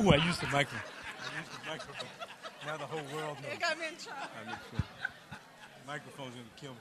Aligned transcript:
Ooh, 0.00 0.12
I 0.12 0.16
used 0.16 0.40
the 0.40 0.46
microphone. 0.46 0.80
I 0.80 1.40
used 1.40 1.52
the 1.52 1.70
microphone. 1.70 2.08
Now 2.66 2.76
the 2.78 2.84
whole 2.84 3.02
world 3.14 3.36
knows. 3.42 3.52
You 3.52 3.60
got 3.60 3.78
me 3.78 3.88
in 3.88 3.94
trouble. 3.96 4.20
I'm 4.40 4.48
in 4.48 4.54
trouble. 4.70 4.86
The 5.30 5.86
microphone's 5.86 6.34
going 6.34 6.46
to 6.46 6.60
kill 6.60 6.72
me. 6.72 6.78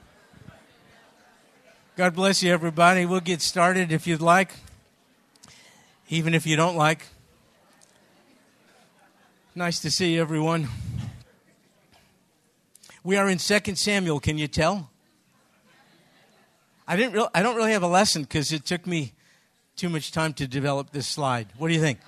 God 1.97 2.15
bless 2.15 2.41
you, 2.41 2.53
everybody. 2.53 3.05
We'll 3.05 3.19
get 3.19 3.41
started 3.41 3.91
if 3.91 4.07
you'd 4.07 4.21
like, 4.21 4.53
even 6.07 6.33
if 6.33 6.47
you 6.47 6.55
don't 6.55 6.77
like. 6.77 7.07
Nice 9.53 9.81
to 9.81 9.91
see 9.91 10.17
everyone. 10.17 10.69
We 13.03 13.17
are 13.17 13.27
in 13.27 13.37
2 13.37 13.75
Samuel, 13.75 14.21
can 14.21 14.37
you 14.37 14.47
tell? 14.47 14.89
I, 16.87 16.95
didn't 16.95 17.13
re- 17.13 17.27
I 17.33 17.41
don't 17.41 17.57
really 17.57 17.73
have 17.73 17.83
a 17.83 17.87
lesson 17.87 18.21
because 18.21 18.53
it 18.53 18.65
took 18.65 18.87
me 18.87 19.11
too 19.75 19.89
much 19.89 20.13
time 20.13 20.31
to 20.35 20.47
develop 20.47 20.91
this 20.91 21.07
slide. 21.07 21.47
What 21.57 21.67
do 21.67 21.73
you 21.73 21.81
think? 21.81 21.99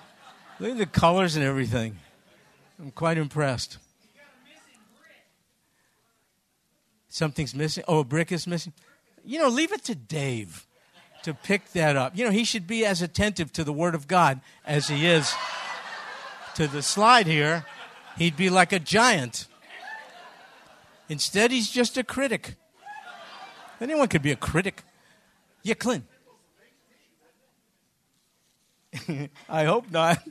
Look 0.62 0.70
at 0.70 0.78
the 0.78 0.86
colors 0.86 1.34
and 1.34 1.44
everything. 1.44 1.98
I'm 2.78 2.92
quite 2.92 3.18
impressed. 3.18 3.78
Something's 7.08 7.52
missing. 7.52 7.82
Oh, 7.88 7.98
a 7.98 8.04
brick 8.04 8.30
is 8.30 8.46
missing. 8.46 8.72
You 9.24 9.40
know, 9.40 9.48
leave 9.48 9.72
it 9.72 9.82
to 9.86 9.96
Dave 9.96 10.68
to 11.24 11.34
pick 11.34 11.72
that 11.72 11.96
up. 11.96 12.16
You 12.16 12.24
know, 12.24 12.30
he 12.30 12.44
should 12.44 12.68
be 12.68 12.86
as 12.86 13.02
attentive 13.02 13.52
to 13.54 13.64
the 13.64 13.72
Word 13.72 13.96
of 13.96 14.06
God 14.06 14.40
as 14.64 14.86
he 14.86 15.04
is 15.04 15.34
to 16.54 16.68
the 16.68 16.80
slide 16.80 17.26
here. 17.26 17.66
He'd 18.16 18.36
be 18.36 18.48
like 18.48 18.72
a 18.72 18.78
giant. 18.78 19.48
Instead, 21.08 21.50
he's 21.50 21.72
just 21.72 21.98
a 21.98 22.04
critic. 22.04 22.54
Anyone 23.80 24.06
could 24.06 24.22
be 24.22 24.30
a 24.30 24.36
critic. 24.36 24.84
Yeah, 25.64 25.74
Clint. 25.74 26.04
I 29.48 29.64
hope 29.64 29.90
not. 29.90 30.22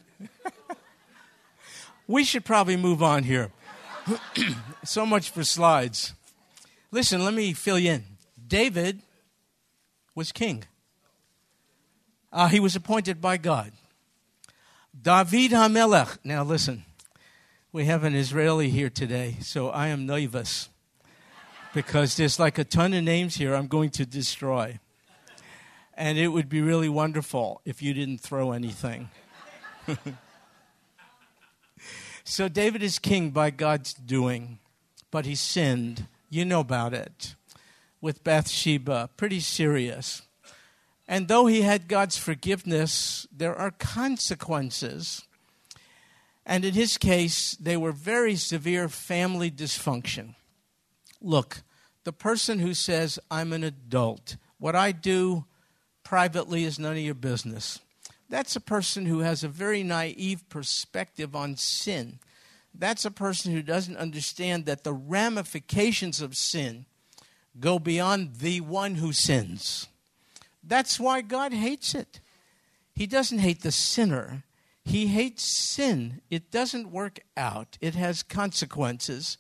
we 2.08 2.24
should 2.24 2.46
probably 2.46 2.78
move 2.78 3.02
on 3.02 3.24
here. 3.24 3.52
so 4.84 5.06
much 5.06 5.30
for 5.30 5.44
slides. 5.44 6.14
Listen, 6.92 7.24
let 7.24 7.34
me 7.34 7.54
fill 7.54 7.80
you 7.80 7.92
in. 7.92 8.04
David 8.48 9.02
was 10.16 10.32
king. 10.32 10.66
Uh, 12.32 12.48
he 12.48 12.60
was 12.60 12.76
appointed 12.76 13.22
by 13.22 13.38
God. 13.38 13.72
David 15.00 15.52
Hamelech. 15.52 16.18
Now 16.24 16.44
listen, 16.44 16.86
we 17.72 17.86
have 17.86 18.04
an 18.04 18.16
Israeli 18.16 18.70
here 18.70 18.90
today, 18.90 19.38
so 19.42 19.70
I 19.70 19.88
am 19.88 20.06
nervous 20.06 20.70
because 21.74 22.18
there's 22.18 22.40
like 22.40 22.58
a 22.58 22.64
ton 22.64 22.94
of 22.94 23.04
names 23.04 23.36
here 23.36 23.56
I'm 23.56 23.68
going 23.68 23.90
to 23.92 24.06
destroy. 24.06 24.80
And 25.94 26.18
it 26.18 26.30
would 26.30 26.50
be 26.50 26.62
really 26.62 26.90
wonderful 26.90 27.62
if 27.64 27.82
you 27.82 27.94
didn't 27.94 28.20
throw 28.20 28.52
anything. 28.52 29.10
so 32.24 32.48
David 32.48 32.84
is 32.84 33.00
king 33.00 33.32
by 33.32 33.50
God's 33.50 33.94
doing, 33.94 34.60
but 35.10 35.26
he 35.26 35.36
sinned. 35.36 36.08
You 36.30 36.46
know 36.46 36.60
about 36.60 36.94
it. 36.94 37.36
With 38.00 38.24
Bathsheba, 38.24 39.10
pretty 39.18 39.40
serious. 39.40 40.24
And 41.08 41.28
though 41.28 41.46
he 41.46 41.62
had 41.62 41.88
God's 41.88 42.18
forgiveness, 42.18 43.28
there 43.36 43.56
are 43.56 43.72
consequences. 43.72 45.24
And 46.46 46.66
in 46.66 46.74
his 46.74 46.98
case, 46.98 47.56
they 47.60 47.78
were 47.78 47.92
very 47.92 48.36
severe 48.36 48.90
family 48.90 49.52
dysfunction. 49.52 50.36
Look, 51.22 51.64
the 52.04 52.14
person 52.14 52.60
who 52.60 52.74
says, 52.74 53.20
I'm 53.30 53.54
an 53.54 53.64
adult, 53.64 54.38
what 54.58 54.76
I 54.76 54.92
do 54.92 55.46
privately 56.04 56.64
is 56.64 56.80
none 56.80 56.94
of 56.94 57.00
your 57.00 57.14
business, 57.14 57.80
that's 58.32 58.56
a 58.56 58.62
person 58.62 59.06
who 59.06 59.20
has 59.20 59.44
a 59.44 59.50
very 59.50 59.84
naive 59.84 60.48
perspective 60.48 61.36
on 61.36 61.58
sin. 61.58 62.20
That's 62.74 63.04
a 63.04 63.12
person 63.12 63.52
who 63.52 63.62
doesn't 63.62 63.98
understand 63.98 64.66
that 64.66 64.86
the 64.86 64.94
ramifications 64.94 66.22
of 66.22 66.38
sin 66.38 66.86
go 67.60 67.78
beyond 67.78 68.38
the 68.38 68.62
one 68.62 68.96
who 68.96 69.12
sins. 69.12 69.90
That's 70.64 70.98
why 70.98 71.20
God 71.20 71.52
hates 71.52 71.94
it. 71.94 72.22
He 72.96 73.06
doesn't 73.06 73.40
hate 73.40 73.64
the 73.64 73.72
sinner, 73.72 74.44
He 74.86 75.08
hates 75.08 75.44
sin. 75.44 76.22
It 76.30 76.52
doesn't 76.52 76.90
work 76.90 77.20
out, 77.36 77.78
it 77.82 77.96
has 77.96 78.24
consequences. 78.24 79.38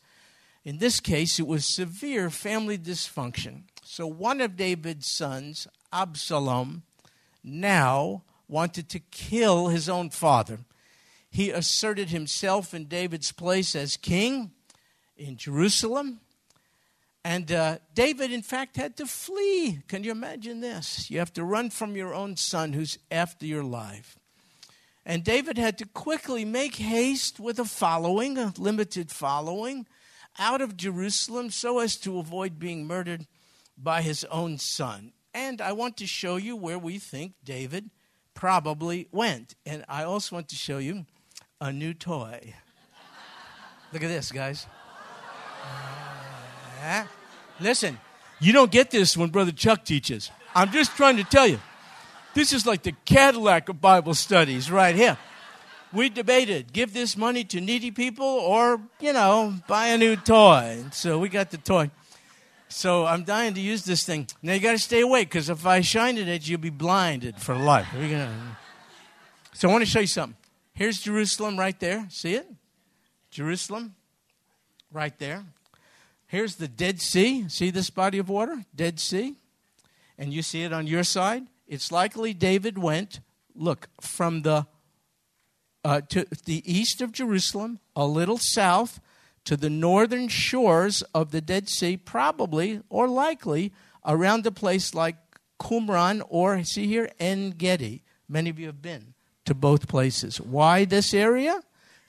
In 0.66 0.80
this 0.80 1.00
case, 1.00 1.40
it 1.40 1.48
was 1.48 1.74
severe 1.74 2.30
family 2.30 2.78
dysfunction. 2.78 3.64
So 3.84 4.06
one 4.06 4.42
of 4.42 4.58
David's 4.58 5.10
sons, 5.10 5.66
Absalom, 5.94 6.84
now 7.42 8.24
wanted 8.52 8.90
to 8.90 9.00
kill 9.00 9.70
his 9.70 9.88
own 9.88 10.10
father. 10.10 10.60
He 11.30 11.50
asserted 11.50 12.10
himself 12.10 12.74
in 12.74 12.86
David's 12.86 13.32
place 13.32 13.76
as 13.76 13.96
king 13.96 14.52
in 15.16 15.38
Jerusalem. 15.38 16.20
And 17.24 17.52
uh, 17.52 17.78
David, 17.94 18.32
in 18.32 18.42
fact, 18.42 18.76
had 18.76 18.98
to 18.98 19.06
flee. 19.06 19.80
Can 19.88 20.04
you 20.04 20.12
imagine 20.12 20.60
this? 20.60 21.10
You 21.10 21.20
have 21.20 21.32
to 21.34 21.46
run 21.46 21.70
from 21.70 21.96
your 21.96 22.14
own 22.14 22.36
son 22.36 22.74
who's 22.74 23.00
after 23.10 23.46
your 23.46 23.64
life. 23.64 24.18
And 25.06 25.24
David 25.24 25.58
had 25.58 25.78
to 25.78 25.86
quickly 25.86 26.44
make 26.44 26.76
haste 26.76 27.40
with 27.40 27.58
a 27.60 27.66
following, 27.66 28.38
a 28.38 28.54
limited 28.58 29.12
following, 29.12 29.88
out 30.38 30.62
of 30.62 30.78
Jerusalem 30.78 31.52
so 31.52 31.80
as 31.80 31.96
to 31.98 32.20
avoid 32.20 32.60
being 32.60 32.86
murdered 32.86 33.28
by 33.78 34.02
his 34.02 34.26
own 34.26 34.58
son. 34.58 35.14
And 35.34 35.62
I 35.62 35.72
want 35.72 35.98
to 35.98 36.08
show 36.08 36.36
you 36.36 36.56
where 36.56 36.80
we 36.80 37.00
think 37.00 37.34
David 37.44 37.90
probably 38.34 39.08
went. 39.12 39.56
And 39.66 39.86
I 39.88 40.04
also 40.04 40.36
want 40.36 40.50
to 40.50 40.56
show 40.56 40.78
you 40.78 41.06
a 41.60 41.72
new 41.72 41.94
toy. 41.94 42.54
Look 43.94 44.04
at 44.04 44.08
this, 44.08 44.32
guys. 44.32 44.66
Uh, 46.84 47.04
listen, 47.60 48.00
you 48.40 48.54
don't 48.54 48.72
get 48.72 48.90
this 48.90 49.16
when 49.16 49.30
Brother 49.30 49.52
Chuck 49.52 49.86
teaches. 49.86 50.32
I'm 50.56 50.72
just 50.72 50.96
trying 50.96 51.18
to 51.18 51.24
tell 51.24 51.48
you. 51.48 51.60
This 52.34 52.54
is 52.54 52.66
like 52.66 52.84
the 52.84 52.94
Cadillac 53.06 53.68
of 53.70 53.82
Bible 53.82 54.14
studies 54.14 54.72
right 54.72 54.96
here. 54.96 55.18
We 55.94 56.08
debated 56.08 56.72
give 56.72 56.94
this 56.94 57.18
money 57.18 57.44
to 57.46 57.60
needy 57.60 57.92
people 57.92 58.26
or, 58.26 58.80
you 59.02 59.12
know, 59.12 59.56
buy 59.68 59.88
a 59.88 59.98
new 59.98 60.16
toy. 60.16 60.86
So 60.94 61.20
we 61.20 61.28
got 61.28 61.52
the 61.52 61.58
toy. 61.58 61.92
So 62.72 63.06
I'm 63.06 63.24
dying 63.24 63.54
to 63.56 63.62
use 63.62 63.84
this 63.84 64.06
thing. 64.06 64.28
Now 64.42 64.54
you 64.54 64.62
got 64.62 64.72
to 64.72 64.80
stay 64.80 65.02
awake 65.02 65.30
because 65.30 65.50
if 65.50 65.66
I 65.66 65.82
shine 65.82 66.18
it 66.18 66.28
at 66.30 66.48
you, 66.48 66.52
you'll 66.52 66.62
be 66.62 66.70
blinded 66.70 67.38
for 67.38 67.54
life. 67.54 67.88
So 69.54 69.68
I 69.68 69.72
want 69.72 69.84
to 69.84 69.90
show 69.90 70.00
you 70.00 70.08
something. 70.08 70.38
Here's 70.74 71.02
Jerusalem 71.02 71.60
right 71.60 71.78
there. 71.80 72.08
See 72.10 72.34
it? 72.34 72.48
Jerusalem 73.30 73.96
right 74.92 75.18
there. 75.20 75.44
Here's 76.28 76.56
the 76.56 76.70
Dead 76.70 77.02
Sea. 77.02 77.50
See 77.50 77.72
this 77.72 77.90
body 77.90 78.18
of 78.18 78.30
water? 78.30 78.64
Dead 78.74 79.02
Sea. 79.02 79.36
And 80.18 80.34
you 80.34 80.42
see 80.42 80.64
it 80.64 80.72
on 80.72 80.88
your 80.88 81.04
side. 81.04 81.44
It's 81.68 81.92
likely 81.92 82.34
David 82.34 82.78
went, 82.78 83.20
look, 83.54 83.90
from 84.00 84.44
the 84.44 84.66
uh, 85.84 86.02
to 86.10 86.26
the 86.46 86.64
east 86.72 87.02
of 87.02 87.12
Jerusalem, 87.12 87.80
a 87.96 88.06
little 88.06 88.38
south 88.38 89.00
to 89.46 89.58
the 89.58 89.70
northern 89.70 90.28
shores 90.28 91.02
of 91.14 91.32
the 91.32 91.42
Dead 91.42 91.68
Sea, 91.70 91.98
probably 91.98 92.82
or 92.90 93.08
likely 93.08 93.72
around 94.06 94.46
a 94.46 94.52
place 94.52 94.94
like 94.94 95.16
Qumran 95.60 96.22
or, 96.30 96.64
see 96.64 96.88
here, 96.88 97.10
En 97.20 97.52
Gedi. 97.52 98.04
Many 98.28 98.50
of 98.50 98.60
you 98.60 98.68
have 98.68 98.82
been 98.82 99.14
to 99.46 99.54
both 99.54 99.88
places. 99.88 100.40
Why 100.40 100.86
this 100.86 101.14
area? 101.14 101.62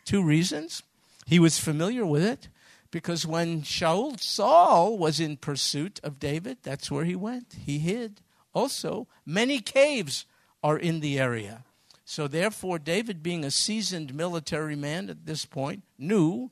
Two 0.04 0.22
reasons. 0.22 0.82
He 1.26 1.38
was 1.38 1.58
familiar 1.58 2.04
with 2.04 2.22
it 2.22 2.48
because 2.90 3.26
when 3.26 3.62
Shaul 3.62 4.20
Saul 4.20 4.98
was 4.98 5.18
in 5.20 5.36
pursuit 5.36 6.00
of 6.02 6.18
David, 6.18 6.58
that's 6.62 6.90
where 6.90 7.04
he 7.04 7.16
went. 7.16 7.56
He 7.64 7.78
hid. 7.78 8.20
Also, 8.54 9.06
many 9.24 9.60
caves 9.60 10.26
are 10.62 10.78
in 10.78 11.00
the 11.00 11.18
area. 11.18 11.64
So 12.04 12.28
therefore, 12.28 12.78
David, 12.78 13.22
being 13.22 13.44
a 13.44 13.50
seasoned 13.50 14.14
military 14.14 14.76
man 14.76 15.08
at 15.08 15.24
this 15.24 15.46
point, 15.46 15.82
knew 15.98 16.50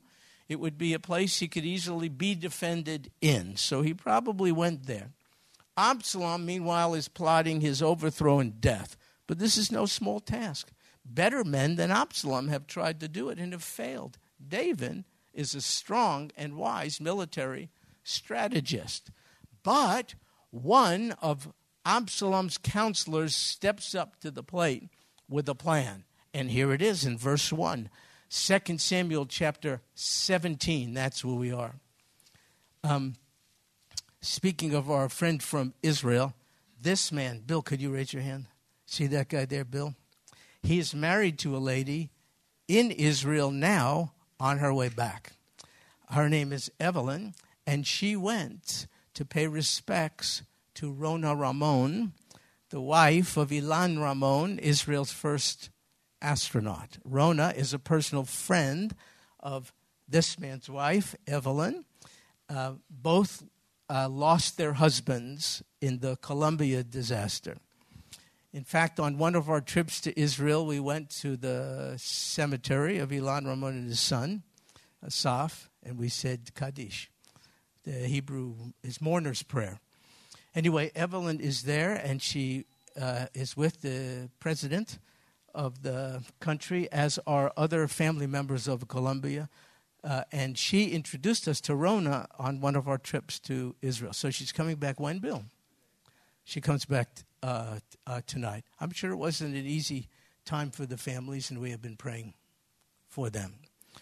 it 0.51 0.59
would 0.59 0.77
be 0.77 0.93
a 0.93 0.99
place 0.99 1.39
he 1.39 1.47
could 1.47 1.63
easily 1.63 2.09
be 2.09 2.35
defended 2.35 3.09
in. 3.21 3.55
So 3.55 3.83
he 3.83 3.93
probably 3.93 4.51
went 4.51 4.85
there. 4.85 5.11
Absalom, 5.77 6.45
meanwhile, 6.45 6.93
is 6.93 7.07
plotting 7.07 7.61
his 7.61 7.81
overthrow 7.81 8.39
and 8.39 8.59
death. 8.59 8.97
But 9.27 9.39
this 9.39 9.57
is 9.57 9.71
no 9.71 9.85
small 9.85 10.19
task. 10.19 10.73
Better 11.05 11.45
men 11.45 11.77
than 11.77 11.89
Absalom 11.89 12.49
have 12.49 12.67
tried 12.67 12.99
to 12.99 13.07
do 13.07 13.29
it 13.29 13.39
and 13.39 13.53
have 13.53 13.63
failed. 13.63 14.17
David 14.45 15.05
is 15.33 15.55
a 15.55 15.61
strong 15.61 16.31
and 16.35 16.57
wise 16.57 16.99
military 16.99 17.69
strategist. 18.03 19.09
But 19.63 20.15
one 20.49 21.13
of 21.21 21.53
Absalom's 21.85 22.57
counselors 22.57 23.33
steps 23.33 23.95
up 23.95 24.19
to 24.19 24.31
the 24.31 24.43
plate 24.43 24.89
with 25.29 25.47
a 25.47 25.55
plan. 25.55 26.03
And 26.33 26.51
here 26.51 26.73
it 26.73 26.81
is 26.81 27.05
in 27.05 27.17
verse 27.17 27.53
1. 27.53 27.89
2 28.33 28.77
Samuel 28.77 29.25
chapter 29.25 29.81
17. 29.93 30.93
That's 30.93 31.25
where 31.25 31.35
we 31.35 31.51
are. 31.51 31.75
Um, 32.81 33.15
speaking 34.21 34.73
of 34.73 34.89
our 34.89 35.09
friend 35.09 35.43
from 35.43 35.73
Israel, 35.83 36.33
this 36.81 37.11
man, 37.11 37.41
Bill, 37.45 37.61
could 37.61 37.81
you 37.81 37.93
raise 37.93 38.13
your 38.13 38.21
hand? 38.21 38.45
See 38.85 39.05
that 39.07 39.27
guy 39.27 39.43
there, 39.43 39.65
Bill? 39.65 39.95
He 40.63 40.79
is 40.79 40.95
married 40.95 41.39
to 41.39 41.57
a 41.57 41.59
lady 41.59 42.09
in 42.69 42.91
Israel 42.91 43.51
now 43.51 44.13
on 44.39 44.59
her 44.59 44.73
way 44.73 44.87
back. 44.87 45.33
Her 46.11 46.29
name 46.29 46.53
is 46.53 46.71
Evelyn, 46.79 47.35
and 47.67 47.85
she 47.85 48.15
went 48.15 48.87
to 49.13 49.25
pay 49.25 49.45
respects 49.45 50.43
to 50.75 50.89
Rona 50.89 51.35
Ramon, 51.35 52.13
the 52.69 52.79
wife 52.79 53.35
of 53.35 53.49
Ilan 53.49 54.01
Ramon, 54.01 54.57
Israel's 54.57 55.11
first 55.11 55.69
astronaut. 56.21 56.97
Rona 57.03 57.53
is 57.55 57.73
a 57.73 57.79
personal 57.79 58.23
friend 58.25 58.93
of 59.39 59.73
this 60.07 60.39
man's 60.39 60.69
wife, 60.69 61.15
Evelyn. 61.27 61.85
Uh, 62.49 62.73
both 62.89 63.43
uh, 63.89 64.07
lost 64.09 64.57
their 64.57 64.73
husbands 64.73 65.63
in 65.79 65.99
the 65.99 66.17
Columbia 66.17 66.83
disaster. 66.83 67.57
In 68.53 68.63
fact, 68.65 68.99
on 68.99 69.17
one 69.17 69.35
of 69.35 69.49
our 69.49 69.61
trips 69.61 70.01
to 70.01 70.19
Israel, 70.19 70.65
we 70.65 70.79
went 70.79 71.09
to 71.21 71.37
the 71.37 71.93
cemetery 71.97 72.99
of 72.99 73.09
Ilan 73.09 73.45
Ramon 73.45 73.73
and 73.73 73.87
his 73.87 74.01
son, 74.01 74.43
Asaf, 75.05 75.69
and 75.83 75.97
we 75.97 76.09
said 76.09 76.53
Kaddish. 76.53 77.09
The 77.83 77.91
Hebrew 77.91 78.55
is 78.83 79.01
mourner's 79.01 79.41
prayer. 79.41 79.79
Anyway, 80.53 80.91
Evelyn 80.95 81.39
is 81.39 81.63
there, 81.63 81.93
and 81.93 82.21
she 82.21 82.65
uh, 82.99 83.27
is 83.33 83.55
with 83.55 83.81
the 83.81 84.29
president 84.39 84.99
of 85.53 85.83
the 85.83 86.23
country, 86.39 86.91
as 86.91 87.19
are 87.25 87.51
other 87.55 87.87
family 87.87 88.27
members 88.27 88.67
of 88.67 88.87
Columbia. 88.87 89.49
Uh, 90.03 90.23
and 90.31 90.57
she 90.57 90.87
introduced 90.87 91.47
us 91.47 91.61
to 91.61 91.75
Rona 91.75 92.27
on 92.39 92.59
one 92.59 92.75
of 92.75 92.87
our 92.87 92.97
trips 92.97 93.39
to 93.41 93.75
Israel. 93.81 94.13
So 94.13 94.31
she's 94.31 94.51
coming 94.51 94.77
back 94.77 94.99
when, 94.99 95.19
Bill? 95.19 95.43
She 96.43 96.59
comes 96.59 96.85
back 96.85 97.09
uh, 97.43 97.79
uh, 98.07 98.21
tonight. 98.25 98.63
I'm 98.79 98.91
sure 98.91 99.11
it 99.11 99.17
wasn't 99.17 99.55
an 99.55 99.65
easy 99.65 100.07
time 100.43 100.71
for 100.71 100.85
the 100.85 100.97
families, 100.97 101.51
and 101.51 101.61
we 101.61 101.71
have 101.71 101.81
been 101.81 101.97
praying 101.97 102.33
for 103.07 103.29
them. 103.29 103.55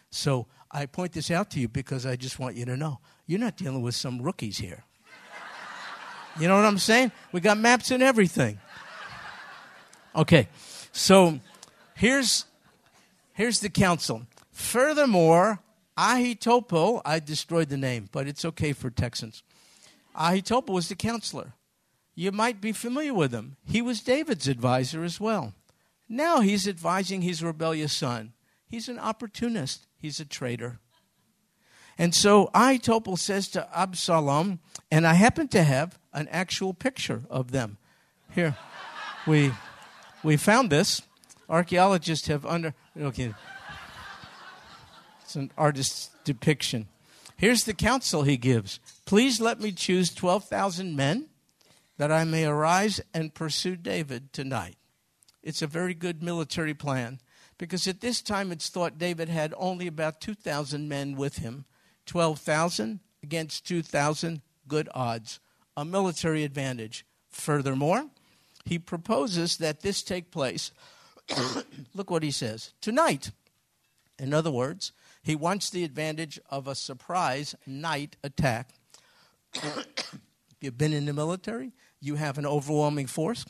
So 0.10 0.48
I 0.72 0.86
point 0.86 1.14
this 1.14 1.32
out 1.32 1.50
to 1.52 1.60
you 1.60 1.68
because 1.68 2.06
I 2.06 2.16
just 2.16 2.40
want 2.40 2.56
you 2.56 2.66
to 2.66 2.78
know 2.78 3.00
you're 3.28 3.40
not 3.40 3.58
dealing 3.58 3.82
with 3.82 3.96
some 3.96 4.22
rookies 4.22 4.58
here. 4.58 4.84
You 6.40 6.48
know 6.48 6.56
what 6.56 6.66
I'm 6.66 6.78
saying? 6.78 7.12
We 7.32 7.42
got 7.42 7.58
maps 7.58 7.92
and 7.92 8.02
everything. 8.02 8.60
Okay, 10.16 10.48
so 10.92 11.40
here's 11.96 12.46
here's 13.34 13.60
the 13.60 13.70
counsel. 13.70 14.24
Furthermore, 14.52 15.60
Ahitopel, 15.98 17.02
I 17.06 17.20
destroyed 17.20 17.70
the 17.70 17.78
name, 17.78 18.10
but 18.12 18.28
it's 18.28 18.46
okay 18.46 18.74
for 18.74 18.90
Texans. 18.90 19.44
Ahitopel 20.16 20.74
was 20.74 20.90
the 20.90 20.96
counselor. 20.96 21.54
You 22.16 22.32
might 22.32 22.60
be 22.60 22.74
familiar 22.74 23.14
with 23.14 23.34
him. 23.34 23.56
He 23.66 23.82
was 23.82 24.02
David's 24.02 24.48
advisor 24.48 25.04
as 25.04 25.20
well. 25.20 25.54
Now 26.10 26.42
he's 26.42 26.68
advising 26.68 27.22
his 27.22 27.44
rebellious 27.44 27.94
son. 27.94 28.34
He's 28.68 28.90
an 28.90 29.00
opportunist, 29.00 29.88
he's 29.98 30.20
a 30.20 30.26
traitor. 30.26 30.80
And 31.98 32.16
so 32.16 32.50
Ahitopel 32.54 33.20
says 33.20 33.50
to 33.50 33.68
Absalom, 33.78 34.60
and 34.90 35.06
I 35.06 35.14
happen 35.14 35.48
to 35.50 35.64
have 35.64 36.00
an 36.14 36.28
actual 36.30 36.74
picture 36.74 37.24
of 37.30 37.52
them. 37.52 37.78
Here, 38.34 38.56
we, 39.28 39.52
we 40.24 40.38
found 40.38 40.70
this. 40.70 41.02
Archaeologists 41.50 42.28
have 42.28 42.46
under. 42.46 42.74
Okay. 43.00 43.34
It's 45.24 45.36
an 45.36 45.52
artist's 45.58 46.10
depiction. 46.24 46.88
Here's 47.38 47.64
the 47.64 47.74
counsel 47.74 48.24
he 48.24 48.38
gives 48.38 48.80
Please 49.06 49.40
let 49.40 49.60
me 49.60 49.72
choose 49.72 50.14
12,000 50.14 50.96
men 50.96 51.28
that 51.98 52.12
I 52.12 52.24
may 52.24 52.46
arise 52.46 53.02
and 53.14 53.34
pursue 53.34 53.76
David 53.76 54.34
tonight. 54.34 54.76
It's 55.42 55.62
a 55.62 55.68
very 55.68 55.94
good 55.94 56.22
military 56.22 56.74
plan 56.74 57.20
because 57.58 57.88
at 57.88 58.02
this 58.02 58.22
time 58.22 58.52
it's 58.52 58.70
thought 58.70 58.98
David 58.98 59.30
had 59.30 59.54
only 59.58 59.88
about 59.88 60.22
2,000 60.22 60.88
men 60.88 61.16
with 61.16 61.38
him. 61.38 61.66
12,000 62.06 63.00
against 63.22 63.68
2,000, 63.68 64.42
good 64.68 64.90
odds. 64.94 65.40
A 65.78 65.86
military 65.86 66.44
advantage. 66.44 67.06
Furthermore, 67.30 68.06
he 68.66 68.80
proposes 68.80 69.58
that 69.58 69.82
this 69.82 70.02
take 70.02 70.32
place. 70.32 70.72
Look 71.94 72.10
what 72.10 72.24
he 72.24 72.32
says 72.32 72.74
tonight. 72.82 73.32
In 74.18 74.34
other 74.34 74.52
words, 74.52 74.92
he 75.24 75.36
wants 75.36 75.70
the 75.70 75.84
advantage 75.84 76.40
of 76.50 76.68
a 76.68 76.76
surprise 76.76 77.56
night 77.66 78.16
attack. 78.24 78.72
You've 80.62 80.78
been 80.78 80.94
in 80.94 81.06
the 81.06 81.14
military, 81.14 81.72
you 82.02 82.16
have 82.16 82.38
an 82.38 82.46
overwhelming 82.46 83.08
force, 83.08 83.46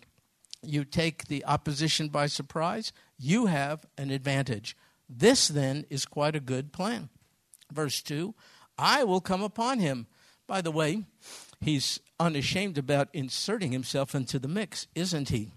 you 0.62 0.84
take 0.84 1.26
the 1.26 1.44
opposition 1.46 2.10
by 2.10 2.28
surprise, 2.28 2.92
you 3.18 3.48
have 3.48 3.86
an 3.98 4.12
advantage. 4.12 4.78
This 5.10 5.48
then 5.48 5.86
is 5.90 6.06
quite 6.06 6.36
a 6.36 6.40
good 6.40 6.72
plan. 6.72 7.10
Verse 7.72 8.02
2 8.02 8.36
I 8.78 9.04
will 9.04 9.22
come 9.22 9.42
upon 9.42 9.80
him. 9.80 10.08
By 10.48 10.62
the 10.62 10.72
way, 10.72 11.04
he's 11.60 12.00
unashamed 12.20 12.78
about 12.78 13.10
inserting 13.14 13.72
himself 13.72 14.14
into 14.14 14.40
the 14.40 14.48
mix, 14.48 14.88
isn't 14.96 15.30
he? 15.30 15.52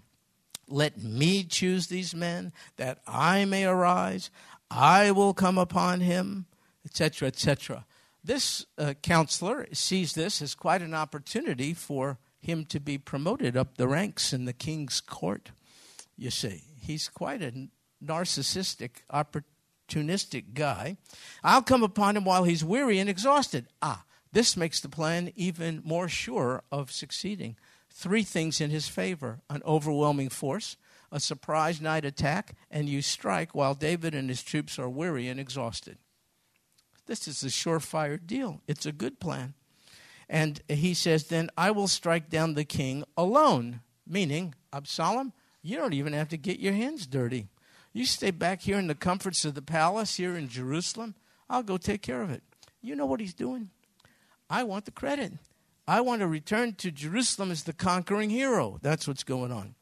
Let 0.67 1.03
me 1.03 1.43
choose 1.43 1.87
these 1.87 2.15
men 2.15 2.53
that 2.77 2.99
I 3.07 3.45
may 3.45 3.65
arise. 3.65 4.29
I 4.71 5.11
will 5.11 5.33
come 5.33 5.57
upon 5.57 6.01
him, 6.01 6.45
etc., 6.85 7.27
etc. 7.27 7.85
This 8.23 8.65
uh, 8.77 8.93
counselor 9.01 9.67
sees 9.73 10.13
this 10.13 10.41
as 10.41 10.55
quite 10.55 10.81
an 10.81 10.93
opportunity 10.93 11.73
for 11.73 12.17
him 12.39 12.65
to 12.65 12.79
be 12.79 12.97
promoted 12.97 13.57
up 13.57 13.77
the 13.77 13.87
ranks 13.87 14.33
in 14.33 14.45
the 14.45 14.53
king's 14.53 15.01
court. 15.01 15.51
You 16.17 16.29
see, 16.29 16.63
he's 16.79 17.09
quite 17.09 17.41
a 17.41 17.67
narcissistic, 18.03 19.01
opportunistic 19.11 20.53
guy. 20.53 20.97
I'll 21.43 21.61
come 21.61 21.83
upon 21.83 22.17
him 22.17 22.23
while 22.23 22.43
he's 22.43 22.63
weary 22.63 22.99
and 22.99 23.09
exhausted. 23.09 23.67
Ah, 23.81 24.03
this 24.33 24.57
makes 24.57 24.79
the 24.79 24.89
plan 24.89 25.31
even 25.35 25.81
more 25.85 26.09
sure 26.09 26.63
of 26.71 26.91
succeeding. 26.91 27.55
Three 27.89 28.23
things 28.23 28.59
in 28.59 28.71
his 28.71 28.87
favor 28.87 29.41
an 29.49 29.61
overwhelming 29.63 30.29
force, 30.29 30.75
a 31.11 31.19
surprise 31.19 31.79
night 31.79 32.03
attack, 32.03 32.55
and 32.71 32.89
you 32.89 33.03
strike 33.03 33.53
while 33.53 33.75
David 33.75 34.15
and 34.15 34.29
his 34.29 34.41
troops 34.41 34.79
are 34.79 34.89
weary 34.89 35.27
and 35.27 35.39
exhausted. 35.39 35.99
This 37.05 37.27
is 37.27 37.43
a 37.43 37.47
surefire 37.47 38.19
deal. 38.25 38.61
It's 38.67 38.87
a 38.87 38.91
good 38.91 39.19
plan. 39.19 39.53
And 40.27 40.61
he 40.67 40.95
says, 40.95 41.25
Then 41.25 41.51
I 41.55 41.69
will 41.69 41.87
strike 41.87 42.29
down 42.29 42.55
the 42.55 42.65
king 42.65 43.03
alone, 43.15 43.81
meaning, 44.07 44.55
Absalom, 44.71 45.33
you 45.61 45.77
don't 45.77 45.93
even 45.93 46.13
have 46.13 46.29
to 46.29 46.37
get 46.37 46.59
your 46.59 46.73
hands 46.73 47.05
dirty. 47.05 47.49
You 47.91 48.05
stay 48.05 48.31
back 48.31 48.61
here 48.61 48.79
in 48.79 48.87
the 48.87 48.95
comforts 48.95 49.45
of 49.45 49.53
the 49.53 49.61
palace 49.61 50.15
here 50.15 50.35
in 50.35 50.47
Jerusalem. 50.47 51.13
I'll 51.47 51.61
go 51.61 51.77
take 51.77 52.01
care 52.01 52.23
of 52.23 52.31
it. 52.31 52.41
You 52.81 52.95
know 52.95 53.05
what 53.05 53.19
he's 53.19 53.35
doing? 53.35 53.69
I 54.49 54.63
want 54.63 54.85
the 54.85 54.91
credit. 54.91 55.33
I 55.87 56.01
want 56.01 56.21
to 56.21 56.27
return 56.27 56.75
to 56.75 56.91
Jerusalem 56.91 57.51
as 57.51 57.63
the 57.63 57.73
conquering 57.73 58.29
hero. 58.29 58.79
That's 58.81 59.07
what's 59.07 59.23
going 59.23 59.51
on. 59.51 59.75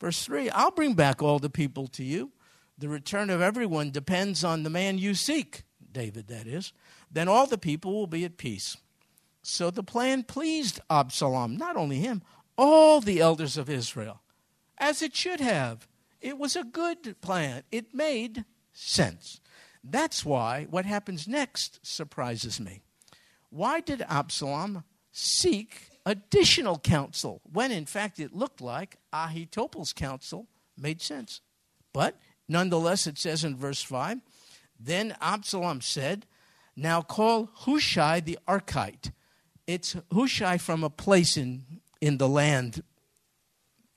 Verse 0.00 0.24
3 0.24 0.50
I'll 0.50 0.70
bring 0.70 0.94
back 0.94 1.22
all 1.22 1.38
the 1.38 1.50
people 1.50 1.86
to 1.88 2.04
you. 2.04 2.32
The 2.78 2.88
return 2.88 3.30
of 3.30 3.40
everyone 3.40 3.90
depends 3.90 4.44
on 4.44 4.62
the 4.62 4.70
man 4.70 4.98
you 4.98 5.14
seek, 5.14 5.62
David, 5.90 6.28
that 6.28 6.46
is. 6.46 6.72
Then 7.10 7.28
all 7.28 7.46
the 7.46 7.58
people 7.58 7.94
will 7.94 8.06
be 8.06 8.24
at 8.24 8.36
peace. 8.36 8.76
So 9.42 9.70
the 9.70 9.82
plan 9.82 10.24
pleased 10.24 10.80
Absalom, 10.90 11.56
not 11.56 11.76
only 11.76 12.00
him, 12.00 12.22
all 12.58 13.00
the 13.00 13.20
elders 13.20 13.56
of 13.56 13.70
Israel, 13.70 14.20
as 14.76 15.00
it 15.00 15.14
should 15.14 15.40
have. 15.40 15.88
It 16.20 16.36
was 16.36 16.56
a 16.56 16.64
good 16.64 17.20
plan, 17.20 17.62
it 17.70 17.94
made 17.94 18.44
sense. 18.72 19.40
That's 19.84 20.24
why 20.24 20.66
what 20.68 20.84
happens 20.84 21.28
next 21.28 21.78
surprises 21.86 22.58
me. 22.58 22.82
Why 23.56 23.80
did 23.80 24.04
Absalom 24.08 24.84
seek 25.12 25.90
additional 26.04 26.78
counsel 26.78 27.40
when 27.50 27.72
in 27.72 27.86
fact 27.86 28.20
it 28.20 28.34
looked 28.34 28.60
like 28.60 28.96
Ahitophel's 29.12 29.92
counsel 29.92 30.46
made 30.76 31.00
sense? 31.00 31.40
But 31.92 32.18
nonetheless, 32.48 33.06
it 33.06 33.18
says 33.18 33.44
in 33.44 33.56
verse 33.56 33.82
5 33.82 34.18
Then 34.78 35.16
Absalom 35.20 35.80
said, 35.80 36.26
Now 36.76 37.00
call 37.02 37.50
Hushai 37.54 38.20
the 38.20 38.38
Archite 38.46 39.12
it's 39.66 39.96
Hushai 40.12 40.58
from 40.58 40.84
a 40.84 40.90
place 40.90 41.36
in, 41.36 41.64
in 42.00 42.18
the 42.18 42.28
land 42.28 42.82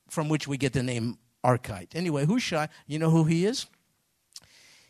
from 0.08 0.28
which 0.28 0.48
we 0.48 0.58
get 0.58 0.72
the 0.72 0.82
name 0.82 1.18
Archite. 1.44 1.94
Anyway, 1.94 2.26
Hushai, 2.26 2.68
you 2.86 2.98
know 2.98 3.10
who 3.10 3.24
he 3.24 3.46
is? 3.46 3.66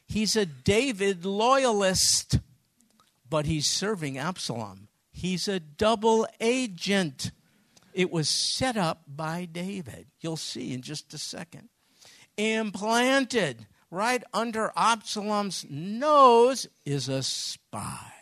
He's 0.06 0.34
a 0.34 0.46
David 0.46 1.24
loyalist, 1.24 2.40
but 3.30 3.46
he's 3.46 3.66
serving 3.66 4.18
Absalom. 4.18 4.88
He's 5.12 5.48
a 5.48 5.60
double 5.60 6.26
agent. 6.40 7.30
It 7.94 8.10
was 8.10 8.28
set 8.28 8.76
up 8.76 9.02
by 9.06 9.46
David. 9.50 10.08
You'll 10.20 10.36
see 10.36 10.72
in 10.72 10.82
just 10.82 11.14
a 11.14 11.18
second. 11.18 11.68
Implanted 12.36 13.66
right 13.90 14.22
under 14.32 14.72
Absalom's 14.76 15.64
nose 15.68 16.66
is 16.84 17.08
a 17.08 17.22
spy. 17.22 18.12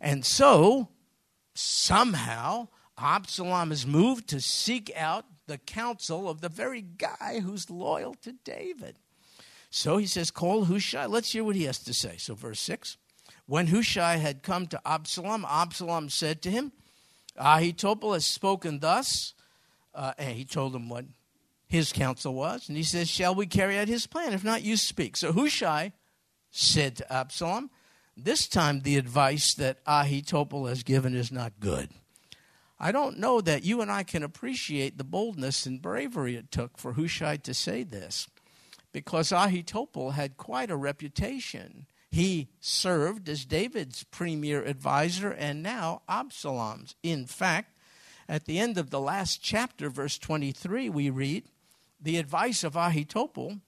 And 0.00 0.24
so 0.24 0.88
somehow 1.54 2.68
Absalom 2.98 3.72
is 3.72 3.86
moved 3.86 4.28
to 4.28 4.40
seek 4.40 4.90
out 4.96 5.26
the 5.46 5.58
counsel 5.58 6.28
of 6.28 6.40
the 6.40 6.48
very 6.48 6.82
guy 6.82 7.40
who's 7.42 7.70
loyal 7.70 8.14
to 8.22 8.32
David. 8.44 8.98
So 9.70 9.96
he 9.96 10.06
says, 10.06 10.30
Call 10.30 10.64
Hushai. 10.64 11.06
Let's 11.06 11.32
hear 11.32 11.44
what 11.44 11.56
he 11.56 11.64
has 11.64 11.78
to 11.80 11.94
say. 11.94 12.16
So, 12.16 12.34
verse 12.34 12.60
6 12.60 12.96
When 13.46 13.68
Hushai 13.68 14.16
had 14.16 14.42
come 14.42 14.66
to 14.68 14.80
Absalom, 14.84 15.46
Absalom 15.48 16.08
said 16.08 16.42
to 16.42 16.50
him, 16.50 16.72
Ahithophel 17.36 18.12
has 18.14 18.24
spoken 18.24 18.80
thus. 18.80 19.34
Uh, 19.94 20.12
and 20.18 20.36
he 20.36 20.44
told 20.44 20.74
him 20.74 20.88
what 20.88 21.06
his 21.66 21.92
counsel 21.92 22.34
was. 22.34 22.68
And 22.68 22.76
he 22.76 22.82
says, 22.82 23.08
Shall 23.08 23.34
we 23.34 23.46
carry 23.46 23.78
out 23.78 23.88
his 23.88 24.06
plan? 24.06 24.32
If 24.32 24.44
not, 24.44 24.62
you 24.62 24.76
speak. 24.76 25.16
So 25.16 25.32
Hushai 25.32 25.92
said 26.50 26.96
to 26.96 27.12
Absalom, 27.12 27.70
This 28.16 28.46
time 28.48 28.80
the 28.80 28.96
advice 28.96 29.54
that 29.54 29.78
Ahithophel 29.86 30.66
has 30.66 30.82
given 30.82 31.14
is 31.14 31.32
not 31.32 31.60
good. 31.60 31.90
I 32.78 32.92
don't 32.92 33.18
know 33.18 33.40
that 33.40 33.64
you 33.64 33.80
and 33.80 33.90
I 33.90 34.02
can 34.02 34.22
appreciate 34.22 34.98
the 34.98 35.04
boldness 35.04 35.64
and 35.64 35.80
bravery 35.80 36.36
it 36.36 36.50
took 36.50 36.76
for 36.76 36.92
Hushai 36.92 37.38
to 37.38 37.54
say 37.54 37.84
this, 37.84 38.28
because 38.92 39.32
Ahithophel 39.32 40.10
had 40.10 40.36
quite 40.36 40.70
a 40.70 40.76
reputation. 40.76 41.86
He 42.10 42.48
served 42.60 43.28
as 43.28 43.44
David's 43.44 44.04
premier 44.04 44.62
advisor 44.64 45.30
and 45.30 45.62
now 45.62 46.02
Absalom's. 46.08 46.94
In 47.02 47.26
fact, 47.26 47.76
at 48.28 48.46
the 48.46 48.58
end 48.58 48.78
of 48.78 48.90
the 48.90 49.00
last 49.00 49.42
chapter, 49.42 49.88
verse 49.88 50.18
23, 50.18 50.88
we 50.88 51.10
read, 51.10 51.44
The 52.00 52.16
advice 52.16 52.64
of 52.64 52.74
Ahithophel, 52.74 53.60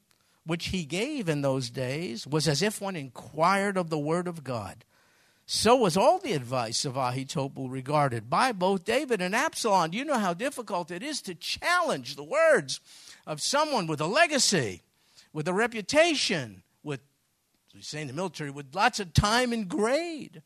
which 0.44 0.68
he 0.68 0.84
gave 0.84 1.28
in 1.28 1.42
those 1.42 1.70
days, 1.70 2.26
was 2.26 2.48
as 2.48 2.62
if 2.62 2.80
one 2.80 2.96
inquired 2.96 3.76
of 3.76 3.90
the 3.90 3.98
word 3.98 4.26
of 4.26 4.42
God. 4.44 4.84
So 5.50 5.76
was 5.76 5.96
all 5.96 6.18
the 6.18 6.34
advice 6.34 6.84
of 6.84 6.96
Ahithophel 6.96 7.70
regarded 7.70 8.28
by 8.28 8.52
both 8.52 8.84
David 8.84 9.22
and 9.22 9.34
Absalom. 9.34 9.90
Do 9.90 9.98
you 9.98 10.04
know 10.04 10.18
how 10.18 10.34
difficult 10.34 10.90
it 10.90 11.02
is 11.02 11.22
to 11.22 11.34
challenge 11.34 12.16
the 12.16 12.24
words 12.24 12.80
of 13.26 13.40
someone 13.40 13.86
with 13.86 14.00
a 14.00 14.06
legacy, 14.06 14.82
with 15.32 15.48
a 15.48 15.54
reputation, 15.54 16.62
we 17.78 17.82
say 17.82 18.00
in 18.00 18.08
the 18.08 18.12
military, 18.12 18.50
with 18.50 18.74
lots 18.74 19.00
of 19.00 19.12
time 19.12 19.52
and 19.52 19.68
grade? 19.68 20.42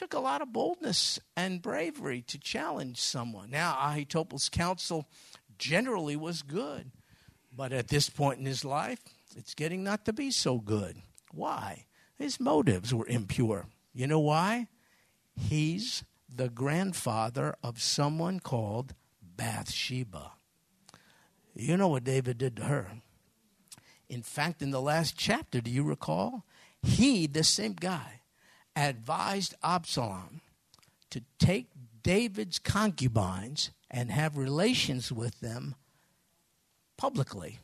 took 0.00 0.14
a 0.14 0.18
lot 0.18 0.40
of 0.40 0.50
boldness 0.50 1.20
and 1.36 1.60
bravery 1.60 2.22
to 2.22 2.38
challenge 2.38 2.98
someone. 2.98 3.50
Now, 3.50 3.76
Ahithophel's 3.78 4.48
counsel 4.48 5.06
generally 5.58 6.16
was 6.16 6.40
good, 6.40 6.90
but 7.54 7.70
at 7.72 7.88
this 7.88 8.08
point 8.08 8.38
in 8.38 8.46
his 8.46 8.64
life, 8.64 9.00
it's 9.36 9.54
getting 9.54 9.84
not 9.84 10.06
to 10.06 10.14
be 10.14 10.30
so 10.30 10.58
good. 10.58 10.96
Why? 11.32 11.84
His 12.16 12.40
motives 12.40 12.94
were 12.94 13.06
impure. 13.08 13.66
You 13.92 14.06
know 14.06 14.20
why? 14.20 14.68
He's 15.36 16.02
the 16.34 16.48
grandfather 16.48 17.54
of 17.62 17.82
someone 17.82 18.40
called 18.40 18.94
Bathsheba. 19.22 20.32
You 21.54 21.76
know 21.76 21.88
what 21.88 22.04
David 22.04 22.38
did 22.38 22.56
to 22.56 22.64
her. 22.64 22.88
In 24.10 24.22
fact, 24.22 24.60
in 24.60 24.72
the 24.72 24.80
last 24.80 25.16
chapter, 25.16 25.60
do 25.60 25.70
you 25.70 25.84
recall? 25.84 26.44
He, 26.82 27.28
the 27.28 27.44
same 27.44 27.74
guy, 27.74 28.22
advised 28.74 29.54
Absalom 29.62 30.40
to 31.10 31.22
take 31.38 31.68
David's 32.02 32.58
concubines 32.58 33.70
and 33.88 34.10
have 34.10 34.36
relations 34.36 35.12
with 35.12 35.38
them 35.38 35.76
publicly. 36.96 37.60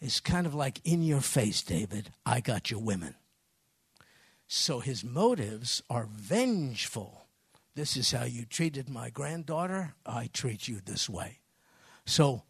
It's 0.00 0.18
kind 0.18 0.44
of 0.44 0.56
like 0.56 0.80
in 0.84 1.02
your 1.02 1.20
face, 1.20 1.62
David, 1.62 2.10
I 2.26 2.40
got 2.40 2.72
your 2.72 2.80
women. 2.80 3.14
So 4.48 4.80
his 4.80 5.04
motives 5.04 5.82
are 5.88 6.08
vengeful. 6.10 7.26
This 7.76 7.96
is 7.96 8.10
how 8.10 8.24
you 8.24 8.44
treated 8.44 8.88
my 8.88 9.10
granddaughter, 9.10 9.94
I 10.04 10.30
treat 10.32 10.66
you 10.66 10.80
this 10.84 11.08
way. 11.08 11.38
So 12.06 12.42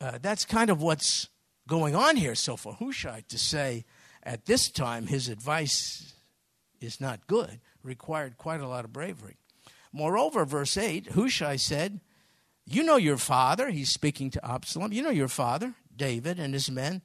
uh, 0.00 0.18
that's 0.20 0.44
kind 0.44 0.70
of 0.70 0.82
what's 0.82 1.28
going 1.70 1.94
on 1.94 2.16
here. 2.16 2.34
So 2.34 2.56
for 2.56 2.74
Hushai 2.74 3.22
to 3.28 3.38
say 3.38 3.86
at 4.22 4.44
this 4.44 4.68
time 4.68 5.06
his 5.06 5.28
advice 5.28 6.12
is 6.80 7.00
not 7.00 7.26
good 7.26 7.60
required 7.82 8.36
quite 8.36 8.60
a 8.60 8.68
lot 8.68 8.84
of 8.84 8.92
bravery. 8.92 9.36
Moreover, 9.92 10.44
verse 10.44 10.76
8, 10.76 11.12
Hushai 11.12 11.56
said, 11.56 12.00
You 12.66 12.82
know 12.82 12.96
your 12.96 13.16
father, 13.16 13.70
he's 13.70 13.90
speaking 13.90 14.30
to 14.30 14.46
Absalom, 14.46 14.92
you 14.92 15.02
know 15.02 15.10
your 15.10 15.28
father, 15.28 15.74
David, 15.96 16.38
and 16.38 16.54
his 16.54 16.70
men, 16.70 17.02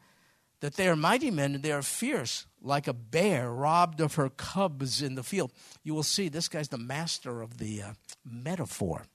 that 0.60 0.75
they 0.75 0.88
are 0.88 0.95
mighty 0.95 1.31
men 1.31 1.55
and 1.55 1.63
they 1.63 1.72
are 1.72 1.81
fierce, 1.81 2.45
like 2.62 2.88
a 2.88 2.93
bear 2.93 3.51
robbed 3.51 4.01
of 4.01 4.15
her 4.15 4.29
cubs 4.29 5.01
in 5.01 5.15
the 5.15 5.24
field. 5.24 5.53
You 5.84 5.93
will 5.93 6.03
see 6.03 6.27
this 6.27 6.48
guy's 6.48 6.69
the 6.69 6.77
master 6.77 7.41
of 7.41 7.57
the 7.57 7.81
uh, 7.81 7.93
metaphor. 8.25 9.05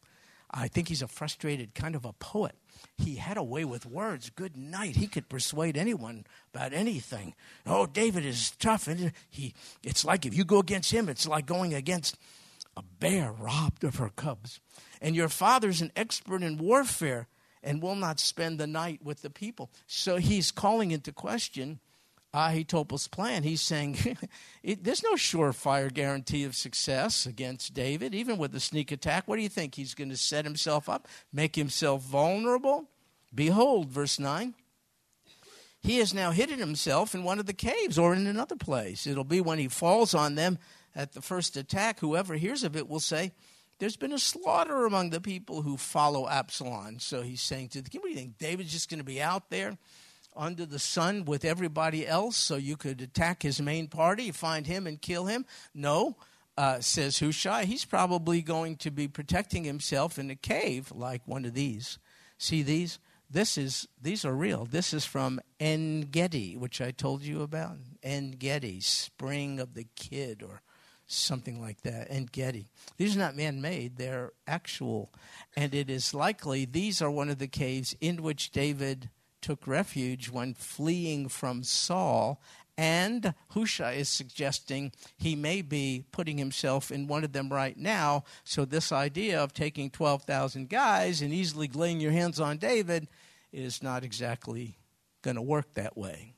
I 0.51 0.69
think 0.69 0.89
he's 0.89 1.03
a 1.03 1.09
frustrated 1.09 1.75
kind 1.75 1.95
of 1.95 2.05
a 2.05 2.13
poet 2.13 2.57
he 2.97 3.17
had 3.17 3.37
a 3.37 3.43
way 3.43 3.65
with 3.65 3.87
words. 3.87 4.31
Good 4.31 4.57
night. 4.57 4.97
He 4.97 5.07
could 5.07 5.29
persuade 5.29 5.77
anyone 5.77 6.25
about 6.55 6.73
anything. 6.73 7.35
Oh, 7.67 7.87
David 7.87 8.25
is 8.25 8.53
tough. 8.53 8.89
And 8.89 9.13
he, 9.29 9.55
it's 9.83 10.05
like 10.05 10.27
if 10.27 10.35
you 10.35 10.45
go 10.45 10.59
against 10.59 10.93
him, 10.93 11.09
it's 11.09 11.27
like 11.27 11.47
going 11.47 11.75
against 11.75 12.17
a 12.77 12.83
bear 12.83 13.33
robbed 13.33 13.85
of 13.85 13.97
her 13.97 14.11
cubs. 14.11 14.61
And 15.01 15.17
your 15.17 15.29
father's 15.29 15.81
an 15.81 15.93
expert 15.97 16.43
in 16.43 16.59
warfare 16.59 17.29
and 17.63 17.83
will 17.83 17.95
not 17.95 18.21
spend 18.21 18.59
the 18.59 18.67
night 18.67 19.01
with 19.03 19.23
the 19.23 19.31
people. 19.31 19.71
So 19.87 20.17
he's 20.17 20.51
calling 20.51 20.91
into 20.91 21.13
question 21.13 21.81
Ahithophel's 22.33 23.09
plan. 23.09 23.43
He's 23.43 23.61
saying 23.61 24.17
it, 24.63 24.85
there's 24.85 25.03
no 25.03 25.15
surefire 25.15 25.93
guarantee 25.93 26.45
of 26.45 26.55
success 26.55 27.27
against 27.27 27.75
David, 27.75 28.15
even 28.15 28.39
with 28.39 28.55
a 28.55 28.61
sneak 28.61 28.93
attack. 28.93 29.27
What 29.27 29.37
do 29.37 29.43
you 29.43 29.49
think? 29.49 29.75
He's 29.75 29.95
going 29.95 30.11
to 30.11 30.17
set 30.17 30.45
himself 30.45 30.89
up, 30.89 31.09
make 31.33 31.57
himself 31.57 32.03
vulnerable? 32.03 32.89
Behold, 33.35 33.89
verse 33.89 34.19
9. 34.19 34.55
He 35.83 35.99
has 35.99 36.13
now 36.13 36.31
hidden 36.31 36.59
himself 36.59 37.15
in 37.15 37.25
one 37.25 37.39
of 37.39 37.47
the 37.47 37.55
caves 37.55 37.99
or 37.99 38.15
in 38.15 38.27
another 38.27 38.57
place. 38.57 39.07
It'll 39.07 39.25
be 39.25 39.41
when 39.41 39.59
he 39.59 39.69
falls 39.69 40.15
on 40.15 40.35
them 40.35 40.59
at 40.95 41.13
the 41.13 41.23
first 41.23 41.57
attack, 41.57 42.01
whoever 42.01 42.35
hears 42.35 42.65
of 42.65 42.77
it 42.77 42.89
will 42.89 43.01
say, 43.01 43.33
There's 43.79 43.97
been 43.97 44.13
a 44.13 44.19
slaughter 44.19 44.85
among 44.85 45.11
the 45.11 45.21
people 45.21 45.63
who 45.63 45.77
follow 45.77 46.29
Absalom. 46.29 46.99
So 46.99 47.23
he's 47.23 47.41
saying 47.41 47.69
to 47.71 47.83
the 47.83 47.89
king, 47.89 48.01
What 48.01 48.09
do 48.09 48.13
you 48.13 48.19
think? 48.19 48.39
David's 48.39 48.73
just 48.73 48.91
going 48.91 48.99
to 48.99 49.05
be 49.05 49.23
out 49.23 49.51
there? 49.51 49.79
Under 50.41 50.65
the 50.65 50.79
sun 50.79 51.27
with 51.27 51.45
everybody 51.45 52.09
else 52.09 52.37
so 52.37 52.57
you 52.57 52.77
could 52.77 53.01
attack 53.03 53.43
his 53.43 53.61
main 53.61 53.87
party, 53.87 54.33
find 54.33 54.67
him 54.67 54.87
and 54.87 55.01
kill 55.01 55.27
him? 55.27 55.45
No, 55.75 56.17
uh, 56.57 56.81
says 56.81 57.19
Hushai. 57.19 57.67
He's 57.67 57.85
probably 57.85 58.41
going 58.41 58.77
to 58.77 58.91
be 58.91 59.07
protecting 59.07 59.65
himself 59.65 60.19
in 60.19 60.31
a 60.31 60.35
cave 60.35 60.91
like 60.95 61.21
one 61.27 61.45
of 61.45 61.55
these. 61.55 61.99
See 62.39 62.63
these? 62.63 62.99
This 63.31 63.57
is 63.57 63.87
these 64.01 64.25
are 64.25 64.35
real. 64.35 64.65
This 64.65 64.93
is 64.93 65.05
from 65.05 65.41
En 65.61 66.01
Gedi, 66.11 66.57
which 66.57 66.81
I 66.81 66.91
told 66.91 67.23
you 67.23 67.43
about. 67.43 67.77
En 68.03 68.33
Gedi, 68.33 68.81
spring 68.81 69.61
of 69.61 69.75
the 69.75 69.87
kid, 69.95 70.43
or 70.43 70.63
something 71.07 71.61
like 71.61 71.83
that. 71.83 72.09
En 72.11 72.29
Gedi. 72.33 72.67
These 72.97 73.15
are 73.15 73.21
not 73.21 73.37
man-made; 73.37 73.99
they're 73.99 74.33
actual, 74.49 75.13
and 75.55 75.75
it 75.75 75.89
is 75.89 76.13
likely 76.13 76.65
these 76.65 77.01
are 77.01 77.11
one 77.11 77.29
of 77.29 77.39
the 77.39 77.47
caves 77.47 77.95
in 78.01 78.23
which 78.23 78.51
David 78.51 79.11
took 79.41 79.67
refuge 79.67 80.31
when 80.31 80.55
fleeing 80.55 81.29
from 81.29 81.63
Saul. 81.63 82.41
And 82.79 83.35
Hushai 83.51 83.93
is 83.93 84.09
suggesting 84.09 84.93
he 85.19 85.37
may 85.37 85.61
be 85.61 86.05
putting 86.13 86.39
himself 86.39 86.91
in 86.91 87.07
one 87.07 87.25
of 87.25 87.33
them 87.33 87.51
right 87.51 87.77
now. 87.77 88.25
So, 88.43 88.65
this 88.65 88.91
idea 88.91 89.43
of 89.43 89.53
taking 89.53 89.91
12,000 89.91 90.69
guys 90.71 91.21
and 91.21 91.33
easily 91.33 91.69
laying 91.69 92.01
your 92.01 92.13
hands 92.13 92.41
on 92.41 92.57
David 92.57 93.09
is 93.53 93.83
not 93.83 94.03
exactly 94.03 94.79
going 95.23 95.37
to 95.37 95.43
work 95.43 95.75
that 95.75 95.97
way. 95.97 96.33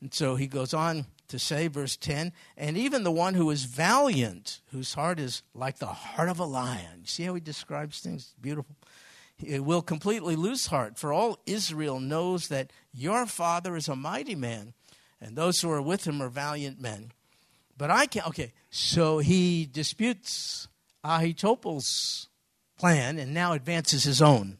And 0.00 0.12
so 0.12 0.36
he 0.36 0.46
goes 0.46 0.74
on 0.74 1.06
to 1.28 1.38
say, 1.38 1.68
verse 1.68 1.96
10, 1.96 2.32
and 2.56 2.76
even 2.76 3.02
the 3.02 3.10
one 3.10 3.34
who 3.34 3.50
is 3.50 3.64
valiant, 3.64 4.60
whose 4.70 4.94
heart 4.94 5.18
is 5.18 5.42
like 5.54 5.78
the 5.78 5.86
heart 5.86 6.28
of 6.28 6.38
a 6.38 6.44
lion. 6.44 7.04
See 7.04 7.24
how 7.24 7.34
he 7.34 7.40
describes 7.40 8.00
things? 8.00 8.34
Beautiful 8.40 8.76
will 9.42 9.82
completely 9.82 10.36
lose 10.36 10.66
heart. 10.66 10.98
For 10.98 11.12
all 11.12 11.38
Israel 11.46 12.00
knows 12.00 12.48
that 12.48 12.70
your 12.92 13.26
father 13.26 13.76
is 13.76 13.88
a 13.88 13.96
mighty 13.96 14.34
man, 14.34 14.72
and 15.20 15.36
those 15.36 15.60
who 15.60 15.70
are 15.70 15.82
with 15.82 16.06
him 16.06 16.22
are 16.22 16.28
valiant 16.28 16.80
men. 16.80 17.12
But 17.76 17.90
I 17.90 18.06
can't. 18.06 18.26
Okay, 18.28 18.52
so 18.70 19.18
he 19.18 19.66
disputes 19.70 20.68
Ahithophel's 21.04 22.28
plan 22.78 23.18
and 23.18 23.32
now 23.34 23.52
advances 23.52 24.04
his 24.04 24.22
own. 24.22 24.58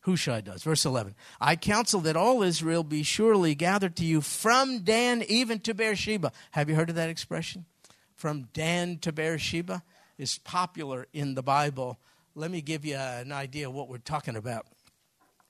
Hushai 0.00 0.40
does. 0.40 0.62
Verse 0.62 0.84
11 0.84 1.14
I 1.40 1.56
counsel 1.56 2.00
that 2.00 2.16
all 2.16 2.42
Israel 2.42 2.82
be 2.82 3.02
surely 3.02 3.54
gathered 3.54 3.96
to 3.96 4.04
you 4.04 4.20
from 4.20 4.80
Dan 4.80 5.22
even 5.28 5.60
to 5.60 5.74
Beersheba. 5.74 6.32
Have 6.52 6.68
you 6.68 6.74
heard 6.74 6.90
of 6.90 6.96
that 6.96 7.10
expression? 7.10 7.66
From 8.14 8.48
Dan 8.52 8.98
to 8.98 9.12
Beersheba 9.12 9.82
is 10.18 10.38
popular 10.38 11.06
in 11.12 11.34
the 11.34 11.42
Bible 11.42 11.98
let 12.34 12.50
me 12.50 12.60
give 12.60 12.84
you 12.84 12.96
an 12.96 13.32
idea 13.32 13.68
of 13.68 13.74
what 13.74 13.88
we're 13.88 13.98
talking 13.98 14.36
about 14.36 14.66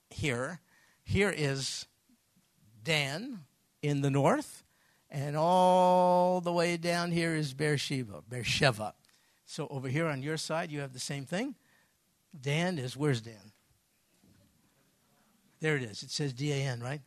here. 0.09 0.59
Here 1.03 1.33
is 1.35 1.87
Dan 2.83 3.39
in 3.81 4.01
the 4.01 4.09
north, 4.09 4.63
and 5.09 5.35
all 5.37 6.41
the 6.41 6.51
way 6.51 6.77
down 6.77 7.11
here 7.11 7.35
is 7.35 7.53
Beersheba, 7.53 8.23
Beersheba. 8.29 8.93
So 9.45 9.67
over 9.69 9.87
here 9.87 10.07
on 10.07 10.21
your 10.21 10.37
side, 10.37 10.71
you 10.71 10.79
have 10.79 10.93
the 10.93 10.99
same 10.99 11.25
thing. 11.25 11.55
Dan 12.39 12.77
is, 12.77 12.97
where's 12.97 13.21
Dan? 13.21 13.51
There 15.59 15.77
it 15.77 15.83
is. 15.83 16.03
It 16.03 16.11
says 16.11 16.33
D 16.33 16.51
A 16.51 16.55
N, 16.55 16.81
right? 16.81 17.01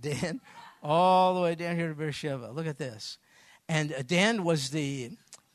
Dan 0.00 0.40
all 0.82 1.34
the 1.34 1.40
way 1.40 1.54
down 1.54 1.76
here 1.76 1.88
to 1.88 1.94
Beersheba. 1.94 2.50
Look 2.52 2.66
at 2.66 2.78
this. 2.78 3.18
And 3.68 4.04
Dan 4.06 4.44
was 4.44 4.70
the 4.70 5.10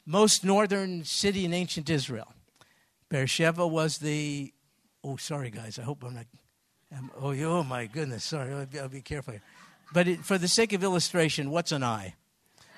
most 0.06 0.44
northern 0.44 1.06
city 1.06 1.46
in 1.46 1.54
ancient 1.54 1.90
Israel. 1.90 2.34
Beersheba 3.12 3.68
was 3.68 3.98
the, 3.98 4.54
oh, 5.04 5.18
sorry, 5.18 5.52
guys. 5.52 5.78
I 5.78 5.82
hope 5.82 6.02
I'm 6.04 6.16
not, 6.16 6.26
I'm, 6.96 7.12
oh, 7.22 7.34
oh, 7.34 7.62
my 7.64 7.86
goodness. 7.86 8.24
Sorry, 8.24 8.54
I'll 8.54 8.66
be, 8.66 8.80
I'll 8.80 8.88
be 8.88 9.02
careful 9.02 9.34
here. 9.34 9.42
But 9.94 10.08
it, 10.08 10.20
for 10.24 10.38
the 10.38 10.48
sake 10.48 10.72
of 10.72 10.82
illustration, 10.82 11.52
what's 11.52 11.74
an 11.74 11.84
eye? 11.84 12.16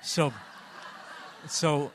So, 0.02 0.32
so, 1.46 1.92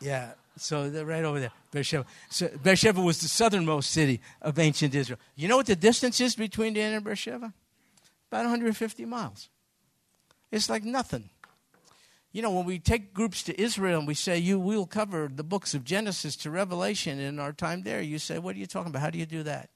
yeah. 0.00 0.32
So 0.56 0.88
right 1.04 1.24
over 1.24 1.38
there, 1.38 1.52
Beersheba. 1.70 2.04
So 2.28 2.48
Beersheba 2.60 3.00
was 3.00 3.20
the 3.20 3.28
southernmost 3.28 3.92
city 3.92 4.20
of 4.42 4.58
ancient 4.58 4.92
Israel. 4.94 5.20
You 5.36 5.46
know 5.46 5.56
what 5.56 5.66
the 5.66 5.76
distance 5.76 6.20
is 6.20 6.34
between 6.34 6.74
Dan 6.74 6.92
and 6.92 7.04
Beersheba? 7.04 7.54
About 8.30 8.42
150 8.42 9.04
miles. 9.04 9.48
It's 10.50 10.68
like 10.68 10.82
nothing. 10.82 11.30
You 12.32 12.42
know, 12.42 12.52
when 12.52 12.64
we 12.64 12.78
take 12.78 13.12
groups 13.12 13.42
to 13.44 13.60
Israel 13.60 13.98
and 13.98 14.06
we 14.06 14.14
say, 14.14 14.38
you 14.38 14.60
will 14.60 14.86
cover 14.86 15.28
the 15.32 15.42
books 15.42 15.74
of 15.74 15.84
Genesis 15.84 16.36
to 16.36 16.50
Revelation 16.50 17.18
in 17.18 17.40
our 17.40 17.52
time 17.52 17.82
there, 17.82 18.00
you 18.00 18.20
say, 18.20 18.38
what 18.38 18.54
are 18.54 18.58
you 18.58 18.66
talking 18.66 18.90
about? 18.90 19.02
How 19.02 19.10
do 19.10 19.18
you 19.18 19.26
do 19.26 19.42
that? 19.42 19.70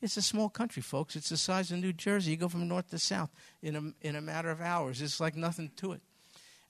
It's 0.00 0.16
a 0.16 0.22
small 0.22 0.48
country, 0.48 0.82
folks. 0.82 1.14
It's 1.14 1.28
the 1.28 1.36
size 1.36 1.70
of 1.70 1.78
New 1.78 1.92
Jersey. 1.92 2.32
You 2.32 2.36
go 2.36 2.48
from 2.48 2.66
north 2.66 2.90
to 2.90 2.98
south 2.98 3.30
in 3.62 3.76
a, 3.76 4.06
in 4.06 4.16
a 4.16 4.20
matter 4.20 4.50
of 4.50 4.60
hours. 4.60 5.00
It's 5.00 5.20
like 5.20 5.36
nothing 5.36 5.70
to 5.76 5.92
it. 5.92 6.02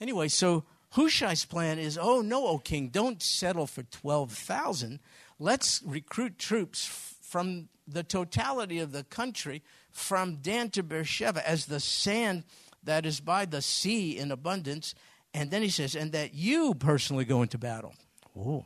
Anyway, 0.01 0.29
so 0.29 0.65
Hushai's 0.91 1.45
plan 1.45 1.79
is, 1.79 1.99
oh, 2.01 2.21
no, 2.21 2.47
O 2.47 2.59
king, 2.59 2.89
don't 2.89 3.23
settle 3.23 3.67
for 3.67 3.83
12,000. 3.83 5.01
Let's 5.39 5.83
recruit 5.85 6.39
troops 6.39 6.87
from 7.23 7.69
the 7.87 8.03
totality 8.03 8.79
of 8.79 8.93
the 8.93 9.05
country, 9.05 9.63
from 9.91 10.37
Dan 10.37 10.71
to 10.71 10.83
Beersheba, 10.83 11.47
as 11.49 11.67
the 11.67 11.81
sand 11.81 12.45
that 12.89 13.05
is 13.05 13.21
by 13.21 13.45
the 13.45 13.61
sea 13.61 14.17
in 14.17 14.33
abundance. 14.33 14.95
And 15.35 15.51
then 15.51 15.61
he 15.61 15.69
says, 15.69 15.95
and 15.95 16.11
that 16.13 16.33
you 16.33 16.75
personally 16.75 17.27
go 17.27 17.43
into 17.43 17.59
battle. 17.59 17.95
Oh. 18.37 18.65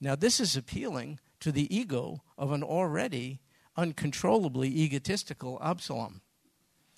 Now, 0.00 0.16
this 0.16 0.40
is 0.40 0.56
appealing 0.56 1.20
to 1.38 1.52
the 1.52 1.74
ego 1.74 2.22
of 2.36 2.50
an 2.50 2.64
already 2.64 3.40
uncontrollably 3.76 4.68
egotistical 4.68 5.60
Absalom. 5.62 6.20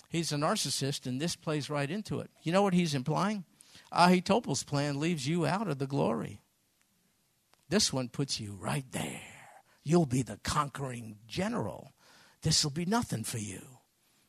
He's 0.09 0.31
a 0.31 0.35
narcissist, 0.35 1.05
and 1.05 1.21
this 1.21 1.35
plays 1.35 1.69
right 1.69 1.89
into 1.89 2.19
it. 2.19 2.31
You 2.41 2.51
know 2.51 2.63
what 2.63 2.73
he's 2.73 2.95
implying? 2.95 3.45
Ahithophel's 3.91 4.63
plan 4.63 4.99
leaves 4.99 5.27
you 5.27 5.45
out 5.45 5.67
of 5.67 5.77
the 5.77 5.87
glory. 5.87 6.41
This 7.69 7.93
one 7.93 8.09
puts 8.09 8.39
you 8.39 8.57
right 8.59 8.85
there. 8.91 9.21
You'll 9.83 10.05
be 10.05 10.23
the 10.23 10.39
conquering 10.43 11.17
general. 11.27 11.93
This 12.41 12.63
will 12.63 12.71
be 12.71 12.85
nothing 12.85 13.23
for 13.23 13.37
you. 13.37 13.61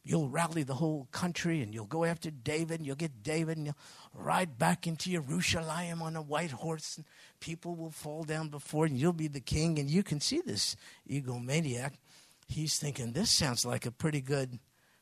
You'll 0.06 0.28
rally 0.28 0.64
the 0.64 0.74
whole 0.74 1.08
country 1.12 1.62
and 1.62 1.72
you'll 1.72 1.86
go 1.86 2.04
after 2.04 2.30
David 2.30 2.80
and 2.80 2.86
you'll 2.86 2.94
get 2.94 3.22
David 3.22 3.56
and 3.56 3.66
you'll 3.66 3.76
ride 4.12 4.58
back 4.58 4.86
into 4.86 5.10
Jerusalem 5.10 6.02
on 6.02 6.14
a 6.14 6.20
white 6.20 6.50
horse 6.50 6.98
and 6.98 7.06
people 7.40 7.74
will 7.74 7.90
fall 7.90 8.22
down 8.22 8.48
before 8.48 8.84
and 8.84 8.98
you'll 8.98 9.14
be 9.14 9.28
the 9.28 9.40
king. 9.40 9.78
And 9.78 9.90
you 9.90 10.02
can 10.02 10.20
see 10.20 10.42
this 10.44 10.76
egomaniac. 11.08 11.92
He's 12.46 12.78
thinking, 12.78 13.12
this 13.12 13.30
sounds 13.30 13.64
like 13.64 13.86
a 13.86 13.90
pretty 13.90 14.20
good, 14.20 14.58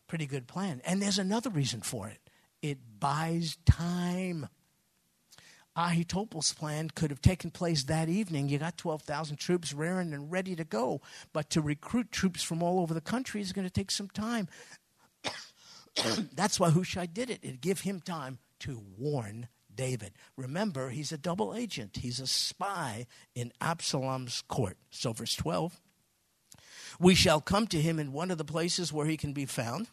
pretty 0.06 0.26
good 0.26 0.46
plan. 0.46 0.80
And 0.84 1.02
there's 1.02 1.18
another 1.18 1.50
reason 1.50 1.80
for 1.80 2.06
it 2.06 2.18
it 2.62 2.78
buys 3.00 3.58
time. 3.66 4.48
Ahithophel's 5.74 6.52
plan 6.52 6.90
could 6.90 7.10
have 7.10 7.22
taken 7.22 7.50
place 7.50 7.84
that 7.84 8.08
evening. 8.08 8.48
You 8.48 8.58
got 8.58 8.76
12,000 8.76 9.36
troops 9.36 9.72
raring 9.72 10.12
and 10.12 10.30
ready 10.30 10.54
to 10.54 10.64
go. 10.64 11.00
But 11.32 11.48
to 11.50 11.62
recruit 11.62 12.12
troops 12.12 12.42
from 12.42 12.62
all 12.62 12.80
over 12.80 12.92
the 12.92 13.00
country 13.00 13.40
is 13.40 13.52
going 13.52 13.66
to 13.66 13.72
take 13.72 13.90
some 13.90 14.08
time. 14.10 14.48
That's 16.34 16.58
why 16.58 16.70
Hushai 16.70 17.06
did 17.06 17.30
it. 17.30 17.40
It 17.42 17.60
gave 17.60 17.80
him 17.80 18.00
time 18.00 18.38
to 18.60 18.82
warn 18.98 19.48
David. 19.74 20.12
Remember, 20.36 20.90
he's 20.90 21.12
a 21.12 21.18
double 21.18 21.54
agent, 21.54 21.98
he's 22.02 22.20
a 22.20 22.26
spy 22.26 23.06
in 23.34 23.52
Absalom's 23.60 24.42
court. 24.48 24.76
So, 24.90 25.12
verse 25.12 25.34
12 25.34 25.80
We 27.00 27.14
shall 27.14 27.40
come 27.40 27.66
to 27.68 27.80
him 27.80 27.98
in 27.98 28.12
one 28.12 28.30
of 28.30 28.38
the 28.38 28.44
places 28.44 28.92
where 28.92 29.06
he 29.06 29.16
can 29.16 29.32
be 29.32 29.46
found 29.46 29.88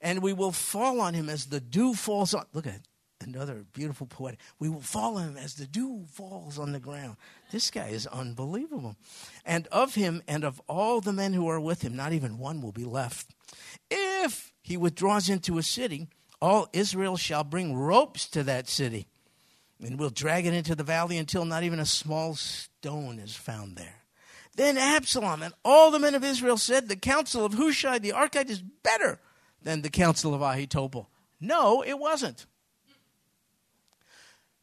and 0.00 0.22
we 0.22 0.32
will 0.32 0.52
fall 0.52 1.00
on 1.00 1.14
him 1.14 1.28
as 1.28 1.46
the 1.46 1.60
dew 1.60 1.94
falls 1.94 2.34
on. 2.34 2.46
Look 2.52 2.66
at 2.66 2.80
another 3.22 3.64
beautiful 3.72 4.06
poetic. 4.06 4.40
We 4.58 4.68
will 4.68 4.80
fall 4.80 5.18
on 5.18 5.30
him 5.30 5.36
as 5.36 5.54
the 5.54 5.66
dew 5.66 6.06
falls 6.12 6.58
on 6.58 6.72
the 6.72 6.80
ground. 6.80 7.16
This 7.50 7.70
guy 7.70 7.88
is 7.88 8.06
unbelievable. 8.06 8.96
And 9.44 9.66
of 9.68 9.94
him 9.94 10.22
and 10.26 10.44
of 10.44 10.60
all 10.68 11.00
the 11.00 11.12
men 11.12 11.32
who 11.32 11.48
are 11.48 11.60
with 11.60 11.82
him, 11.82 11.94
not 11.94 12.12
even 12.12 12.38
one 12.38 12.62
will 12.62 12.72
be 12.72 12.84
left. 12.84 13.34
If 13.90 14.09
he 14.62 14.76
withdraws 14.76 15.28
into 15.28 15.58
a 15.58 15.62
city, 15.62 16.08
all 16.40 16.68
Israel 16.72 17.16
shall 17.16 17.44
bring 17.44 17.76
ropes 17.76 18.26
to 18.28 18.42
that 18.44 18.68
city, 18.68 19.06
and 19.82 19.98
will 19.98 20.10
drag 20.10 20.46
it 20.46 20.54
into 20.54 20.74
the 20.74 20.84
valley 20.84 21.18
until 21.18 21.44
not 21.44 21.62
even 21.62 21.78
a 21.78 21.86
small 21.86 22.34
stone 22.34 23.18
is 23.18 23.34
found 23.34 23.76
there. 23.76 23.96
Then 24.56 24.76
Absalom 24.76 25.42
and 25.42 25.54
all 25.64 25.90
the 25.90 25.98
men 25.98 26.14
of 26.14 26.24
Israel 26.24 26.56
said, 26.56 26.88
The 26.88 26.96
counsel 26.96 27.44
of 27.44 27.54
Hushai 27.54 27.98
the 27.98 28.12
Archite 28.12 28.50
is 28.50 28.60
better 28.60 29.20
than 29.62 29.82
the 29.82 29.90
counsel 29.90 30.34
of 30.34 30.42
Ahithophel. 30.42 31.08
No, 31.40 31.82
it 31.82 31.98
wasn't. 31.98 32.46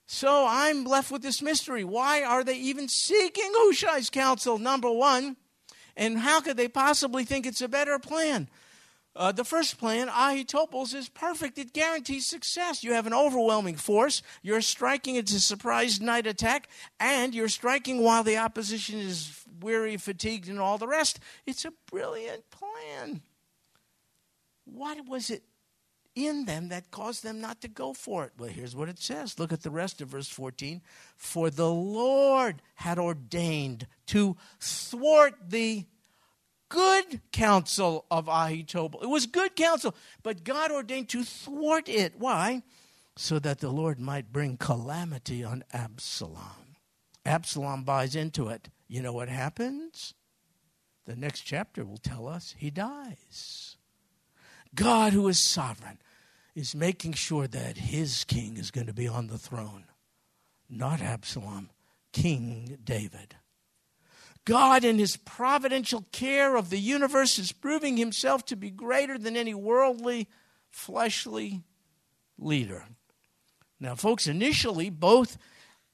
So 0.05 0.45
I'm 0.47 0.85
left 0.85 1.11
with 1.11 1.21
this 1.21 1.41
mystery. 1.41 1.83
Why 1.83 2.23
are 2.23 2.43
they 2.43 2.57
even 2.57 2.87
seeking 2.87 3.51
Hushai's 3.53 4.09
counsel? 4.09 4.57
Number 4.57 4.89
one. 4.89 5.35
And 5.97 6.19
how 6.19 6.41
could 6.41 6.57
they 6.57 6.67
possibly 6.67 7.25
think 7.25 7.45
it's 7.45 7.61
a 7.61 7.67
better 7.67 7.97
plan? 7.97 8.49
Uh, 9.17 9.31
the 9.31 9.43
first 9.43 9.79
plan, 9.79 10.09
Ahithophel's, 10.09 10.93
is 10.93 11.09
perfect. 11.09 11.57
It 11.57 11.73
guarantees 11.73 12.27
success. 12.27 12.83
You 12.83 12.93
have 12.93 13.07
an 13.07 13.15
overwhelming 13.15 13.75
force. 13.75 14.21
You're 14.43 14.61
striking. 14.61 15.15
It's 15.15 15.33
a 15.33 15.39
surprise 15.39 15.99
night 15.99 16.27
attack. 16.27 16.69
And 16.99 17.33
you're 17.33 17.49
striking 17.49 18.03
while 18.03 18.23
the 18.23 18.37
opposition 18.37 18.99
is 18.99 19.43
weary, 19.59 19.97
fatigued, 19.97 20.47
and 20.47 20.59
all 20.59 20.77
the 20.77 20.87
rest. 20.87 21.19
It's 21.47 21.65
a 21.65 21.73
brilliant 21.89 22.43
plan. 22.51 23.21
What 24.65 25.07
was 25.07 25.31
it 25.31 25.41
in 26.13 26.45
them 26.45 26.69
that 26.69 26.91
caused 26.91 27.23
them 27.23 27.41
not 27.41 27.59
to 27.61 27.67
go 27.67 27.93
for 27.93 28.23
it? 28.25 28.33
Well, 28.37 28.49
here's 28.49 28.75
what 28.75 28.87
it 28.87 28.99
says. 28.99 29.39
Look 29.39 29.51
at 29.51 29.63
the 29.63 29.71
rest 29.71 29.99
of 29.99 30.09
verse 30.09 30.29
14. 30.29 30.81
For 31.15 31.49
the 31.49 31.71
Lord 31.71 32.61
had 32.75 32.99
ordained 32.99 33.87
to 34.07 34.37
thwart 34.59 35.33
the 35.49 35.85
good 36.69 37.21
counsel 37.31 38.05
of 38.11 38.27
Ahithophel. 38.27 39.01
It 39.01 39.09
was 39.09 39.25
good 39.25 39.55
counsel, 39.55 39.95
but 40.23 40.43
God 40.43 40.71
ordained 40.71 41.09
to 41.09 41.23
thwart 41.23 41.89
it. 41.89 42.13
Why? 42.17 42.63
So 43.15 43.39
that 43.39 43.59
the 43.59 43.69
Lord 43.69 43.99
might 43.99 44.31
bring 44.31 44.57
calamity 44.57 45.43
on 45.43 45.63
Absalom. 45.73 46.75
Absalom 47.25 47.83
buys 47.83 48.15
into 48.15 48.49
it. 48.49 48.69
You 48.87 49.01
know 49.01 49.13
what 49.13 49.29
happens? 49.29 50.13
The 51.05 51.15
next 51.15 51.41
chapter 51.41 51.83
will 51.83 51.97
tell 51.97 52.27
us 52.27 52.55
he 52.57 52.69
dies. 52.69 53.77
God, 54.75 55.13
who 55.13 55.27
is 55.27 55.39
sovereign, 55.39 55.99
is 56.53 56.75
making 56.75 57.13
sure 57.13 57.47
that 57.47 57.77
his 57.77 58.23
king 58.23 58.57
is 58.57 58.71
going 58.71 58.87
to 58.87 58.93
be 58.93 59.07
on 59.07 59.27
the 59.27 59.37
throne, 59.37 59.85
not 60.69 61.01
Absalom, 61.01 61.69
King 62.11 62.77
David. 62.83 63.35
God, 64.47 64.85
in 64.85 64.97
his 64.97 65.17
providential 65.17 66.05
care 66.13 66.55
of 66.55 66.69
the 66.69 66.79
universe, 66.79 67.37
is 67.37 67.51
proving 67.51 67.97
himself 67.97 68.45
to 68.45 68.55
be 68.55 68.71
greater 68.71 69.17
than 69.17 69.35
any 69.35 69.53
worldly, 69.53 70.29
fleshly 70.69 71.63
leader. 72.39 72.85
Now, 73.77 73.95
folks, 73.95 74.25
initially, 74.25 74.89
both 74.89 75.37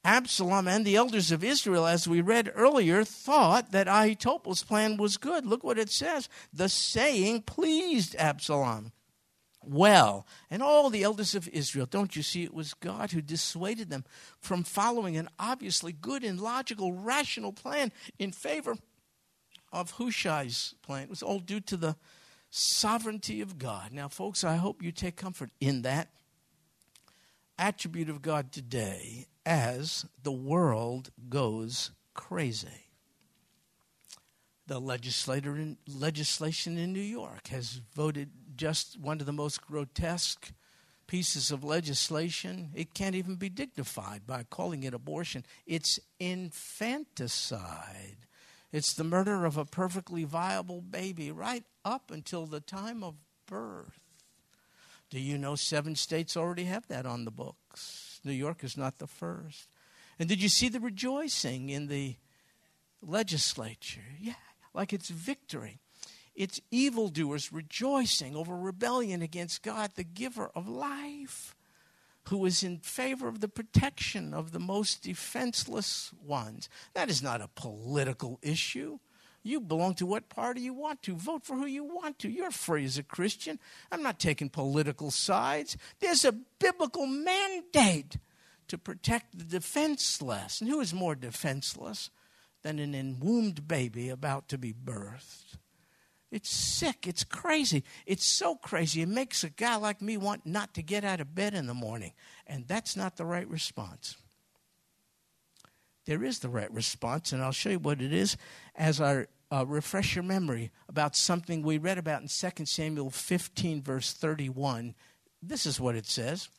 Absalom 0.06 0.68
and 0.68 0.86
the 0.86 0.96
elders 0.96 1.32
of 1.32 1.44
Israel, 1.44 1.88
as 1.88 2.08
we 2.08 2.22
read 2.22 2.52
earlier, 2.54 3.04
thought 3.04 3.72
that 3.72 3.88
Ahithophel's 3.88 4.64
plan 4.64 4.98
was 4.98 5.18
good. 5.18 5.48
Look 5.48 5.64
what 5.64 5.80
it 5.80 5.90
says. 5.90 6.30
The 6.54 6.70
saying 6.70 7.42
pleased 7.44 8.16
Absalom 8.20 8.92
well. 9.68 10.26
And 10.50 10.62
all 10.62 10.90
the 10.90 11.04
elders 11.04 11.36
of 11.36 11.48
Israel, 11.50 11.86
don't 11.86 12.16
you 12.16 12.24
see, 12.24 12.44
it 12.44 12.54
was 12.54 12.74
God 12.74 13.12
who 13.12 13.22
dissuaded 13.22 13.90
them 13.90 14.06
from 14.40 14.64
following 14.64 15.18
an 15.18 15.30
obviously 15.40 15.92
good 15.92 16.24
and 16.24 16.40
logical, 16.40 16.94
rational 16.94 17.54
plan 17.54 17.92
in 18.20 18.32
favor 18.32 18.76
of 19.72 19.92
Hushai's 19.92 20.76
plan. 20.82 21.04
It 21.04 21.10
was 21.10 21.24
all 21.24 21.40
due 21.40 21.62
to 21.62 21.78
the 21.78 21.96
sovereignty 22.50 23.42
of 23.42 23.58
God. 23.58 23.92
Now, 23.92 24.08
folks, 24.08 24.44
I 24.44 24.58
hope 24.58 24.84
you 24.84 24.92
take 24.92 25.16
comfort 25.16 25.50
in 25.60 25.82
that 25.82 26.10
attribute 27.58 28.10
of 28.10 28.22
God 28.22 28.52
today 28.52 29.28
as 29.46 30.06
the 30.22 30.32
world 30.32 31.10
goes 31.30 31.92
crazy. 32.14 32.68
The 34.68 34.80
legislator 34.80 35.56
in, 35.56 35.78
legislation 35.88 36.78
in 36.78 36.94
New 36.94 37.02
York 37.02 37.48
has 37.48 37.82
voted 37.96 38.30
just 38.56 39.00
one 39.00 39.20
of 39.20 39.26
the 39.26 39.32
most 39.32 39.62
grotesque 39.62 40.52
pieces 41.08 41.52
of 41.52 41.64
legislation. 41.64 42.72
It 42.74 42.94
can't 42.94 43.16
even 43.16 43.36
be 43.36 43.50
dignified 43.50 44.26
by 44.26 44.44
calling 44.50 44.84
it 44.84 44.94
abortion. 44.94 45.46
It's 45.66 46.00
infanticide. 46.20 48.18
It's 48.72 48.94
the 48.94 49.04
murder 49.04 49.46
of 49.46 49.58
a 49.58 49.66
perfectly 49.66 50.24
viable 50.24 50.82
baby 50.82 51.32
right 51.32 51.64
up 51.86 52.10
until 52.10 52.46
the 52.46 52.60
time 52.60 53.04
of 53.04 53.16
birth. 53.46 54.00
Do 55.10 55.20
you 55.20 55.38
know 55.38 55.56
seven 55.56 55.96
states 55.96 56.36
already 56.36 56.64
have 56.64 56.88
that 56.88 57.06
on 57.06 57.26
the 57.26 57.32
books? 57.32 58.20
New 58.24 58.32
York 58.32 58.64
is 58.64 58.76
not 58.76 58.98
the 58.98 59.06
first. 59.06 59.68
And 60.18 60.28
did 60.28 60.42
you 60.42 60.50
see 60.50 60.70
the 60.70 60.80
rejoicing 60.80 61.70
in 61.70 61.88
the 61.88 62.16
legislature? 63.00 64.02
Yeah, 64.20 64.34
like 64.74 64.92
it's 64.92 65.10
victory. 65.10 65.82
It's 66.36 66.62
evildoers 66.72 67.54
rejoicing 67.54 68.36
over 68.36 68.56
rebellion 68.56 69.22
against 69.22 69.62
God, 69.62 69.92
the 69.96 70.04
giver 70.04 70.50
of 70.56 70.68
life, 70.68 71.56
who 72.30 72.46
is 72.46 72.64
in 72.64 72.80
favor 72.80 73.28
of 73.28 73.40
the 73.40 73.48
protection 73.48 74.34
of 74.34 74.52
the 74.52 74.60
most 74.60 75.04
defenseless 75.04 76.12
ones. 76.26 76.70
That 76.94 77.10
is 77.10 77.22
not 77.22 77.42
a 77.42 77.50
political 77.50 78.40
issue. 78.42 79.00
You 79.44 79.60
belong 79.60 79.94
to 79.96 80.06
what 80.06 80.30
party 80.30 80.62
you 80.62 80.74
want 80.74 81.04
to. 81.04 81.16
Vote 81.16 81.44
for 81.44 81.56
who 81.56 81.66
you 81.66 81.84
want 81.84 82.18
to. 82.20 82.30
You're 82.30 82.50
free 82.50 82.86
as 82.86 82.98
a 82.98 83.04
Christian. 83.04 83.60
I'm 83.92 84.02
not 84.02 84.18
taking 84.18 84.50
political 84.50 85.12
sides. 85.12 85.76
There's 86.00 86.24
a 86.24 86.32
biblical 86.32 87.06
mandate 87.06 88.18
to 88.70 88.78
protect 88.78 89.38
the 89.38 89.44
defenseless. 89.44 90.62
And 90.62 90.70
who 90.70 90.80
is 90.80 90.94
more 90.94 91.14
defenseless 91.14 92.10
than 92.64 92.80
an 92.80 92.96
enwombed 92.96 93.68
baby 93.68 94.08
about 94.08 94.48
to 94.48 94.58
be 94.58 94.74
birthed? 94.74 95.58
It's 96.34 96.50
sick. 96.50 97.06
It's 97.08 97.24
crazy. 97.24 97.84
It's 98.08 98.26
so 98.26 98.56
crazy. 98.56 99.04
It 99.04 99.08
makes 99.08 99.44
a 99.44 99.52
guy 99.52 99.76
like 99.76 100.02
me 100.02 100.18
want 100.18 100.48
not 100.48 100.74
to 100.74 100.82
get 100.82 101.04
out 101.04 101.22
of 101.22 101.36
bed 101.36 101.54
in 101.54 101.68
the 101.68 101.76
morning. 101.76 102.14
And 102.48 102.68
that's 102.68 102.98
not 102.98 103.18
the 103.18 103.26
right 103.26 103.48
response. 103.48 104.18
There 106.08 106.24
is 106.24 106.40
the 106.40 106.50
right 106.50 106.74
response, 106.74 107.32
and 107.32 107.44
I'll 107.44 107.52
show 107.52 107.70
you 107.70 107.78
what 107.78 108.02
it 108.02 108.12
is 108.12 108.36
as 108.76 109.00
I 109.00 109.28
uh, 109.52 109.64
refresh 109.68 110.16
your 110.16 110.24
memory 110.24 110.72
about 110.90 111.16
something 111.16 111.62
we 111.62 111.78
read 111.78 112.00
about 112.00 112.24
in 112.24 112.28
2 112.28 112.66
Samuel 112.66 113.12
15, 113.12 113.84
verse 113.84 114.12
31. 114.12 114.96
This 115.40 115.68
is 115.68 115.80
what 115.80 115.96
it 115.96 116.08
says. 116.08 116.50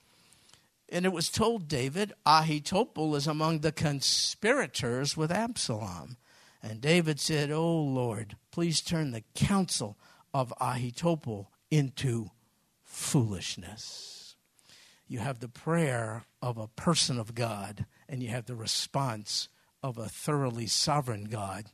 And 0.88 1.04
it 1.04 1.12
was 1.12 1.30
told 1.30 1.66
David, 1.66 2.12
Ahithophel 2.24 3.16
is 3.16 3.26
among 3.26 3.58
the 3.58 3.72
conspirators 3.72 5.16
with 5.16 5.32
Absalom. 5.32 6.16
And 6.64 6.80
David 6.80 7.20
said, 7.20 7.50
Oh 7.50 7.78
Lord, 7.82 8.36
please 8.50 8.80
turn 8.80 9.10
the 9.10 9.22
counsel 9.34 9.98
of 10.32 10.54
Ahithophel 10.58 11.50
into 11.70 12.30
foolishness. 12.82 14.36
You 15.06 15.18
have 15.18 15.40
the 15.40 15.48
prayer 15.48 16.24
of 16.40 16.56
a 16.56 16.68
person 16.68 17.18
of 17.18 17.34
God, 17.34 17.84
and 18.08 18.22
you 18.22 18.30
have 18.30 18.46
the 18.46 18.56
response 18.56 19.50
of 19.82 19.98
a 19.98 20.08
thoroughly 20.08 20.66
sovereign 20.66 21.24
God. 21.24 21.66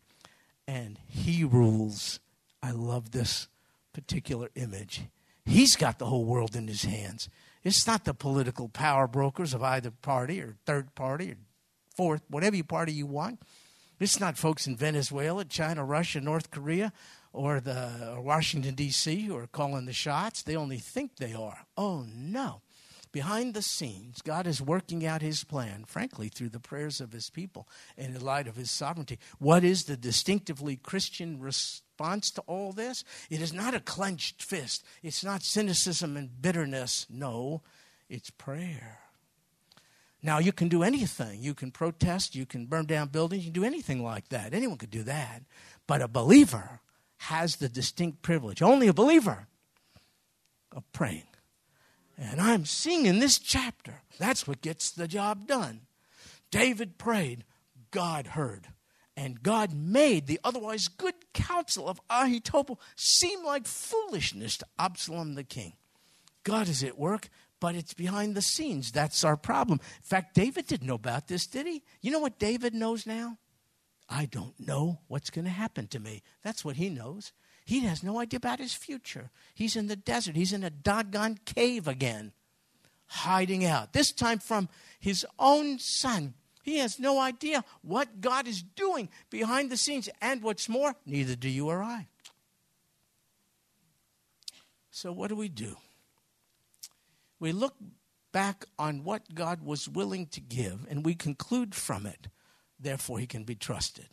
And 0.67 0.99
he 1.07 1.45
rules. 1.45 2.19
I 2.61 2.73
love 2.73 3.13
this 3.13 3.47
particular 3.93 4.51
image. 4.57 5.03
He's 5.45 5.77
got 5.77 6.01
the 6.01 6.07
whole 6.07 6.25
world 6.25 6.57
in 6.57 6.67
his 6.67 6.83
hands. 6.83 7.29
It's 7.63 7.87
not 7.87 8.05
the 8.05 8.15
political 8.15 8.69
power 8.69 9.07
brokers 9.07 9.55
of 9.55 9.63
either 9.63 9.93
party 9.93 10.41
or 10.41 10.57
third 10.67 10.97
party 10.97 11.31
or 11.31 11.37
fourth, 11.97 12.23
whatever 12.29 12.61
party 12.65 12.93
you 12.93 13.07
want. 13.07 13.41
It's 14.01 14.19
not 14.19 14.39
folks 14.39 14.67
in 14.67 14.77
Venezuela, 14.77 15.45
China, 15.45 15.85
Russia, 15.85 16.23
North 16.23 16.51
Korea, 16.51 16.91
or 17.35 17.61
the 17.61 18.13
or 18.15 18.23
Washington 18.23 18.75
D.C. 18.75 19.27
who 19.27 19.37
are 19.37 19.47
calling 19.47 19.85
the 19.85 19.93
shots. 19.93 20.43
They 20.43 20.57
only 20.57 20.79
think 20.79 21.17
they 21.17 21.35
are. 21.35 21.67
Oh 21.77 22.07
no. 22.09 22.63
Behind 23.13 23.55
the 23.55 23.63
scenes, 23.63 24.23
God 24.23 24.47
is 24.47 24.63
working 24.63 25.05
out 25.05 25.21
his 25.21 25.43
plan, 25.43 25.85
frankly, 25.85 26.29
through 26.29 26.51
the 26.51 26.61
prayers 26.61 27.01
of 27.01 27.13
his 27.13 27.29
people 27.29 27.69
and 27.99 28.15
in 28.15 28.25
light 28.25 28.47
of 28.47 28.55
his 28.55 28.71
sovereignty. 28.71 29.19
What 29.39 29.65
is 29.65 29.85
the 29.85 29.97
distinctively 29.97 30.77
Christian 30.77 31.41
response 31.41 32.31
to 32.31 32.41
all 32.43 32.73
this? 32.73 33.03
It 33.29 33.43
is 33.43 33.53
not 33.53 33.75
a 33.75 33.81
clenched 33.81 34.43
fist, 34.43 34.85
it's 35.03 35.25
not 35.25 35.43
cynicism 35.43 36.17
and 36.17 36.41
bitterness. 36.41 37.07
No, 37.11 37.63
it's 38.09 38.31
prayer. 38.31 39.01
Now, 40.23 40.39
you 40.39 40.53
can 40.53 40.69
do 40.69 40.83
anything. 40.83 41.41
You 41.41 41.55
can 41.55 41.71
protest, 41.71 42.35
you 42.35 42.45
can 42.45 42.67
burn 42.67 42.87
down 42.87 43.09
buildings, 43.09 43.45
you 43.45 43.53
can 43.53 43.63
do 43.63 43.67
anything 43.67 44.03
like 44.03 44.29
that. 44.29 44.53
Anyone 44.53 44.79
could 44.79 44.91
do 44.91 45.03
that. 45.05 45.43
But 45.87 46.03
a 46.03 46.09
believer 46.09 46.81
has 47.19 47.57
the 47.57 47.69
distinct 47.69 48.23
privilege, 48.23 48.63
only 48.63 48.89
a 48.89 48.93
believer, 48.93 49.47
of 50.73 50.91
praying. 50.93 51.25
And 52.17 52.41
I'm 52.41 52.67
seeing 52.67 53.07
in 53.07 53.19
this 53.19 53.39
chapter, 53.39 54.03
that's 54.19 54.47
what 54.47 54.61
gets 54.61 54.91
the 54.91 55.09
job 55.09 55.47
done. 55.47 55.83
David 56.51 56.99
prayed, 56.99 57.45
God 57.91 58.29
heard. 58.29 58.69
And 59.17 59.43
God 59.43 59.75
made 59.75 60.27
the 60.27 60.41
otherwise 60.45 60.89
good 60.89 61.15
counsel 61.35 61.89
of 61.89 62.01
Ahithophel 62.09 62.81
seem 62.97 63.45
like 63.45 63.67
foolishness 63.67 64.59
to 64.59 64.67
Absalom 64.79 65.35
the 65.35 65.45
king. 65.45 65.75
God 66.43 66.69
is 66.69 66.83
at 66.83 66.99
work, 66.99 67.29
but 67.61 67.75
it's 67.75 67.95
behind 67.95 68.35
the 68.35 68.43
scenes. 68.43 68.91
That's 68.91 69.23
our 69.23 69.37
problem. 69.37 69.81
In 69.83 70.03
fact, 70.03 70.35
David 70.35 70.67
didn't 70.67 70.87
know 70.87 70.95
about 70.95 71.29
this, 71.29 71.47
did 71.47 71.67
he? 71.67 71.83
You 72.01 72.11
know 72.11 72.19
what 72.19 72.39
David 72.39 72.75
knows 72.75 73.07
now? 73.07 73.37
I 74.09 74.25
don't 74.25 74.59
know 74.59 74.99
what's 75.07 75.31
going 75.31 75.45
to 75.45 75.51
happen 75.51 75.87
to 75.89 76.01
me. 76.01 76.23
That's 76.43 76.65
what 76.65 76.77
he 76.77 76.89
knows. 76.89 77.33
He 77.65 77.81
has 77.81 78.03
no 78.03 78.19
idea 78.19 78.39
about 78.39 78.59
his 78.59 78.75
future. 78.75 79.31
He's 79.55 79.77
in 79.77 79.87
the 79.87 79.95
desert, 79.95 80.35
he's 80.35 80.53
in 80.53 80.65
a 80.65 80.71
doggone 80.71 81.39
cave 81.45 81.87
again, 81.87 82.33
hiding 83.07 83.65
out. 83.65 83.93
This 83.93 84.11
time 84.11 84.41
from 84.41 84.69
his 84.99 85.25
own 85.39 85.79
son. 85.79 86.35
He 86.63 86.79
has 86.79 86.99
no 86.99 87.19
idea 87.19 87.65
what 87.83 88.21
God 88.21 88.47
is 88.47 88.63
doing 88.63 89.09
behind 89.31 89.71
the 89.71 89.77
scenes. 89.77 90.09
And 90.21 90.43
what's 90.43 90.69
more, 90.69 90.95
neither 91.07 91.35
do 91.35 91.49
you 91.49 91.69
or 91.69 91.83
I. 91.83 92.09
So, 94.91 95.13
what 95.13 95.29
do 95.29 95.37
we 95.37 95.49
do? 95.49 95.77
We 97.41 97.53
look 97.53 97.75
back 98.33 98.67
on 98.79 99.03
what 99.03 99.35
God 99.35 99.65
was 99.65 99.89
willing 99.89 100.27
to 100.27 100.41
give, 100.41 100.87
and 100.89 101.05
we 101.05 101.15
conclude 101.15 101.75
from 101.75 102.07
it, 102.07 102.29
therefore, 102.79 103.19
he 103.19 103.27
can 103.27 103.45
be 103.45 103.55
trusted. 103.55 104.09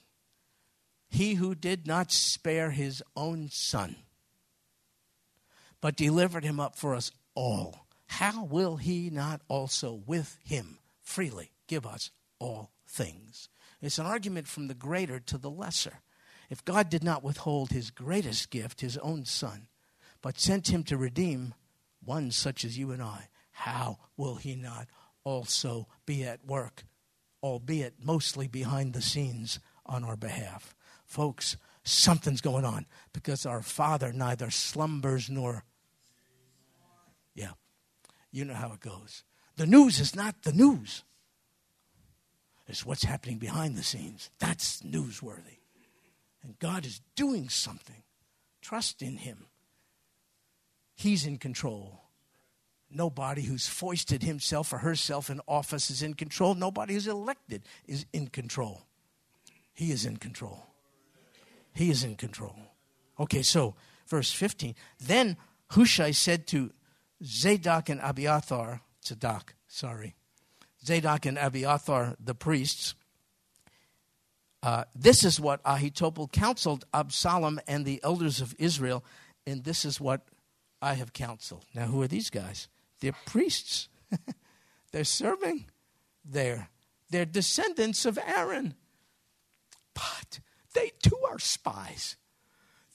He 1.09 1.35
who 1.35 1.53
did 1.53 1.85
not 1.85 2.11
spare 2.11 2.71
his 2.71 3.03
own 3.15 3.49
son, 3.51 3.97
but 5.81 5.95
delivered 5.95 6.43
him 6.43 6.59
up 6.59 6.75
for 6.75 6.95
us 6.95 7.11
all, 7.35 7.85
how 8.07 8.45
will 8.45 8.77
he 8.77 9.09
not 9.09 9.41
also 9.47 10.01
with 10.05 10.37
him 10.43 10.79
freely 11.01 11.51
give 11.67 11.85
us 11.85 12.09
all 12.39 12.71
things? 12.87 13.49
It's 13.81 13.99
an 13.99 14.05
argument 14.05 14.47
from 14.47 14.67
the 14.67 14.73
greater 14.73 15.19
to 15.19 15.37
the 15.37 15.51
lesser. 15.51 15.99
If 16.49 16.65
God 16.65 16.89
did 16.89 17.03
not 17.03 17.23
withhold 17.23 17.71
his 17.71 17.91
greatest 17.91 18.49
gift, 18.49 18.81
his 18.81 18.97
own 18.97 19.25
son, 19.25 19.67
but 20.21 20.39
sent 20.39 20.69
him 20.69 20.83
to 20.85 20.97
redeem 20.97 21.53
one 22.07 22.31
such 22.31 22.63
as 22.63 22.77
you 22.77 22.91
and 22.91 23.03
I, 23.03 23.27
how 23.51 23.97
will 24.15 24.35
he 24.35 24.55
not 24.55 24.87
also 25.23 25.87
be 26.05 26.23
at 26.23 26.45
work, 26.45 26.83
albeit 27.43 27.95
mostly 28.03 28.47
behind 28.47 28.93
the 28.93 29.01
scenes 29.01 29.59
on 29.85 30.03
our 30.03 30.15
behalf? 30.15 30.73
Folks, 31.05 31.57
something's 31.83 32.41
going 32.41 32.65
on 32.65 32.85
because 33.13 33.45
our 33.45 33.61
Father 33.61 34.13
neither 34.13 34.49
slumbers 34.49 35.29
nor. 35.29 35.65
Yeah, 37.35 37.51
you 38.31 38.45
know 38.45 38.53
how 38.53 38.71
it 38.71 38.79
goes. 38.79 39.23
The 39.57 39.67
news 39.67 39.99
is 39.99 40.15
not 40.15 40.43
the 40.43 40.53
news, 40.53 41.03
it's 42.67 42.85
what's 42.85 43.03
happening 43.03 43.37
behind 43.37 43.75
the 43.75 43.83
scenes. 43.83 44.29
That's 44.39 44.81
newsworthy. 44.81 45.59
And 46.43 46.57
God 46.59 46.85
is 46.85 47.01
doing 47.15 47.49
something. 47.49 48.03
Trust 48.61 49.01
in 49.01 49.17
Him. 49.17 49.47
He's 50.97 51.27
in 51.27 51.37
control. 51.37 52.01
Nobody 52.89 53.43
who's 53.43 53.67
foisted 53.67 54.23
himself 54.23 54.73
or 54.73 54.79
herself 54.79 55.29
in 55.29 55.39
office 55.47 55.91
is 55.91 56.01
in 56.01 56.15
control. 56.15 56.55
Nobody 56.55 56.95
who's 56.95 57.07
elected 57.07 57.61
is 57.85 58.07
in 58.13 58.29
control. 58.29 58.81
He 59.75 59.91
is 59.91 60.07
in 60.07 60.17
control. 60.17 60.65
He 61.75 61.91
is 61.91 62.03
in 62.03 62.15
control. 62.15 62.55
Okay, 63.19 63.43
so 63.43 63.75
verse 64.07 64.31
15. 64.31 64.73
Then 64.99 65.37
Hushai 65.69 66.11
said 66.11 66.47
to 66.47 66.71
Zadok 67.23 67.89
and 67.89 68.01
Abiathar, 68.01 68.81
Zadok, 69.05 69.53
sorry, 69.67 70.15
Zadok 70.83 71.27
and 71.27 71.37
Abiathar, 71.37 72.15
the 72.19 72.33
priests, 72.33 72.95
uh, 74.63 74.85
this 74.95 75.23
is 75.23 75.39
what 75.39 75.61
Ahithophel 75.63 76.27
counseled 76.29 76.85
Absalom 76.91 77.59
and 77.67 77.85
the 77.85 77.99
elders 78.03 78.41
of 78.41 78.55
Israel, 78.57 79.03
and 79.45 79.63
this 79.63 79.85
is 79.85 80.01
what 80.01 80.21
I 80.81 80.93
have 80.93 81.13
counseled. 81.13 81.65
Now, 81.73 81.85
who 81.85 82.01
are 82.01 82.07
these 82.07 82.29
guys? 82.29 82.67
They're 82.99 83.15
priests. 83.25 83.89
They're 84.91 85.03
serving 85.03 85.65
there. 86.23 86.69
They're 87.09 87.25
descendants 87.25 88.05
of 88.05 88.17
Aaron. 88.17 88.75
But 89.93 90.39
they 90.73 90.91
too 91.01 91.19
are 91.29 91.39
spies. 91.39 92.17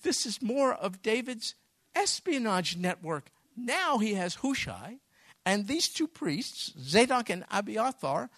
This 0.02 0.26
is 0.26 0.42
more 0.42 0.72
of 0.72 1.02
David's 1.02 1.54
espionage 1.94 2.76
network. 2.76 3.30
Now 3.56 3.98
he 3.98 4.14
has 4.14 4.36
Hushai 4.36 4.98
and 5.44 5.66
these 5.66 5.88
two 5.88 6.06
priests, 6.06 6.72
Zadok 6.78 7.30
and 7.30 7.44
Abiathar, 7.50 8.30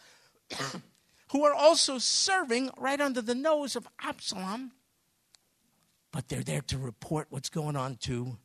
who 1.33 1.44
are 1.44 1.54
also 1.54 1.98
serving 1.98 2.70
right 2.78 3.00
under 3.00 3.20
the 3.20 3.35
nose 3.35 3.76
of 3.76 3.87
Absalom. 4.02 4.72
But 6.12 6.28
they're 6.28 6.42
there 6.42 6.62
to 6.62 6.78
report 6.78 7.26
what's 7.30 7.50
going 7.50 7.76
on 7.76 7.96
to 8.02 8.38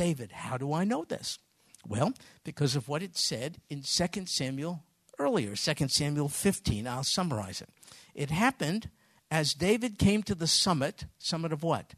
David. 0.00 0.32
How 0.32 0.56
do 0.56 0.72
I 0.72 0.84
know 0.84 1.04
this? 1.04 1.38
Well, 1.86 2.14
because 2.42 2.74
of 2.74 2.88
what 2.88 3.02
it 3.02 3.18
said 3.18 3.58
in 3.68 3.82
2 3.82 4.24
Samuel 4.24 4.82
earlier, 5.18 5.54
2 5.54 5.88
Samuel 5.88 6.30
15. 6.30 6.86
I'll 6.86 7.04
summarize 7.04 7.60
it. 7.60 7.68
It 8.14 8.30
happened 8.30 8.88
as 9.30 9.52
David 9.52 9.98
came 9.98 10.22
to 10.22 10.34
the 10.34 10.46
summit, 10.46 11.04
summit 11.18 11.52
of 11.52 11.62
what? 11.62 11.92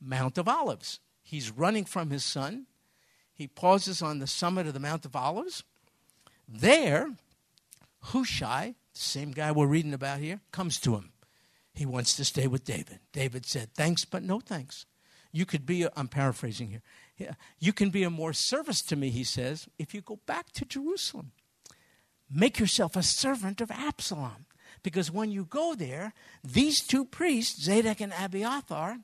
Mount 0.00 0.38
of 0.38 0.46
Olives. 0.46 1.00
He's 1.20 1.50
running 1.50 1.84
from 1.84 2.10
his 2.10 2.22
son. 2.24 2.66
He 3.34 3.48
pauses 3.48 4.02
on 4.02 4.20
the 4.20 4.28
summit 4.28 4.68
of 4.68 4.72
the 4.72 4.78
Mount 4.78 5.04
of 5.04 5.16
Olives. 5.16 5.64
There, 6.48 7.10
Hushai, 8.02 8.76
the 8.94 9.00
same 9.00 9.32
guy 9.32 9.50
we're 9.50 9.66
reading 9.66 9.94
about 9.94 10.20
here, 10.20 10.38
comes 10.52 10.78
to 10.82 10.94
him. 10.94 11.10
He 11.74 11.84
wants 11.84 12.14
to 12.14 12.24
stay 12.24 12.46
with 12.46 12.64
David. 12.64 13.00
David 13.12 13.46
said, 13.46 13.74
Thanks, 13.74 14.04
but 14.04 14.22
no 14.22 14.38
thanks. 14.38 14.86
You 15.32 15.44
could 15.44 15.66
be, 15.66 15.86
I'm 15.96 16.08
paraphrasing 16.08 16.68
here. 16.68 16.82
You 17.58 17.72
can 17.72 17.90
be 17.90 18.02
a 18.02 18.10
more 18.10 18.32
service 18.32 18.82
to 18.82 18.96
me, 18.96 19.10
he 19.10 19.24
says, 19.24 19.68
if 19.78 19.94
you 19.94 20.00
go 20.00 20.20
back 20.26 20.52
to 20.52 20.64
Jerusalem. 20.64 21.32
Make 22.30 22.58
yourself 22.58 22.94
a 22.96 23.02
servant 23.02 23.60
of 23.60 23.70
Absalom. 23.70 24.46
Because 24.82 25.10
when 25.10 25.32
you 25.32 25.44
go 25.44 25.74
there, 25.74 26.12
these 26.44 26.80
two 26.80 27.04
priests, 27.04 27.62
Zadok 27.62 28.00
and 28.00 28.12
Abiathar, 28.12 28.98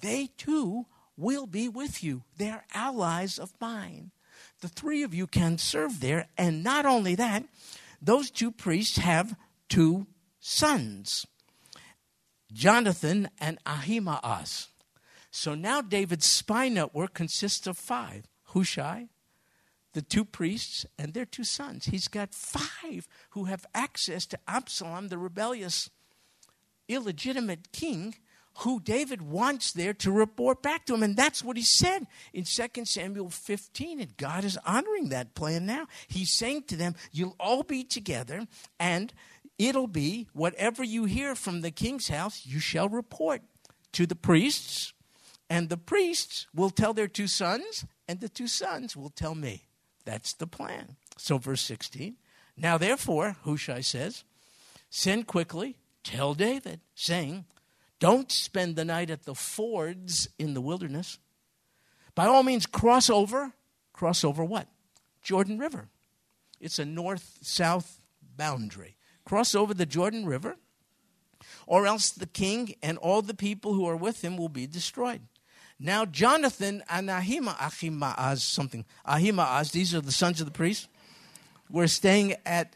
they 0.00 0.30
too 0.36 0.86
will 1.16 1.46
be 1.46 1.68
with 1.68 2.02
you. 2.02 2.22
They're 2.36 2.64
allies 2.74 3.38
of 3.38 3.52
mine. 3.60 4.10
The 4.60 4.68
three 4.68 5.02
of 5.02 5.14
you 5.14 5.26
can 5.26 5.58
serve 5.58 6.00
there. 6.00 6.26
And 6.36 6.64
not 6.64 6.86
only 6.86 7.14
that, 7.14 7.44
those 8.00 8.30
two 8.30 8.50
priests 8.50 8.98
have 8.98 9.36
two 9.68 10.06
sons 10.40 11.26
Jonathan 12.52 13.28
and 13.40 13.58
Ahimaaz. 13.66 14.68
So 15.36 15.56
now 15.56 15.82
David's 15.82 16.26
spy 16.26 16.68
network 16.68 17.12
consists 17.12 17.66
of 17.66 17.76
five 17.76 18.28
Hushai, 18.50 19.08
the 19.92 20.00
two 20.00 20.24
priests, 20.24 20.86
and 20.96 21.12
their 21.12 21.24
two 21.24 21.42
sons. 21.42 21.86
He's 21.86 22.06
got 22.06 22.32
five 22.32 23.08
who 23.30 23.46
have 23.46 23.66
access 23.74 24.26
to 24.26 24.38
Absalom, 24.46 25.08
the 25.08 25.18
rebellious, 25.18 25.90
illegitimate 26.88 27.72
king 27.72 28.14
who 28.58 28.78
David 28.78 29.22
wants 29.22 29.72
there 29.72 29.92
to 29.94 30.12
report 30.12 30.62
back 30.62 30.86
to 30.86 30.94
him. 30.94 31.02
And 31.02 31.16
that's 31.16 31.42
what 31.42 31.56
he 31.56 31.64
said 31.64 32.06
in 32.32 32.44
2 32.44 32.84
Samuel 32.84 33.28
15. 33.28 34.00
And 34.00 34.16
God 34.16 34.44
is 34.44 34.56
honoring 34.64 35.08
that 35.08 35.34
plan 35.34 35.66
now. 35.66 35.88
He's 36.06 36.32
saying 36.32 36.62
to 36.68 36.76
them, 36.76 36.94
You'll 37.10 37.34
all 37.40 37.64
be 37.64 37.82
together, 37.82 38.46
and 38.78 39.12
it'll 39.58 39.88
be 39.88 40.28
whatever 40.32 40.84
you 40.84 41.06
hear 41.06 41.34
from 41.34 41.62
the 41.62 41.72
king's 41.72 42.06
house, 42.06 42.46
you 42.46 42.60
shall 42.60 42.88
report 42.88 43.42
to 43.90 44.06
the 44.06 44.14
priests 44.14 44.93
and 45.54 45.68
the 45.68 45.76
priests 45.76 46.48
will 46.52 46.68
tell 46.68 46.92
their 46.92 47.06
two 47.06 47.28
sons, 47.28 47.84
and 48.08 48.18
the 48.18 48.28
two 48.28 48.48
sons 48.48 48.96
will 48.96 49.10
tell 49.10 49.36
me. 49.36 49.68
That's 50.04 50.32
the 50.32 50.48
plan. 50.48 50.96
So, 51.16 51.38
verse 51.38 51.60
16. 51.60 52.16
Now, 52.56 52.76
therefore, 52.76 53.36
Hushai 53.44 53.80
says, 53.80 54.24
Send 54.90 55.28
quickly, 55.28 55.76
tell 56.02 56.34
David, 56.34 56.80
saying, 56.96 57.44
Don't 58.00 58.32
spend 58.32 58.74
the 58.74 58.84
night 58.84 59.10
at 59.10 59.26
the 59.26 59.36
fords 59.36 60.28
in 60.40 60.54
the 60.54 60.60
wilderness. 60.60 61.20
By 62.16 62.26
all 62.26 62.42
means, 62.42 62.66
cross 62.66 63.08
over. 63.08 63.52
Cross 63.92 64.24
over 64.24 64.44
what? 64.44 64.66
Jordan 65.22 65.60
River. 65.60 65.88
It's 66.60 66.80
a 66.80 66.84
north 66.84 67.38
south 67.42 68.00
boundary. 68.36 68.96
Cross 69.24 69.54
over 69.54 69.72
the 69.72 69.86
Jordan 69.86 70.26
River, 70.26 70.56
or 71.64 71.86
else 71.86 72.10
the 72.10 72.26
king 72.26 72.74
and 72.82 72.98
all 72.98 73.22
the 73.22 73.34
people 73.34 73.74
who 73.74 73.86
are 73.86 73.96
with 73.96 74.24
him 74.24 74.36
will 74.36 74.48
be 74.48 74.66
destroyed. 74.66 75.20
Now 75.84 76.06
Jonathan 76.06 76.82
and 76.88 77.10
Ahima, 77.10 77.60
Ahimaaz, 77.60 78.42
something, 78.42 78.86
Ahimaaz, 79.04 79.72
these 79.72 79.94
are 79.94 80.00
the 80.00 80.12
sons 80.12 80.40
of 80.40 80.46
the 80.46 80.50
priest, 80.50 80.88
were 81.68 81.88
staying 81.88 82.36
at 82.46 82.74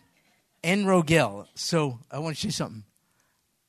Enrogel. 0.63 1.47
So 1.55 2.01
I 2.11 2.19
want 2.19 2.37
to 2.37 2.41
show 2.43 2.49
you 2.49 2.53
something. 2.53 2.85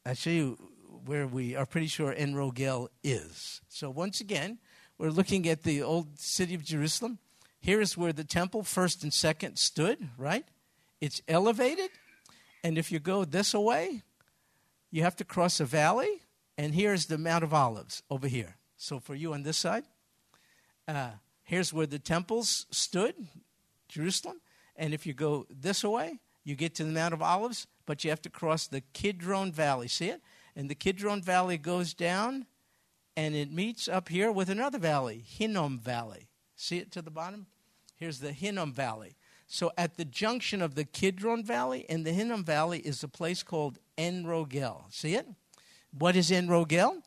I'll 0.05 0.13
show 0.13 0.29
you 0.29 0.57
where 1.05 1.25
we 1.25 1.55
are 1.55 1.65
pretty 1.65 1.87
sure 1.87 2.13
Enrogel 2.13 2.89
is. 3.01 3.61
So 3.69 3.89
once 3.89 4.19
again, 4.19 4.57
we're 4.97 5.09
looking 5.09 5.47
at 5.47 5.63
the 5.63 5.83
old 5.83 6.19
city 6.19 6.53
of 6.53 6.65
Jerusalem. 6.65 7.19
Here 7.61 7.79
is 7.79 7.95
where 7.95 8.11
the 8.11 8.25
temple, 8.25 8.63
first 8.63 9.03
and 9.03 9.13
second, 9.13 9.57
stood, 9.57 10.09
right? 10.17 10.43
It's 10.99 11.21
elevated. 11.29 11.91
And 12.61 12.77
if 12.77 12.91
you 12.91 12.99
go 12.99 13.23
this 13.23 13.53
way, 13.53 14.03
you 14.91 15.03
have 15.03 15.15
to 15.15 15.23
cross 15.23 15.61
a 15.61 15.65
valley. 15.65 16.23
And 16.57 16.73
here's 16.73 17.05
the 17.05 17.17
Mount 17.17 17.45
of 17.45 17.53
Olives 17.53 18.03
over 18.09 18.27
here. 18.27 18.57
So 18.81 19.01
for 19.01 19.13
you 19.13 19.33
on 19.33 19.43
this 19.43 19.57
side, 19.57 19.83
uh, 20.87 21.09
here's 21.43 21.73
where 21.73 21.85
the 21.85 21.99
temples 21.99 22.65
stood, 22.71 23.13
Jerusalem. 23.89 24.39
And 24.77 24.93
if 24.93 25.05
you 25.05 25.13
go 25.13 25.45
this 25.49 25.83
way, 25.83 26.19
you 26.45 26.55
get 26.55 26.75
to 26.75 26.85
the 26.85 26.91
Mount 26.91 27.13
of 27.13 27.21
Olives, 27.21 27.67
but 27.85 28.05
you 28.05 28.09
have 28.09 28.21
to 28.21 28.29
cross 28.29 28.67
the 28.67 28.79
Kidron 28.93 29.51
Valley. 29.51 29.89
See 29.89 30.07
it? 30.07 30.21
And 30.55 30.69
the 30.69 30.75
Kidron 30.75 31.21
Valley 31.21 31.57
goes 31.57 31.93
down 31.93 32.45
and 33.17 33.35
it 33.35 33.51
meets 33.51 33.89
up 33.89 34.07
here 34.07 34.31
with 34.31 34.49
another 34.49 34.79
valley, 34.79 35.25
Hinnom 35.27 35.79
Valley. 35.79 36.29
See 36.55 36.77
it 36.77 36.89
to 36.93 37.01
the 37.01 37.11
bottom? 37.11 37.47
Here's 37.97 38.19
the 38.19 38.31
Hinnom 38.31 38.71
Valley. 38.71 39.17
So 39.45 39.73
at 39.77 39.97
the 39.97 40.05
junction 40.05 40.61
of 40.61 40.75
the 40.75 40.85
Kidron 40.85 41.43
Valley 41.43 41.85
and 41.89 42.05
the 42.05 42.13
Hinnom 42.13 42.45
Valley 42.45 42.79
is 42.79 43.03
a 43.03 43.09
place 43.09 43.43
called 43.43 43.77
Enrogel. 43.97 44.83
See 44.89 45.15
it? 45.15 45.27
What 45.91 46.15
is 46.15 46.31
Enrogel? 46.31 47.01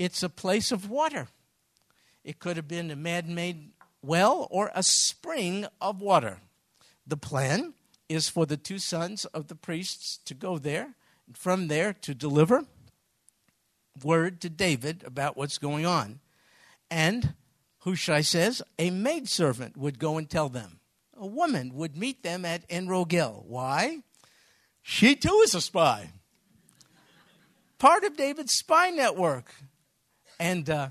It's 0.00 0.22
a 0.22 0.30
place 0.30 0.72
of 0.72 0.88
water. 0.88 1.28
It 2.24 2.38
could 2.38 2.56
have 2.56 2.66
been 2.66 2.90
a 2.90 2.96
man 2.96 3.34
made 3.34 3.72
well 4.00 4.48
or 4.50 4.70
a 4.74 4.82
spring 4.82 5.66
of 5.78 6.00
water. 6.00 6.38
The 7.06 7.18
plan 7.18 7.74
is 8.08 8.26
for 8.26 8.46
the 8.46 8.56
two 8.56 8.78
sons 8.78 9.26
of 9.26 9.48
the 9.48 9.54
priests 9.54 10.18
to 10.24 10.32
go 10.32 10.56
there, 10.56 10.94
and 11.26 11.36
from 11.36 11.68
there 11.68 11.92
to 11.92 12.14
deliver 12.14 12.64
word 14.02 14.40
to 14.40 14.48
David 14.48 15.02
about 15.04 15.36
what's 15.36 15.58
going 15.58 15.84
on. 15.84 16.20
And 16.90 17.34
Hushai 17.80 18.22
says 18.22 18.62
a 18.78 18.88
maidservant 18.88 19.76
would 19.76 19.98
go 19.98 20.16
and 20.16 20.30
tell 20.30 20.48
them. 20.48 20.80
A 21.14 21.26
woman 21.26 21.74
would 21.74 21.98
meet 21.98 22.22
them 22.22 22.46
at 22.46 22.66
Enrogel. 22.70 23.44
Why? 23.44 23.98
She 24.80 25.14
too 25.14 25.42
is 25.44 25.54
a 25.54 25.60
spy. 25.60 26.12
Part 27.78 28.04
of 28.04 28.16
David's 28.16 28.54
spy 28.54 28.88
network. 28.88 29.52
And 30.40 30.70
uh, 30.70 30.88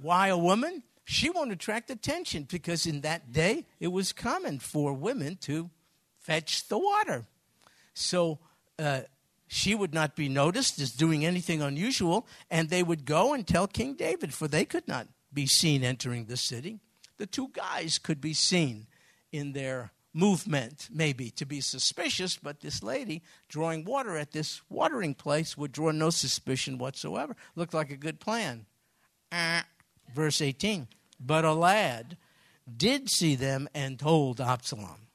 why 0.00 0.28
a 0.28 0.38
woman? 0.38 0.84
She 1.04 1.30
won't 1.30 1.50
attract 1.52 1.90
attention 1.90 2.46
because 2.48 2.86
in 2.86 3.00
that 3.00 3.32
day 3.32 3.66
it 3.80 3.88
was 3.88 4.12
common 4.12 4.60
for 4.60 4.94
women 4.94 5.36
to 5.42 5.68
fetch 6.20 6.68
the 6.68 6.78
water. 6.78 7.26
So 7.92 8.38
uh, 8.78 9.00
she 9.48 9.74
would 9.74 9.92
not 9.92 10.14
be 10.14 10.28
noticed 10.28 10.78
as 10.80 10.92
doing 10.92 11.24
anything 11.24 11.60
unusual, 11.60 12.26
and 12.50 12.68
they 12.70 12.82
would 12.82 13.04
go 13.04 13.34
and 13.34 13.46
tell 13.46 13.66
King 13.66 13.94
David, 13.94 14.32
for 14.32 14.46
they 14.46 14.64
could 14.64 14.86
not 14.86 15.08
be 15.32 15.46
seen 15.46 15.82
entering 15.82 16.26
the 16.26 16.36
city. 16.36 16.78
The 17.16 17.26
two 17.26 17.48
guys 17.48 17.98
could 17.98 18.20
be 18.20 18.34
seen 18.34 18.86
in 19.32 19.54
their 19.54 19.90
movement, 20.14 20.88
maybe, 20.92 21.30
to 21.30 21.46
be 21.46 21.60
suspicious, 21.60 22.36
but 22.36 22.60
this 22.60 22.82
lady 22.82 23.22
drawing 23.48 23.84
water 23.84 24.16
at 24.16 24.32
this 24.32 24.62
watering 24.68 25.14
place 25.14 25.56
would 25.56 25.72
draw 25.72 25.90
no 25.90 26.10
suspicion 26.10 26.78
whatsoever. 26.78 27.36
Looked 27.54 27.74
like 27.74 27.90
a 27.90 27.96
good 27.96 28.20
plan. 28.20 28.66
Uh, 29.30 29.62
verse 30.14 30.40
18. 30.40 30.88
But 31.20 31.44
a 31.44 31.52
lad 31.52 32.16
did 32.76 33.10
see 33.10 33.34
them 33.34 33.68
and 33.74 33.98
told 33.98 34.40
Absalom. 34.40 35.08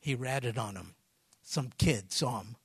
He 0.00 0.14
ratted 0.14 0.58
on 0.58 0.76
him. 0.76 0.94
Some 1.42 1.70
kid 1.78 2.12
saw 2.12 2.40
him 2.40 2.56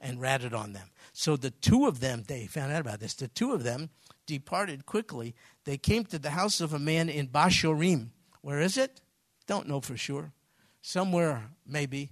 and 0.00 0.20
ratted 0.20 0.54
on 0.54 0.72
them. 0.72 0.90
So 1.12 1.36
the 1.36 1.50
two 1.50 1.86
of 1.86 2.00
them, 2.00 2.24
they 2.26 2.46
found 2.46 2.72
out 2.72 2.80
about 2.80 3.00
this, 3.00 3.14
the 3.14 3.28
two 3.28 3.52
of 3.52 3.64
them 3.64 3.90
departed 4.26 4.86
quickly. 4.86 5.34
They 5.64 5.76
came 5.76 6.04
to 6.06 6.18
the 6.18 6.30
house 6.30 6.60
of 6.60 6.72
a 6.72 6.78
man 6.78 7.08
in 7.08 7.28
Bahurim. 7.28 8.10
Where 8.40 8.60
is 8.60 8.76
it? 8.76 9.00
Don't 9.46 9.68
know 9.68 9.80
for 9.80 9.96
sure 9.96 10.32
somewhere 10.80 11.50
maybe 11.66 12.10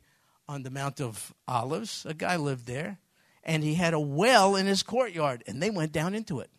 on 0.48 0.62
the 0.62 0.70
Mount 0.70 1.00
of 1.00 1.35
Olives. 1.48 2.07
A 2.07 2.14
guy 2.14 2.37
lived 2.37 2.66
there, 2.66 2.98
and 3.44 3.62
he 3.62 3.74
had 3.74 3.94
a 3.94 4.00
well 4.00 4.57
in 4.57 4.66
his 4.66 4.83
courtyard, 4.83 5.42
and 5.46 5.62
they 5.62 5.70
went 5.70 5.92
down 5.92 6.14
into 6.14 6.40
it. 6.40 6.50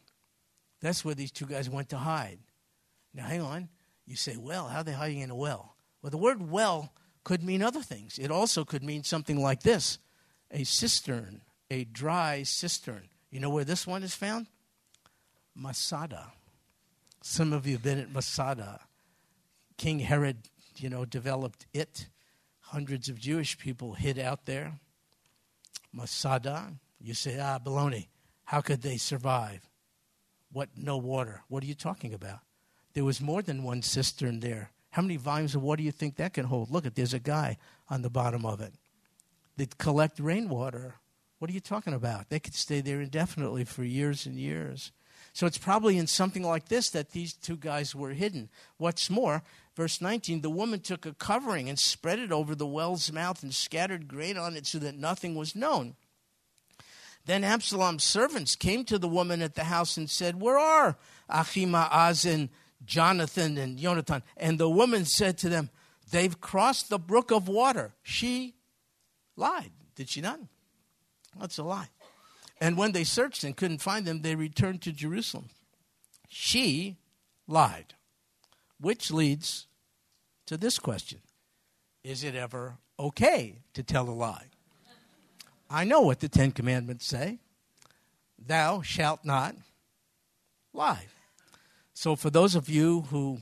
That's 0.81 1.03
where 1.03 1.15
these 1.15 1.31
two 1.31 1.45
guys 1.45 1.69
went 1.69 1.89
to 1.89 1.97
hide. 1.97 2.39
Now, 3.13 3.25
hang 3.25 3.41
on. 3.41 3.69
You 4.05 4.15
say, 4.15 4.37
well, 4.37 4.67
how 4.67 4.79
are 4.79 4.83
they 4.83 4.93
hiding 4.93 5.19
in 5.19 5.31
a 5.31 5.35
well? 5.35 5.75
Well, 6.01 6.11
the 6.11 6.17
word 6.17 6.49
well 6.49 6.93
could 7.23 7.43
mean 7.43 7.61
other 7.61 7.81
things. 7.81 8.17
It 8.19 8.31
also 8.31 8.63
could 8.63 8.83
mean 8.83 9.03
something 9.03 9.41
like 9.41 9.63
this 9.63 9.99
a 10.51 10.63
cistern, 10.63 11.41
a 11.69 11.83
dry 11.83 12.43
cistern. 12.43 13.09
You 13.31 13.41
know 13.41 13.49
where 13.49 13.65
this 13.65 13.85
one 13.85 14.03
is 14.03 14.15
found? 14.15 14.47
Masada. 15.53 16.31
Some 17.21 17.51
of 17.51 17.67
you 17.67 17.73
have 17.73 17.83
been 17.83 17.99
at 17.99 18.11
Masada. 18.11 18.79
King 19.77 19.99
Herod 19.99 20.37
you 20.81 20.89
know, 20.89 21.05
developed 21.05 21.65
it. 21.73 22.07
Hundreds 22.59 23.09
of 23.09 23.19
Jewish 23.19 23.57
people 23.57 23.93
hid 23.93 24.19
out 24.19 24.45
there. 24.45 24.79
Masada, 25.93 26.73
you 26.99 27.13
say, 27.13 27.39
ah, 27.39 27.59
baloney. 27.59 28.07
How 28.45 28.61
could 28.61 28.81
they 28.81 28.97
survive? 28.97 29.67
What, 30.51 30.69
no 30.75 30.97
water? 30.97 31.41
What 31.47 31.63
are 31.63 31.67
you 31.67 31.75
talking 31.75 32.13
about? 32.13 32.39
There 32.93 33.03
was 33.03 33.21
more 33.21 33.41
than 33.41 33.63
one 33.63 33.81
cistern 33.81 34.39
there. 34.39 34.71
How 34.91 35.01
many 35.01 35.17
volumes 35.17 35.53
of 35.53 35.61
water 35.61 35.77
do 35.77 35.83
you 35.83 35.91
think 35.91 36.15
that 36.15 36.33
can 36.33 36.45
hold? 36.45 36.71
Look 36.71 36.85
at 36.85 36.95
there's 36.95 37.13
a 37.13 37.19
guy 37.19 37.57
on 37.89 38.01
the 38.01 38.09
bottom 38.09 38.45
of 38.45 38.61
it. 38.61 38.73
They 39.57 39.67
collect 39.77 40.19
rainwater. 40.19 40.95
What 41.39 41.51
are 41.51 41.53
you 41.53 41.59
talking 41.59 41.93
about? 41.93 42.29
They 42.29 42.39
could 42.39 42.55
stay 42.55 42.81
there 42.81 43.01
indefinitely 43.01 43.65
for 43.65 43.83
years 43.83 44.25
and 44.25 44.35
years. 44.35 44.91
So 45.37 45.45
it's 45.45 45.59
probably 45.59 45.99
in 45.99 46.07
something 46.07 46.41
like 46.41 46.67
this 46.67 46.89
that 46.89 47.11
these 47.11 47.31
two 47.31 47.57
guys 47.57 47.93
were 47.93 48.09
hidden. 48.09 48.49
What's 48.77 49.07
more, 49.07 49.43
verse 49.75 50.01
19 50.01 50.41
the 50.41 50.49
woman 50.49 50.79
took 50.79 51.05
a 51.05 51.13
covering 51.13 51.69
and 51.69 51.77
spread 51.77 52.17
it 52.17 52.31
over 52.31 52.55
the 52.55 52.65
well's 52.65 53.11
mouth 53.11 53.43
and 53.43 53.53
scattered 53.53 54.07
grain 54.07 54.35
on 54.35 54.55
it 54.55 54.65
so 54.65 54.79
that 54.79 54.97
nothing 54.97 55.35
was 55.35 55.55
known. 55.55 55.95
Then 57.27 57.43
Absalom's 57.43 58.03
servants 58.03 58.55
came 58.55 58.83
to 58.85 58.97
the 58.97 59.07
woman 59.07 59.43
at 59.43 59.53
the 59.53 59.65
house 59.65 59.95
and 59.95 60.09
said, 60.09 60.41
Where 60.41 60.57
are 60.57 60.97
Ahimaaz 61.29 62.25
and 62.25 62.49
Jonathan 62.83 63.59
and 63.59 63.77
Jonathan? 63.77 64.23
And 64.37 64.59
the 64.59 64.71
woman 64.71 65.05
said 65.05 65.37
to 65.37 65.49
them, 65.49 65.69
They've 66.09 66.41
crossed 66.41 66.89
the 66.89 66.97
brook 66.97 67.29
of 67.29 67.47
water. 67.47 67.93
She 68.01 68.55
lied, 69.35 69.69
did 69.93 70.09
she 70.09 70.19
not? 70.19 70.39
That's 71.39 71.59
a 71.59 71.63
lie. 71.63 71.89
And 72.59 72.77
when 72.77 72.91
they 72.91 73.03
searched 73.03 73.43
and 73.43 73.55
couldn't 73.55 73.81
find 73.81 74.05
them, 74.05 74.21
they 74.21 74.35
returned 74.35 74.81
to 74.83 74.91
Jerusalem. 74.91 75.49
She 76.27 76.97
lied. 77.47 77.93
Which 78.79 79.11
leads 79.11 79.67
to 80.45 80.57
this 80.57 80.79
question 80.79 81.19
Is 82.03 82.23
it 82.23 82.35
ever 82.35 82.77
okay 82.99 83.59
to 83.73 83.83
tell 83.83 84.09
a 84.09 84.11
lie? 84.11 84.47
I 85.69 85.83
know 85.83 86.01
what 86.01 86.19
the 86.19 86.29
Ten 86.29 86.51
Commandments 86.51 87.05
say 87.05 87.39
Thou 88.39 88.81
shalt 88.81 89.25
not 89.25 89.55
lie. 90.73 91.05
So, 91.93 92.15
for 92.15 92.29
those 92.29 92.53
of 92.53 92.69
you 92.69 93.01
who 93.09 93.39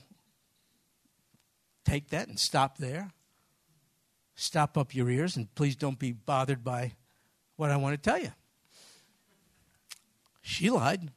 take 1.83 2.09
that 2.09 2.29
and 2.29 2.39
stop 2.39 2.77
there, 2.77 3.11
stop 4.35 4.77
up 4.77 4.95
your 4.95 5.09
ears, 5.09 5.35
and 5.35 5.53
please 5.55 5.75
don't 5.75 5.99
be 5.99 6.13
bothered 6.13 6.63
by 6.63 6.93
what 7.57 7.69
I 7.69 7.77
want 7.77 8.01
to 8.01 8.09
tell 8.09 8.19
you. 8.19 8.31
She 10.47 10.69
lied. 10.69 11.09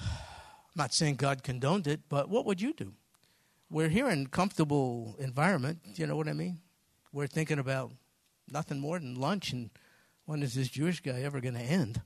I'm 0.00 0.06
not 0.76 0.94
saying 0.94 1.16
God 1.16 1.42
condoned 1.42 1.88
it, 1.88 2.02
but 2.08 2.28
what 2.28 2.46
would 2.46 2.62
you 2.62 2.72
do? 2.72 2.92
We're 3.68 3.88
here 3.88 4.08
in 4.08 4.26
a 4.26 4.28
comfortable 4.28 5.16
environment, 5.18 5.80
you 5.96 6.06
know 6.06 6.16
what 6.16 6.28
I 6.28 6.34
mean? 6.34 6.60
We're 7.12 7.26
thinking 7.26 7.58
about 7.58 7.90
nothing 8.48 8.78
more 8.78 9.00
than 9.00 9.16
lunch 9.16 9.52
and 9.52 9.70
when 10.24 10.44
is 10.44 10.54
this 10.54 10.68
Jewish 10.68 11.00
guy 11.00 11.20
ever 11.22 11.40
going 11.40 11.56
to 11.56 11.60
end? 11.60 12.00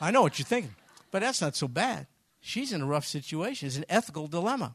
I 0.00 0.10
know 0.10 0.22
what 0.22 0.38
you're 0.38 0.46
thinking, 0.46 0.74
but 1.10 1.20
that's 1.20 1.42
not 1.42 1.54
so 1.54 1.68
bad. 1.68 2.06
She's 2.40 2.72
in 2.72 2.80
a 2.80 2.86
rough 2.86 3.04
situation. 3.04 3.66
It's 3.68 3.76
an 3.76 3.84
ethical 3.90 4.26
dilemma. 4.26 4.74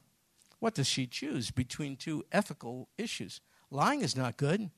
What 0.59 0.75
does 0.75 0.87
she 0.87 1.07
choose 1.07 1.49
between 1.49 1.95
two 1.97 2.23
ethical 2.31 2.87
issues? 2.99 3.41
Lying 3.71 4.01
is 4.01 4.15
not 4.15 4.37
good, 4.37 4.69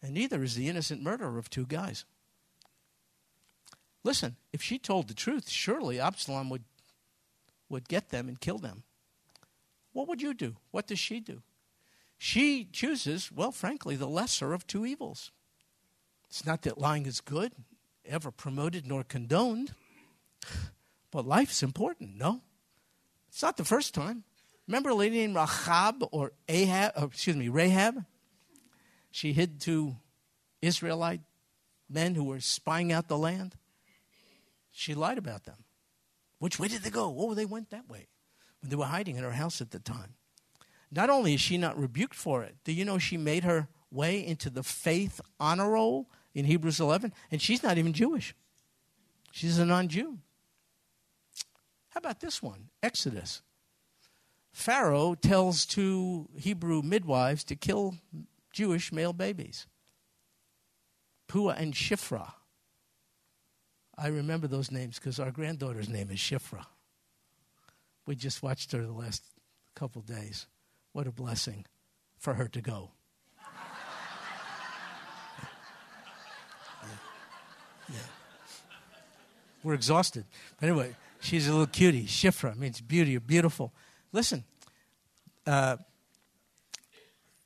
and 0.00 0.14
neither 0.14 0.44
is 0.44 0.54
the 0.54 0.68
innocent 0.68 1.02
murder 1.02 1.38
of 1.38 1.50
two 1.50 1.66
guys. 1.66 2.04
Listen, 4.02 4.36
if 4.52 4.62
she 4.62 4.78
told 4.78 5.08
the 5.08 5.14
truth, 5.14 5.48
surely 5.48 6.00
Absalom 6.00 6.48
would, 6.50 6.64
would 7.68 7.88
get 7.88 8.08
them 8.10 8.28
and 8.28 8.40
kill 8.40 8.58
them. 8.58 8.82
What 9.92 10.08
would 10.08 10.22
you 10.22 10.34
do? 10.34 10.56
What 10.70 10.86
does 10.86 10.98
she 10.98 11.20
do? 11.20 11.42
She 12.16 12.64
chooses, 12.64 13.32
well, 13.32 13.52
frankly, 13.52 13.96
the 13.96 14.06
lesser 14.06 14.52
of 14.52 14.66
two 14.66 14.86
evils. 14.86 15.30
It's 16.28 16.46
not 16.46 16.62
that 16.62 16.78
lying 16.78 17.06
is 17.06 17.20
good, 17.20 17.52
ever 18.04 18.30
promoted 18.30 18.86
nor 18.86 19.02
condoned, 19.02 19.74
but 21.10 21.26
life's 21.26 21.62
important, 21.62 22.16
no? 22.16 22.40
It's 23.28 23.42
not 23.42 23.56
the 23.56 23.64
first 23.64 23.94
time. 23.94 24.24
Remember 24.66 24.90
a 24.90 24.94
lady 24.94 25.16
named 25.16 25.34
Rahab 25.34 26.04
or 26.12 26.32
Ahab, 26.48 26.92
or 26.96 27.06
excuse 27.06 27.36
me, 27.36 27.48
Rahab? 27.48 28.04
She 29.10 29.32
hid 29.32 29.60
two 29.60 29.96
Israelite 30.62 31.22
men 31.88 32.14
who 32.14 32.24
were 32.24 32.38
spying 32.40 32.92
out 32.92 33.08
the 33.08 33.18
land. 33.18 33.56
She 34.70 34.94
lied 34.94 35.18
about 35.18 35.44
them. 35.44 35.64
Which 36.38 36.58
way 36.58 36.68
did 36.68 36.82
they 36.82 36.90
go? 36.90 37.14
Oh, 37.18 37.34
they 37.34 37.44
went 37.44 37.70
that 37.70 37.88
way. 37.88 38.08
When 38.60 38.70
they 38.70 38.76
were 38.76 38.86
hiding 38.86 39.16
in 39.16 39.24
her 39.24 39.32
house 39.32 39.60
at 39.60 39.70
the 39.70 39.78
time. 39.78 40.14
Not 40.90 41.10
only 41.10 41.34
is 41.34 41.40
she 41.40 41.56
not 41.56 41.78
rebuked 41.78 42.14
for 42.14 42.42
it, 42.42 42.56
do 42.64 42.72
you 42.72 42.84
know 42.84 42.98
she 42.98 43.16
made 43.16 43.44
her 43.44 43.68
way 43.90 44.24
into 44.24 44.50
the 44.50 44.62
faith 44.62 45.20
honor 45.38 45.70
roll 45.70 46.08
in 46.34 46.46
Hebrews 46.46 46.80
11? 46.80 47.12
And 47.30 47.40
she's 47.40 47.62
not 47.62 47.78
even 47.78 47.92
Jewish, 47.92 48.34
she's 49.30 49.58
a 49.58 49.64
non 49.64 49.88
Jew. 49.88 50.18
How 51.90 51.98
about 51.98 52.20
this 52.20 52.42
one? 52.42 52.70
Exodus. 52.82 53.42
Pharaoh 54.52 55.14
tells 55.14 55.64
two 55.64 56.28
Hebrew 56.36 56.82
midwives 56.82 57.44
to 57.44 57.56
kill 57.56 57.94
Jewish 58.52 58.92
male 58.92 59.12
babies 59.12 59.66
Puah 61.28 61.54
and 61.56 61.72
Shifra. 61.74 62.32
I 64.00 64.08
remember 64.08 64.46
those 64.46 64.70
names 64.70 64.98
because 64.98 65.20
our 65.20 65.30
granddaughter's 65.30 65.90
name 65.90 66.10
is 66.10 66.18
Shifra. 66.18 66.64
We 68.06 68.14
just 68.14 68.42
watched 68.42 68.72
her 68.72 68.80
the 68.80 68.92
last 68.92 69.22
couple 69.74 70.00
days. 70.00 70.46
What 70.92 71.06
a 71.06 71.10
blessing 71.10 71.66
for 72.18 72.32
her 72.32 72.48
to 72.48 72.62
go. 72.62 72.92
yeah. 76.82 76.88
yeah. 77.90 77.96
We're 79.62 79.74
exhausted. 79.74 80.24
But 80.58 80.70
anyway, 80.70 80.96
she's 81.20 81.46
a 81.46 81.50
little 81.50 81.66
cutie. 81.66 82.06
Shifra 82.06 82.56
means 82.56 82.80
beauty 82.80 83.18
or 83.18 83.20
beautiful. 83.20 83.74
Listen, 84.12 84.44
uh, 85.46 85.76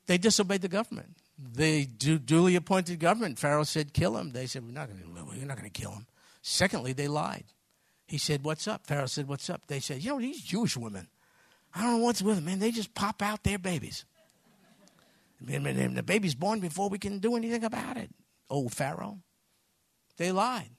they 0.07 0.17
disobeyed 0.17 0.61
the 0.61 0.69
government. 0.69 1.17
They 1.37 1.83
du- 1.83 2.17
duly 2.17 2.55
appointed 2.55 2.97
government. 2.99 3.39
Pharaoh 3.39 3.65
said, 3.65 3.91
"Kill 3.91 4.17
him." 4.17 4.31
They 4.31 4.47
said, 4.47 4.63
"We're 4.63 4.71
not 4.71 4.87
going 4.87 5.03
to. 5.03 5.25
We're 5.25 5.45
not 5.45 5.57
going 5.57 5.69
to 5.69 5.81
kill 5.81 5.91
him." 5.91 6.07
Secondly, 6.47 6.93
they 6.93 7.07
lied. 7.07 7.45
He 8.05 8.19
said, 8.19 8.45
What's 8.45 8.67
up? 8.67 8.85
Pharaoh 8.85 9.07
said, 9.07 9.27
What's 9.27 9.49
up? 9.49 9.65
They 9.65 9.79
said, 9.79 10.03
You 10.03 10.11
know, 10.11 10.19
these 10.19 10.43
Jewish 10.43 10.77
women, 10.77 11.07
I 11.73 11.81
don't 11.81 11.93
know 11.93 12.05
what's 12.05 12.21
with 12.21 12.35
them, 12.35 12.45
man. 12.45 12.59
They 12.59 12.69
just 12.69 12.93
pop 12.93 13.23
out 13.23 13.43
their 13.43 13.57
babies. 13.57 14.05
And 15.49 15.97
the 15.97 16.03
baby's 16.03 16.35
born 16.35 16.59
before 16.59 16.87
we 16.87 16.99
can 16.99 17.17
do 17.17 17.35
anything 17.35 17.63
about 17.63 17.97
it. 17.97 18.11
Oh, 18.47 18.69
Pharaoh. 18.69 19.21
They 20.17 20.31
lied. 20.31 20.69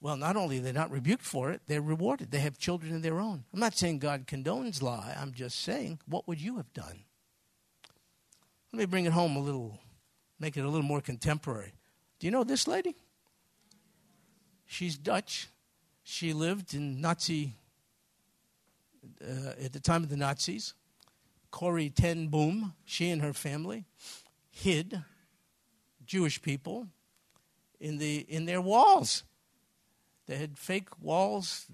Well, 0.00 0.16
not 0.16 0.36
only 0.36 0.60
they're 0.60 0.72
they 0.72 0.78
not 0.78 0.92
rebuked 0.92 1.24
for 1.24 1.50
it, 1.50 1.62
they're 1.66 1.82
rewarded. 1.82 2.30
They 2.30 2.38
have 2.38 2.56
children 2.56 2.94
of 2.94 3.02
their 3.02 3.18
own. 3.18 3.42
I'm 3.52 3.58
not 3.58 3.76
saying 3.76 3.98
God 3.98 4.28
condones 4.28 4.80
lie. 4.80 5.16
I'm 5.20 5.34
just 5.34 5.58
saying, 5.62 5.98
what 6.06 6.28
would 6.28 6.40
you 6.40 6.58
have 6.58 6.72
done? 6.72 7.06
Let 8.72 8.78
me 8.78 8.86
bring 8.86 9.06
it 9.06 9.12
home 9.12 9.34
a 9.34 9.40
little, 9.40 9.80
make 10.38 10.56
it 10.56 10.64
a 10.64 10.68
little 10.68 10.86
more 10.86 11.00
contemporary. 11.00 11.72
Do 12.20 12.28
you 12.28 12.30
know 12.30 12.44
this 12.44 12.68
lady? 12.68 12.94
She's 14.70 14.96
Dutch. 14.96 15.48
She 16.04 16.32
lived 16.32 16.74
in 16.74 17.00
Nazi, 17.00 17.56
uh, 19.20 19.54
at 19.60 19.72
the 19.72 19.80
time 19.80 20.04
of 20.04 20.08
the 20.08 20.16
Nazis. 20.16 20.74
Corrie 21.50 21.90
ten 21.90 22.28
Boom, 22.28 22.74
she 22.84 23.10
and 23.10 23.20
her 23.20 23.32
family 23.32 23.84
hid 24.48 25.02
Jewish 26.06 26.40
people 26.40 26.86
in, 27.80 27.98
the, 27.98 28.18
in 28.28 28.44
their 28.44 28.60
walls. 28.60 29.24
They 30.28 30.36
had 30.36 30.56
fake 30.56 31.02
walls, 31.02 31.66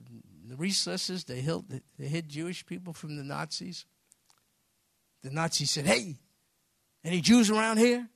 the 0.49 0.57
recesses. 0.57 1.25
They 1.25 1.43
hid, 1.43 1.83
they 1.99 2.09
hid 2.09 2.31
Jewish 2.31 2.65
people 2.65 2.95
from 2.95 3.19
the 3.19 3.25
Nazis. 3.25 3.85
The 5.23 5.31
Nazis 5.31 5.71
said, 5.71 5.85
Hey, 5.85 6.17
any 7.05 7.21
Jews 7.21 7.51
around 7.51 7.77
here? 7.77 8.09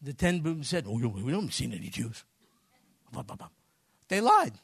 The 0.00 0.14
ten 0.14 0.40
Boom 0.40 0.64
said, 0.64 0.86
Oh, 0.88 0.94
we 0.94 1.32
don't 1.32 1.52
see 1.52 1.66
any 1.66 1.90
Jews. 1.90 2.24
They 4.08 4.20
lied. 4.20 4.54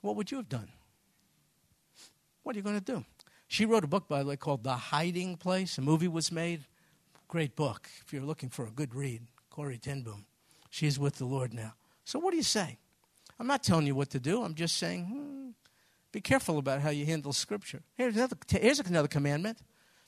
What 0.00 0.16
would 0.16 0.30
you 0.30 0.36
have 0.38 0.48
done? 0.48 0.68
What 2.42 2.54
are 2.54 2.58
you 2.58 2.62
going 2.62 2.78
to 2.78 2.92
do? 2.92 3.04
She 3.48 3.64
wrote 3.64 3.84
a 3.84 3.88
book, 3.88 4.08
by 4.08 4.22
the 4.22 4.28
way, 4.28 4.36
called 4.36 4.64
The 4.64 4.74
Hiding 4.74 5.36
Place. 5.36 5.78
A 5.78 5.82
movie 5.82 6.08
was 6.08 6.32
made. 6.32 6.64
Great 7.28 7.56
book 7.56 7.88
if 8.04 8.12
you're 8.12 8.22
looking 8.22 8.48
for 8.48 8.66
a 8.66 8.70
good 8.70 8.94
read. 8.94 9.22
Corrie 9.50 9.78
ten 9.78 10.02
Boom. 10.02 10.26
She's 10.70 10.98
with 10.98 11.16
the 11.16 11.24
Lord 11.24 11.52
now. 11.54 11.74
So, 12.04 12.18
what 12.18 12.30
do 12.32 12.36
you 12.36 12.42
say? 12.42 12.78
I'm 13.38 13.46
not 13.46 13.62
telling 13.62 13.86
you 13.86 13.94
what 13.94 14.10
to 14.10 14.20
do. 14.20 14.42
I'm 14.42 14.54
just 14.54 14.78
saying, 14.78 15.06
hmm, 15.06 15.50
be 16.12 16.20
careful 16.20 16.58
about 16.58 16.80
how 16.80 16.90
you 16.90 17.04
handle 17.04 17.32
Scripture. 17.32 17.82
Here's 17.94 18.14
another, 18.14 18.36
here's 18.50 18.80
another 18.80 19.08
commandment 19.08 19.58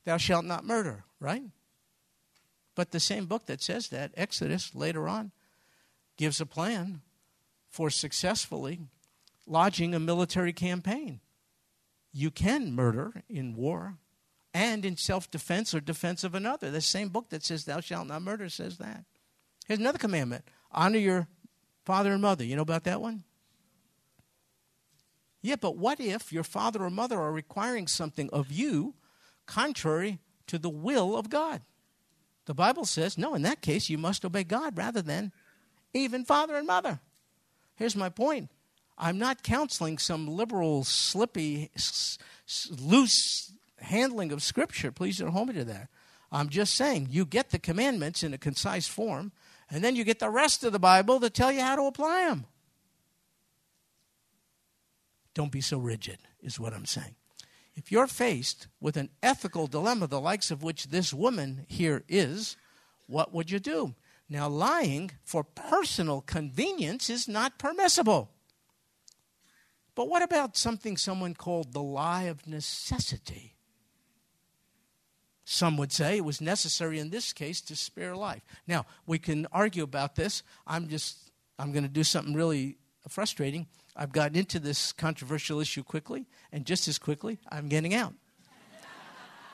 Thou 0.04 0.16
shalt 0.16 0.44
not 0.44 0.64
murder, 0.64 1.04
right? 1.20 1.42
But 2.74 2.92
the 2.92 3.00
same 3.00 3.26
book 3.26 3.46
that 3.46 3.60
says 3.60 3.88
that, 3.88 4.12
Exodus, 4.16 4.74
later 4.74 5.08
on, 5.08 5.32
gives 6.16 6.40
a 6.40 6.46
plan 6.46 7.02
for 7.78 7.90
successfully 7.90 8.80
lodging 9.46 9.94
a 9.94 10.00
military 10.00 10.52
campaign. 10.52 11.20
You 12.12 12.32
can 12.32 12.74
murder 12.74 13.22
in 13.28 13.54
war 13.54 13.98
and 14.52 14.84
in 14.84 14.96
self 14.96 15.30
defense 15.30 15.72
or 15.72 15.78
defense 15.78 16.24
of 16.24 16.34
another. 16.34 16.72
The 16.72 16.80
same 16.80 17.08
book 17.08 17.28
that 17.28 17.44
says, 17.44 17.66
Thou 17.66 17.78
shalt 17.78 18.08
not 18.08 18.22
murder 18.22 18.48
says 18.48 18.78
that. 18.78 19.04
Here's 19.68 19.78
another 19.78 19.96
commandment 19.96 20.44
honor 20.72 20.98
your 20.98 21.28
father 21.84 22.10
and 22.10 22.20
mother. 22.20 22.42
You 22.42 22.56
know 22.56 22.62
about 22.62 22.82
that 22.82 23.00
one? 23.00 23.22
Yeah, 25.40 25.54
but 25.54 25.76
what 25.76 26.00
if 26.00 26.32
your 26.32 26.42
father 26.42 26.82
or 26.82 26.90
mother 26.90 27.20
are 27.20 27.30
requiring 27.30 27.86
something 27.86 28.28
of 28.30 28.50
you 28.50 28.94
contrary 29.46 30.18
to 30.48 30.58
the 30.58 30.68
will 30.68 31.16
of 31.16 31.30
God. 31.30 31.62
The 32.46 32.54
Bible 32.54 32.86
says, 32.86 33.16
no, 33.16 33.36
in 33.36 33.42
that 33.42 33.62
case, 33.62 33.88
you 33.88 33.98
must 33.98 34.24
obey 34.24 34.42
God 34.42 34.76
rather 34.76 35.00
than 35.00 35.30
even 35.94 36.24
father 36.24 36.56
and 36.56 36.66
mother. 36.66 36.98
Here's 37.78 37.96
my 37.96 38.08
point 38.08 38.50
I'm 38.98 39.18
not 39.18 39.44
counseling 39.44 39.98
some 39.98 40.26
liberal, 40.26 40.82
slippy, 40.82 41.70
s- 41.76 42.18
s- 42.46 42.68
loose 42.70 43.52
handling 43.78 44.32
of 44.32 44.42
Scripture. 44.42 44.90
Please 44.90 45.18
don't 45.18 45.30
hold 45.30 45.48
me 45.48 45.54
to 45.54 45.64
that. 45.64 45.88
I'm 46.32 46.48
just 46.48 46.74
saying 46.74 47.08
you 47.10 47.24
get 47.24 47.50
the 47.50 47.58
commandments 47.60 48.24
in 48.24 48.34
a 48.34 48.38
concise 48.38 48.88
form, 48.88 49.30
and 49.70 49.82
then 49.84 49.94
you 49.94 50.02
get 50.02 50.18
the 50.18 50.28
rest 50.28 50.64
of 50.64 50.72
the 50.72 50.80
Bible 50.80 51.20
to 51.20 51.30
tell 51.30 51.52
you 51.52 51.60
how 51.60 51.76
to 51.76 51.82
apply 51.82 52.28
them. 52.28 52.46
Don't 55.32 55.52
be 55.52 55.60
so 55.60 55.78
rigid, 55.78 56.18
is 56.42 56.58
what 56.58 56.74
I'm 56.74 56.84
saying. 56.84 57.14
If 57.76 57.92
you're 57.92 58.08
faced 58.08 58.66
with 58.80 58.96
an 58.96 59.10
ethical 59.22 59.68
dilemma, 59.68 60.08
the 60.08 60.20
likes 60.20 60.50
of 60.50 60.64
which 60.64 60.88
this 60.88 61.14
woman 61.14 61.64
here 61.68 62.02
is, 62.08 62.56
what 63.06 63.32
would 63.32 63.52
you 63.52 63.60
do? 63.60 63.94
Now, 64.28 64.48
lying 64.48 65.12
for 65.24 65.42
personal 65.42 66.20
convenience 66.20 67.08
is 67.08 67.28
not 67.28 67.58
permissible. 67.58 68.30
But 69.94 70.08
what 70.08 70.22
about 70.22 70.56
something 70.56 70.96
someone 70.96 71.34
called 71.34 71.72
the 71.72 71.82
lie 71.82 72.24
of 72.24 72.46
necessity? 72.46 73.56
Some 75.44 75.78
would 75.78 75.92
say 75.92 76.18
it 76.18 76.24
was 76.24 76.42
necessary 76.42 76.98
in 76.98 77.08
this 77.08 77.32
case 77.32 77.62
to 77.62 77.74
spare 77.74 78.14
life. 78.14 78.42
Now, 78.66 78.84
we 79.06 79.18
can 79.18 79.46
argue 79.50 79.82
about 79.82 80.14
this. 80.14 80.42
I'm 80.66 80.88
just, 80.88 81.32
I'm 81.58 81.72
going 81.72 81.84
to 81.84 81.88
do 81.88 82.04
something 82.04 82.34
really 82.34 82.76
frustrating. 83.08 83.66
I've 83.96 84.12
gotten 84.12 84.36
into 84.36 84.60
this 84.60 84.92
controversial 84.92 85.58
issue 85.58 85.82
quickly, 85.82 86.26
and 86.52 86.66
just 86.66 86.86
as 86.86 86.98
quickly, 86.98 87.38
I'm 87.48 87.68
getting 87.68 87.94
out. 87.94 88.12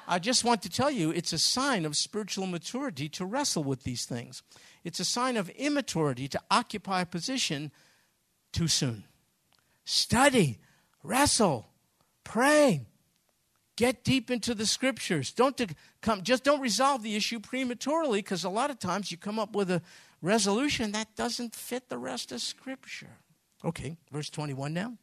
I 0.06 0.18
just 0.18 0.44
want 0.44 0.62
to 0.62 0.68
tell 0.68 0.90
you 0.90 1.10
it's 1.10 1.32
a 1.32 1.38
sign 1.38 1.84
of 1.84 1.96
spiritual 1.96 2.46
maturity 2.46 3.08
to 3.10 3.24
wrestle 3.24 3.64
with 3.64 3.84
these 3.84 4.04
things. 4.04 4.42
It's 4.82 5.00
a 5.00 5.04
sign 5.04 5.36
of 5.36 5.48
immaturity 5.50 6.28
to 6.28 6.40
occupy 6.50 7.02
a 7.02 7.06
position 7.06 7.70
too 8.52 8.68
soon. 8.68 9.04
Study, 9.84 10.58
wrestle, 11.02 11.68
pray, 12.22 12.86
get 13.76 14.04
deep 14.04 14.30
into 14.30 14.54
the 14.54 14.66
scriptures. 14.66 15.32
Don't 15.32 15.60
come, 16.00 16.22
just 16.22 16.44
don't 16.44 16.60
resolve 16.60 17.02
the 17.02 17.16
issue 17.16 17.40
prematurely 17.40 18.20
because 18.20 18.44
a 18.44 18.50
lot 18.50 18.70
of 18.70 18.78
times 18.78 19.10
you 19.10 19.16
come 19.16 19.38
up 19.38 19.54
with 19.54 19.70
a 19.70 19.82
resolution 20.22 20.92
that 20.92 21.14
doesn't 21.16 21.54
fit 21.54 21.88
the 21.88 21.98
rest 21.98 22.32
of 22.32 22.40
scripture. 22.40 23.18
Okay, 23.64 23.96
verse 24.12 24.30
21 24.30 24.72
now. 24.74 24.94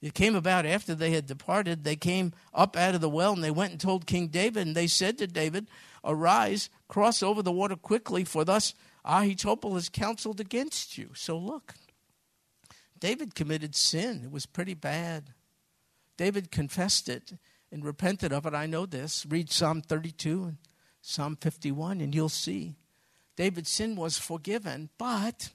It 0.00 0.14
came 0.14 0.36
about 0.36 0.64
after 0.64 0.94
they 0.94 1.10
had 1.10 1.26
departed. 1.26 1.82
They 1.82 1.96
came 1.96 2.32
up 2.54 2.76
out 2.76 2.94
of 2.94 3.00
the 3.00 3.08
well 3.08 3.32
and 3.32 3.42
they 3.42 3.50
went 3.50 3.72
and 3.72 3.80
told 3.80 4.06
King 4.06 4.28
David. 4.28 4.66
And 4.66 4.76
they 4.76 4.86
said 4.86 5.18
to 5.18 5.26
David, 5.26 5.68
Arise, 6.04 6.70
cross 6.86 7.22
over 7.22 7.42
the 7.42 7.52
water 7.52 7.74
quickly, 7.74 8.24
for 8.24 8.44
thus 8.44 8.74
Ahithophel 9.04 9.74
has 9.74 9.88
counseled 9.88 10.38
against 10.38 10.96
you. 10.98 11.10
So 11.14 11.36
look, 11.36 11.74
David 12.98 13.34
committed 13.34 13.74
sin. 13.74 14.22
It 14.24 14.30
was 14.30 14.46
pretty 14.46 14.74
bad. 14.74 15.34
David 16.16 16.50
confessed 16.50 17.08
it 17.08 17.32
and 17.72 17.84
repented 17.84 18.32
of 18.32 18.46
it. 18.46 18.54
I 18.54 18.66
know 18.66 18.86
this. 18.86 19.26
Read 19.28 19.50
Psalm 19.50 19.82
32 19.82 20.44
and 20.44 20.56
Psalm 21.00 21.36
51, 21.36 22.00
and 22.00 22.14
you'll 22.14 22.28
see. 22.28 22.76
David's 23.36 23.70
sin 23.70 23.94
was 23.94 24.18
forgiven, 24.18 24.90
but 24.98 25.50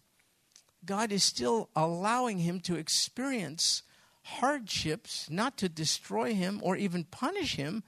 God 0.86 1.12
is 1.12 1.24
still 1.24 1.70
allowing 1.76 2.39
him 2.39 2.60
to 2.62 2.76
experience 2.76 3.84
hardships, 4.24 5.30
not 5.30 5.57
to 5.57 5.69
destroy 5.69 6.34
him 6.34 6.59
or 6.63 6.76
even 6.76 7.03
punish 7.03 7.55
him, 7.55 7.84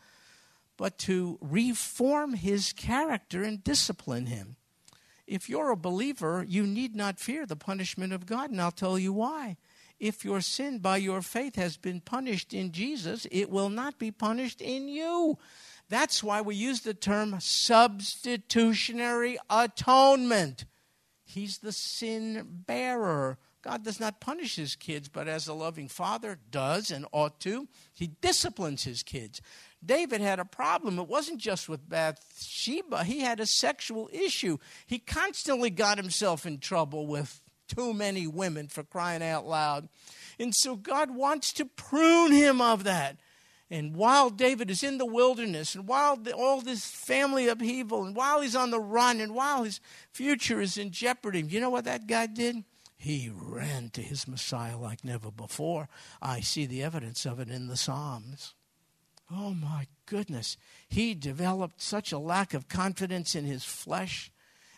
but 0.78 0.98
to 1.00 1.38
reform 1.42 2.34
his 2.34 2.74
character 2.74 3.44
and 3.44 3.64
discipline 3.64 4.26
him. 4.26 4.58
If 5.26 5.50
you're 5.50 5.72
a 5.72 5.78
believer, 5.78 6.46
you 6.48 6.68
need 6.68 6.96
not 6.96 7.20
fear 7.20 7.46
the 7.46 7.56
punishment 7.56 8.14
of 8.14 8.26
God, 8.26 8.52
and 8.52 8.62
I'll 8.62 8.72
tell 8.72 9.00
you 9.00 9.14
why. 9.14 9.58
If 10.00 10.26
your 10.26 10.42
sin 10.42 10.80
by 10.80 10.98
your 10.98 11.22
faith 11.22 11.56
has 11.56 11.78
been 11.78 12.02
punished 12.02 12.54
in 12.54 12.74
Jesus, 12.74 13.26
it 13.32 13.50
will 13.50 13.70
not 13.70 13.98
be 13.98 14.12
punished 14.12 14.62
in 14.62 14.90
you. 14.90 15.38
That's 15.88 16.22
why 16.24 16.42
we 16.42 16.56
use 16.56 16.82
the 16.82 16.94
term 16.94 17.38
substitutionary 17.40 19.38
atonement. 19.50 20.66
He's 21.24 21.60
the 21.60 21.72
sin 21.72 22.46
bearer. 22.68 23.38
God 23.66 23.84
does 23.84 24.00
not 24.00 24.22
punish 24.22 24.58
his 24.58 24.76
kids, 24.76 25.10
but 25.10 25.28
as 25.28 25.48
a 25.48 25.54
loving 25.54 25.88
father 25.88 26.38
does 26.52 26.92
and 26.92 27.08
ought 27.12 27.40
to, 27.40 27.68
he 27.96 28.12
disciplines 28.22 28.84
his 28.84 29.02
kids. 29.02 29.42
David 29.84 30.22
had 30.22 30.38
a 30.38 30.46
problem. 30.46 31.00
It 31.00 31.08
wasn't 31.08 31.40
just 31.40 31.68
with 31.68 31.90
Bathsheba, 31.90 33.04
he 33.04 33.22
had 33.22 33.40
a 33.40 33.48
sexual 33.48 34.08
issue. 34.14 34.60
He 34.86 35.00
constantly 35.00 35.72
got 35.72 35.98
himself 35.98 36.46
in 36.46 36.60
trouble 36.60 37.08
with 37.08 37.42
too 37.68 37.92
many 37.92 38.28
women 38.28 38.68
for 38.68 38.84
crying 38.84 39.24
out 39.24 39.48
loud. 39.48 39.90
And 40.40 40.54
so 40.54 40.76
God 40.76 41.10
wants 41.10 41.52
to 41.54 41.66
prune 41.66 42.34
him 42.34 42.62
of 42.62 42.84
that. 42.84 43.18
And 43.72 43.96
while 43.96 44.30
David 44.30 44.70
is 44.70 44.84
in 44.84 45.00
the 45.00 45.08
wilderness, 45.08 45.74
and 45.74 45.88
while 45.88 46.18
the, 46.18 46.34
all 46.34 46.62
this 46.62 46.86
family 46.86 47.48
upheaval, 47.48 48.06
and 48.06 48.16
while 48.16 48.42
he's 48.42 48.56
on 48.56 48.70
the 48.70 48.80
run, 48.80 49.20
and 49.20 49.34
while 49.34 49.64
his 49.64 49.80
future 50.12 50.62
is 50.62 50.78
in 50.78 50.92
jeopardy, 50.92 51.42
you 51.42 51.60
know 51.60 51.72
what 51.72 51.86
that 51.86 52.06
guy 52.06 52.28
did? 52.28 52.64
He 53.06 53.30
ran 53.32 53.92
to 53.92 54.02
his 54.02 54.28
Messiah 54.28 54.80
like 54.80 55.06
never 55.06 55.30
before. 55.30 55.90
I 56.24 56.40
see 56.40 56.66
the 56.66 56.82
evidence 56.82 57.24
of 57.24 57.40
it 57.40 57.50
in 57.50 57.68
the 57.68 57.78
Psalms. 57.78 58.56
Oh 59.30 59.54
my 59.54 59.86
goodness. 60.08 60.58
He 60.90 61.14
developed 61.14 61.84
such 61.84 62.12
a 62.12 62.18
lack 62.18 62.56
of 62.56 62.68
confidence 62.68 63.36
in 63.36 63.46
his 63.46 63.64
flesh 63.64 64.32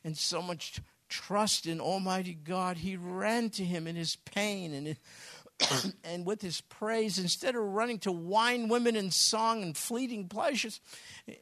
and 0.03 0.17
so 0.17 0.41
much 0.41 0.81
trust 1.07 1.67
in 1.67 1.79
Almighty 1.79 2.33
God. 2.33 2.75
He 2.75 2.97
ran 2.97 3.49
to 3.51 3.63
him 3.63 3.87
in 3.87 3.95
his 3.95 4.17
pain 4.17 4.73
and 4.73 4.97
and 6.03 6.25
with 6.25 6.41
his 6.41 6.59
praise, 6.59 7.17
instead 7.17 7.55
of 7.55 7.63
running 7.63 7.99
to 7.99 8.11
wine, 8.11 8.67
women, 8.67 8.97
and 8.97 9.13
song 9.13 9.63
and 9.63 9.77
fleeting 9.77 10.27
pleasures, 10.27 10.81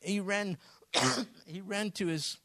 he 0.04 0.20
ran, 0.20 0.60
he 1.48 1.62
ran 1.62 1.90
to 1.94 2.06
his 2.06 2.38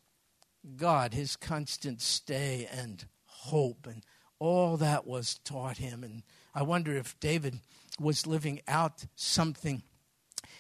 God, 0.76 1.12
his 1.12 1.36
constant 1.36 2.00
stay 2.00 2.66
and 2.72 3.04
hope, 3.26 3.86
and 3.86 4.02
all 4.40 4.76
that 4.78 5.06
was 5.06 5.38
taught 5.44 5.76
him. 5.76 6.02
And 6.02 6.24
I 6.52 6.64
wonder 6.64 6.96
if 6.96 7.18
David 7.20 7.60
was 8.00 8.26
living 8.26 8.60
out 8.66 9.04
something 9.14 9.84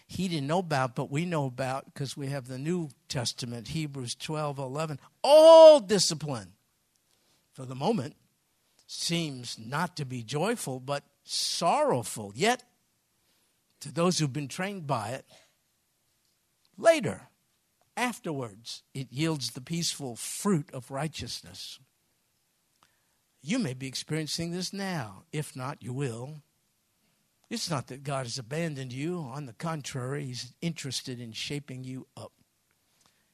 he 0.06 0.26
didn't 0.26 0.48
know 0.48 0.58
about, 0.58 0.96
but 0.96 1.08
we 1.08 1.24
know 1.24 1.46
about 1.46 1.84
because 1.84 2.16
we 2.16 2.26
have 2.28 2.48
the 2.48 2.58
New 2.58 2.88
Testament, 3.08 3.68
Hebrews 3.68 4.16
12 4.16 4.58
11. 4.58 4.98
All 5.22 5.78
discipline, 5.78 6.54
for 7.52 7.64
the 7.64 7.76
moment, 7.76 8.16
seems 8.88 9.56
not 9.56 9.96
to 9.98 10.04
be 10.04 10.24
joyful, 10.24 10.80
but 10.80 11.04
sorrowful. 11.22 12.32
Yet, 12.34 12.64
to 13.82 13.92
those 13.92 14.18
who've 14.18 14.32
been 14.32 14.48
trained 14.48 14.88
by 14.88 15.10
it, 15.10 15.24
later, 16.76 17.28
afterwards, 17.96 18.82
it 18.92 19.12
yields 19.12 19.52
the 19.52 19.60
peaceful 19.60 20.16
fruit 20.16 20.68
of 20.72 20.90
righteousness. 20.90 21.78
You 23.42 23.58
may 23.58 23.74
be 23.74 23.86
experiencing 23.86 24.50
this 24.50 24.72
now. 24.72 25.24
If 25.32 25.56
not, 25.56 25.82
you 25.82 25.92
will. 25.92 26.42
It's 27.48 27.70
not 27.70 27.88
that 27.88 28.04
God 28.04 28.26
has 28.26 28.38
abandoned 28.38 28.92
you. 28.92 29.18
On 29.18 29.46
the 29.46 29.52
contrary, 29.52 30.26
He's 30.26 30.52
interested 30.60 31.20
in 31.20 31.32
shaping 31.32 31.82
you 31.84 32.06
up. 32.16 32.32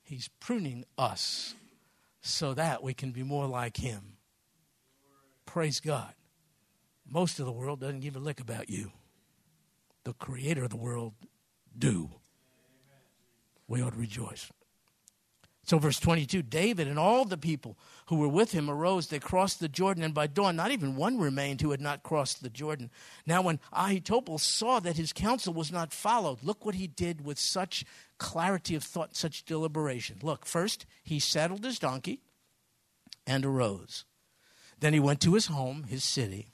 He's 0.02 0.30
pruning 0.40 0.84
us 0.96 1.54
so 2.22 2.54
that 2.54 2.82
we 2.82 2.94
can 2.94 3.10
be 3.10 3.22
more 3.22 3.46
like 3.46 3.76
Him. 3.76 4.16
Praise 5.44 5.80
God. 5.80 6.14
Most 7.08 7.38
of 7.38 7.46
the 7.46 7.52
world 7.52 7.80
doesn't 7.80 8.00
give 8.00 8.16
a 8.16 8.20
lick 8.20 8.40
about 8.40 8.70
you. 8.70 8.92
The 10.04 10.12
creator 10.12 10.64
of 10.64 10.70
the 10.70 10.76
world 10.76 11.14
do. 11.76 12.10
We 13.68 13.82
ought 13.82 13.92
to 13.92 13.98
rejoice. 13.98 14.50
So, 15.66 15.78
verse 15.78 15.98
22 15.98 16.42
David 16.42 16.86
and 16.86 16.98
all 16.98 17.24
the 17.24 17.36
people 17.36 17.76
who 18.06 18.16
were 18.16 18.28
with 18.28 18.52
him 18.52 18.70
arose. 18.70 19.08
They 19.08 19.18
crossed 19.18 19.58
the 19.58 19.68
Jordan, 19.68 20.04
and 20.04 20.14
by 20.14 20.28
dawn, 20.28 20.54
not 20.54 20.70
even 20.70 20.94
one 20.94 21.18
remained 21.18 21.60
who 21.60 21.72
had 21.72 21.80
not 21.80 22.04
crossed 22.04 22.40
the 22.40 22.48
Jordan. 22.48 22.88
Now, 23.26 23.42
when 23.42 23.58
Ahithophel 23.72 24.38
saw 24.38 24.78
that 24.80 24.96
his 24.96 25.12
counsel 25.12 25.52
was 25.52 25.72
not 25.72 25.92
followed, 25.92 26.38
look 26.44 26.64
what 26.64 26.76
he 26.76 26.86
did 26.86 27.24
with 27.24 27.38
such 27.38 27.84
clarity 28.16 28.76
of 28.76 28.84
thought, 28.84 29.16
such 29.16 29.44
deliberation. 29.44 30.18
Look, 30.22 30.46
first, 30.46 30.86
he 31.02 31.18
saddled 31.18 31.64
his 31.64 31.80
donkey 31.80 32.20
and 33.26 33.44
arose. 33.44 34.04
Then 34.78 34.92
he 34.92 35.00
went 35.00 35.20
to 35.22 35.34
his 35.34 35.46
home, 35.46 35.84
his 35.88 36.04
city. 36.04 36.52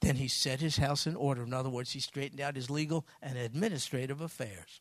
Then 0.00 0.16
he 0.16 0.26
set 0.26 0.60
his 0.60 0.78
house 0.78 1.06
in 1.06 1.14
order. 1.14 1.44
In 1.44 1.54
other 1.54 1.70
words, 1.70 1.92
he 1.92 2.00
straightened 2.00 2.40
out 2.40 2.56
his 2.56 2.70
legal 2.70 3.06
and 3.22 3.38
administrative 3.38 4.20
affairs. 4.20 4.80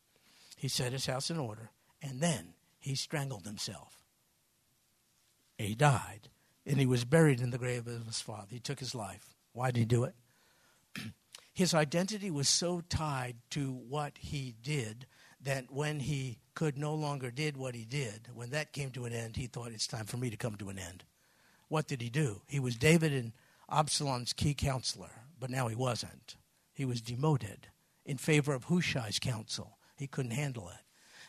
He 0.58 0.68
set 0.68 0.94
his 0.94 1.06
house 1.06 1.30
in 1.30 1.38
order. 1.38 1.70
And 2.02 2.22
then 2.22 2.56
he 2.82 2.96
strangled 2.96 3.46
himself. 3.46 4.04
He 5.58 5.76
died, 5.76 6.30
and 6.66 6.80
he 6.80 6.86
was 6.88 7.06
buried 7.06 7.40
in 7.40 7.52
the 7.52 7.60
grave 7.60 7.88
of 7.88 8.08
his 8.08 8.20
father. 8.20 8.48
He 8.50 8.60
took 8.60 8.80
his 8.80 8.96
life. 8.96 9.36
Why 9.54 9.70
did 9.70 9.80
he 9.80 9.86
do 9.86 10.04
it? 10.04 10.16
his 11.54 11.74
identity 11.74 12.32
was 12.32 12.50
so 12.50 12.82
tied 12.90 13.38
to 13.52 13.72
what 13.72 14.18
he 14.18 14.56
did 14.62 15.06
that 15.40 15.66
when 15.70 16.00
he 16.00 16.40
could 16.56 16.78
no 16.78 16.94
longer 16.96 17.30
did 17.30 17.56
what 17.56 17.76
he 17.76 17.86
did, 17.86 18.28
when 18.34 18.50
that 18.50 18.74
came 18.74 18.90
to 18.92 19.06
an 19.06 19.14
end, 19.14 19.36
he 19.36 19.48
thought 19.48 19.72
it's 19.72 19.88
time 19.88 20.06
for 20.06 20.18
me 20.18 20.30
to 20.30 20.38
come 20.38 20.56
to 20.56 20.70
an 20.70 20.80
end. 20.80 21.04
What 21.68 21.88
did 21.88 22.02
he 22.02 22.10
do? 22.10 22.42
He 22.48 22.60
was 22.60 22.76
David 22.76 23.14
and 23.14 23.32
Absalom's 23.70 24.34
key 24.34 24.54
counselor, 24.54 25.26
but 25.40 25.50
now 25.50 25.68
he 25.68 25.76
wasn't. 25.76 26.36
He 26.74 26.86
was 26.86 27.02
demoted 27.02 27.68
in 28.06 28.18
favor 28.18 28.54
of 28.54 28.66
Hushai's 28.66 29.20
counsel. 29.20 29.78
He 29.96 30.08
couldn't 30.08 30.32
handle 30.32 30.70
it 30.70 30.84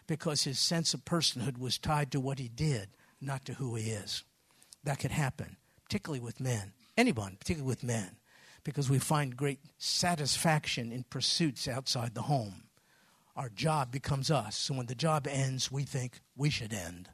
because 0.07 0.45
his 0.45 0.59
sense 0.59 0.95
of 0.95 1.05
personhood 1.05 1.59
was 1.59 1.79
tied 1.79 2.11
to 2.13 2.21
what 2.21 2.39
he 2.39 2.49
did, 2.49 2.89
not 3.21 3.45
to 3.45 3.55
who 3.55 3.75
he 3.75 3.91
is. 3.91 4.25
That 4.85 4.99
could 4.99 5.11
happen, 5.11 5.57
particularly 5.85 6.21
with 6.21 6.41
men. 6.41 6.73
Anyone, 6.97 7.37
particularly 7.39 7.69
with 7.69 7.83
men, 7.83 8.17
because 8.65 8.91
we 8.91 8.99
find 8.99 9.37
great 9.37 9.61
satisfaction 9.79 10.93
in 10.93 11.05
pursuits 11.05 11.69
outside 11.69 12.15
the 12.15 12.23
home. 12.23 12.65
Our 13.35 13.49
job 13.49 13.91
becomes 13.91 14.31
us. 14.31 14.57
So 14.57 14.75
when 14.75 14.87
the 14.87 14.95
job 14.95 15.27
ends, 15.27 15.73
we 15.73 15.85
think 15.85 16.21
we 16.37 16.51
should 16.51 16.73
end. 16.73 17.09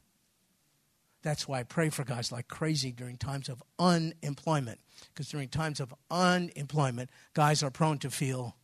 That's 1.22 1.46
why 1.46 1.60
I 1.60 1.62
pray 1.64 1.90
for 1.90 2.04
guys 2.04 2.32
like 2.32 2.48
crazy 2.48 2.92
during 2.92 3.16
times 3.16 3.48
of 3.48 3.62
unemployment. 3.78 4.80
Because 5.12 5.28
during 5.28 5.48
times 5.48 5.80
of 5.80 5.94
unemployment, 6.10 7.10
guys 7.34 7.62
are 7.62 7.70
prone 7.70 7.98
to 7.98 8.10
feel 8.10 8.56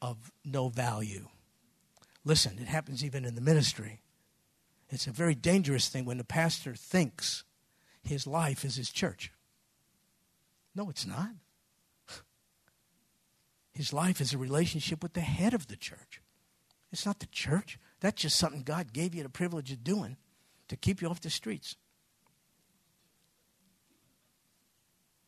of 0.00 0.32
no 0.44 0.68
value. 0.68 1.28
Listen, 2.24 2.58
it 2.58 2.68
happens 2.68 3.04
even 3.04 3.24
in 3.24 3.34
the 3.34 3.40
ministry. 3.40 4.00
It's 4.88 5.06
a 5.06 5.12
very 5.12 5.34
dangerous 5.34 5.88
thing 5.88 6.04
when 6.04 6.18
the 6.18 6.24
pastor 6.24 6.74
thinks 6.74 7.44
his 8.02 8.26
life 8.26 8.64
is 8.64 8.76
his 8.76 8.90
church. 8.90 9.32
No, 10.74 10.88
it's 10.88 11.06
not. 11.06 11.30
His 13.72 13.92
life 13.92 14.20
is 14.20 14.32
a 14.32 14.38
relationship 14.38 15.02
with 15.02 15.14
the 15.14 15.20
head 15.20 15.52
of 15.52 15.66
the 15.66 15.76
church. 15.76 16.20
It's 16.92 17.04
not 17.04 17.18
the 17.18 17.26
church. 17.26 17.78
That's 18.00 18.22
just 18.22 18.38
something 18.38 18.62
God 18.62 18.92
gave 18.92 19.14
you 19.14 19.22
the 19.22 19.28
privilege 19.28 19.72
of 19.72 19.82
doing 19.82 20.16
to 20.68 20.76
keep 20.76 21.02
you 21.02 21.08
off 21.08 21.20
the 21.20 21.30
streets. 21.30 21.76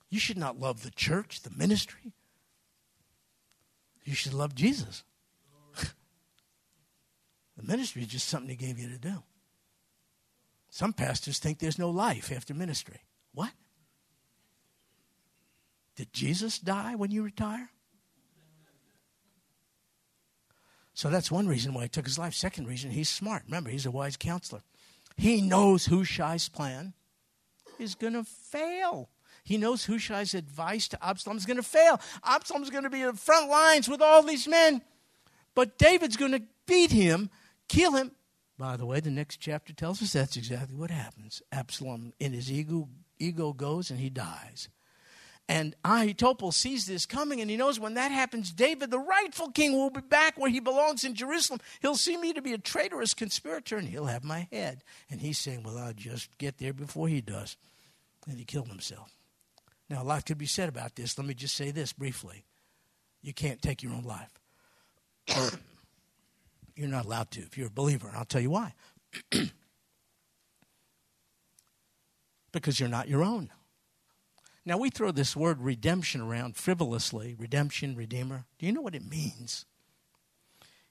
You 0.09 0.20
should 0.20 0.38
not 0.38 0.61
love 0.61 0.82
the 0.84 0.90
church, 0.90 1.42
the 1.42 1.51
ministry. 1.51 2.12
You 4.05 4.14
should 4.14 4.34
love 4.34 4.55
Jesus. 4.55 5.03
The 7.57 7.62
ministry 7.62 8.02
is 8.02 8.09
just 8.09 8.28
something 8.28 8.50
He 8.50 8.57
gave 8.57 8.78
you 8.78 8.88
to 8.88 8.98
do. 8.98 9.22
Some 10.70 10.92
pastors 10.92 11.38
think 11.38 11.59
there's 11.59 11.78
no 11.78 11.90
life 11.90 12.30
after 12.32 12.52
ministry. 12.52 13.00
What? 13.32 13.52
Did 15.96 16.12
Jesus 16.12 16.59
die 16.59 16.94
when 16.94 17.11
you 17.11 17.22
retire? 17.22 17.70
So 20.92 21.11
that's 21.11 21.30
one 21.30 21.46
reason 21.46 21.74
why 21.74 21.82
he 21.82 21.88
took 21.88 22.07
his 22.07 22.18
life. 22.18 22.34
Second 22.34 22.68
reason, 22.68 22.90
he's 22.90 23.11
smart. 23.11 23.42
Remember, 23.46 23.68
he's 23.68 23.84
a 23.84 23.90
wise 23.90 24.16
counselor. 24.16 24.62
He 25.16 25.42
knows 25.42 25.86
Hushai's 25.86 26.48
plan 26.48 26.94
is 27.78 27.94
going 27.94 28.14
to 28.14 28.24
fail. 28.24 29.11
He 29.44 29.59
knows 29.59 29.84
Hushai's 29.84 30.34
advice 30.34 30.88
to 30.88 31.07
Absalom 31.07 31.36
is 31.36 31.46
going 31.46 31.59
to 31.59 31.62
fail. 31.62 32.00
Absalom's 32.24 32.70
going 32.70 32.84
to 32.84 32.90
be 32.90 33.02
in 33.02 33.09
the 33.09 33.12
front 33.12 33.48
lines 33.48 33.88
with 33.88 34.00
all 34.02 34.22
these 34.22 34.48
men. 34.48 34.82
But 35.54 35.78
David's 35.78 36.16
going 36.16 36.32
to 36.32 36.42
beat 36.66 36.90
him, 36.90 37.30
kill 37.68 37.92
him. 37.92 38.12
By 38.58 38.76
the 38.76 38.86
way, 38.86 39.00
the 39.00 39.10
next 39.10 39.36
chapter 39.36 39.72
tells 39.72 40.02
us 40.02 40.12
that's 40.12 40.36
exactly 40.36 40.76
what 40.76 40.90
happens. 40.90 41.42
Absalom, 41.52 42.12
in 42.18 42.32
his 42.32 42.50
ego, 42.50 42.88
ego 43.18 43.52
goes 43.52 43.90
and 43.90 44.00
he 44.00 44.08
dies. 44.08 44.68
And 45.48 45.76
Ahithophel 45.84 46.50
sees 46.50 46.86
this 46.86 47.06
coming, 47.06 47.40
and 47.40 47.48
he 47.48 47.56
knows 47.56 47.78
when 47.78 47.94
that 47.94 48.10
happens, 48.10 48.52
David, 48.52 48.90
the 48.90 48.98
rightful 48.98 49.52
king, 49.52 49.74
will 49.74 49.90
be 49.90 50.00
back 50.00 50.36
where 50.36 50.50
he 50.50 50.58
belongs 50.58 51.04
in 51.04 51.14
Jerusalem. 51.14 51.60
He'll 51.80 51.94
see 51.94 52.16
me 52.16 52.32
to 52.32 52.42
be 52.42 52.52
a 52.52 52.58
traitorous 52.58 53.14
conspirator, 53.14 53.76
and 53.76 53.88
he'll 53.88 54.06
have 54.06 54.24
my 54.24 54.48
head. 54.50 54.82
And 55.08 55.20
he's 55.20 55.38
saying, 55.38 55.62
Well, 55.62 55.78
I'll 55.78 55.92
just 55.92 56.36
get 56.38 56.58
there 56.58 56.72
before 56.72 57.06
he 57.06 57.20
does. 57.20 57.56
And 58.26 58.38
he 58.38 58.44
killed 58.44 58.68
himself. 58.68 59.12
Now, 59.88 60.02
a 60.02 60.04
lot 60.04 60.26
could 60.26 60.38
be 60.38 60.46
said 60.46 60.68
about 60.68 60.96
this. 60.96 61.16
Let 61.16 61.28
me 61.28 61.34
just 61.34 61.54
say 61.54 61.70
this 61.70 61.92
briefly. 61.92 62.44
You 63.22 63.32
can't 63.32 63.62
take 63.62 63.84
your 63.84 63.92
own 63.92 64.02
life. 64.02 64.40
You're 66.76 66.88
not 66.88 67.06
allowed 67.06 67.30
to 67.32 67.40
if 67.40 67.58
you're 67.58 67.66
a 67.68 67.70
believer, 67.70 68.06
and 68.06 68.16
I'll 68.16 68.24
tell 68.24 68.40
you 68.40 68.50
why. 68.50 68.74
because 72.52 72.78
you're 72.78 72.88
not 72.88 73.08
your 73.08 73.24
own. 73.24 73.50
Now, 74.64 74.78
we 74.78 74.90
throw 74.90 75.12
this 75.12 75.36
word 75.36 75.60
redemption 75.60 76.20
around 76.20 76.56
frivolously 76.56 77.34
redemption, 77.38 77.94
redeemer. 77.94 78.46
Do 78.58 78.66
you 78.66 78.72
know 78.72 78.80
what 78.80 78.94
it 78.94 79.08
means? 79.08 79.64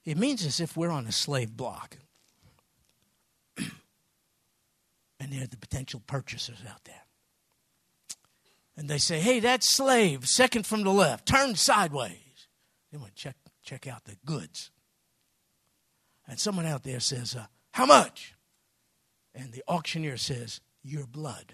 It 0.05 0.17
means 0.17 0.45
as 0.45 0.59
if 0.59 0.77
we're 0.77 0.91
on 0.91 1.07
a 1.07 1.11
slave 1.11 1.57
block. 1.57 1.97
and 3.57 3.73
there 5.19 5.43
are 5.43 5.47
the 5.47 5.57
potential 5.57 6.01
purchasers 6.07 6.59
out 6.69 6.83
there. 6.86 7.03
And 8.77 8.89
they 8.89 8.97
say, 8.97 9.19
hey, 9.19 9.39
that 9.39 9.63
slave, 9.63 10.27
second 10.27 10.65
from 10.65 10.83
the 10.83 10.91
left, 10.91 11.25
turn 11.25 11.55
sideways. 11.55 12.47
They 12.91 12.97
want 12.97 13.15
to 13.15 13.21
check, 13.21 13.36
check 13.63 13.88
out 13.88 14.05
the 14.05 14.17
goods. 14.25 14.71
And 16.28 16.39
someone 16.39 16.65
out 16.65 16.84
there 16.84 16.99
says, 16.99 17.36
uh, 17.36 17.45
how 17.71 17.86
much? 17.86 18.36
And 19.34 19.51
the 19.51 19.63
auctioneer 19.67 20.17
says, 20.17 20.61
your 20.86 21.05
blood. 21.05 21.53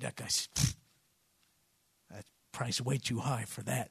That 0.00 0.16
guy 0.16 0.26
says, 0.26 0.48
That 2.10 2.24
price 2.52 2.80
way 2.80 2.98
too 2.98 3.20
high 3.20 3.44
for 3.46 3.62
that 3.62 3.90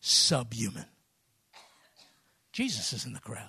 subhuman. 0.00 0.86
Jesus 2.52 2.92
is 2.92 3.06
in 3.06 3.12
the 3.12 3.20
crowd. 3.20 3.48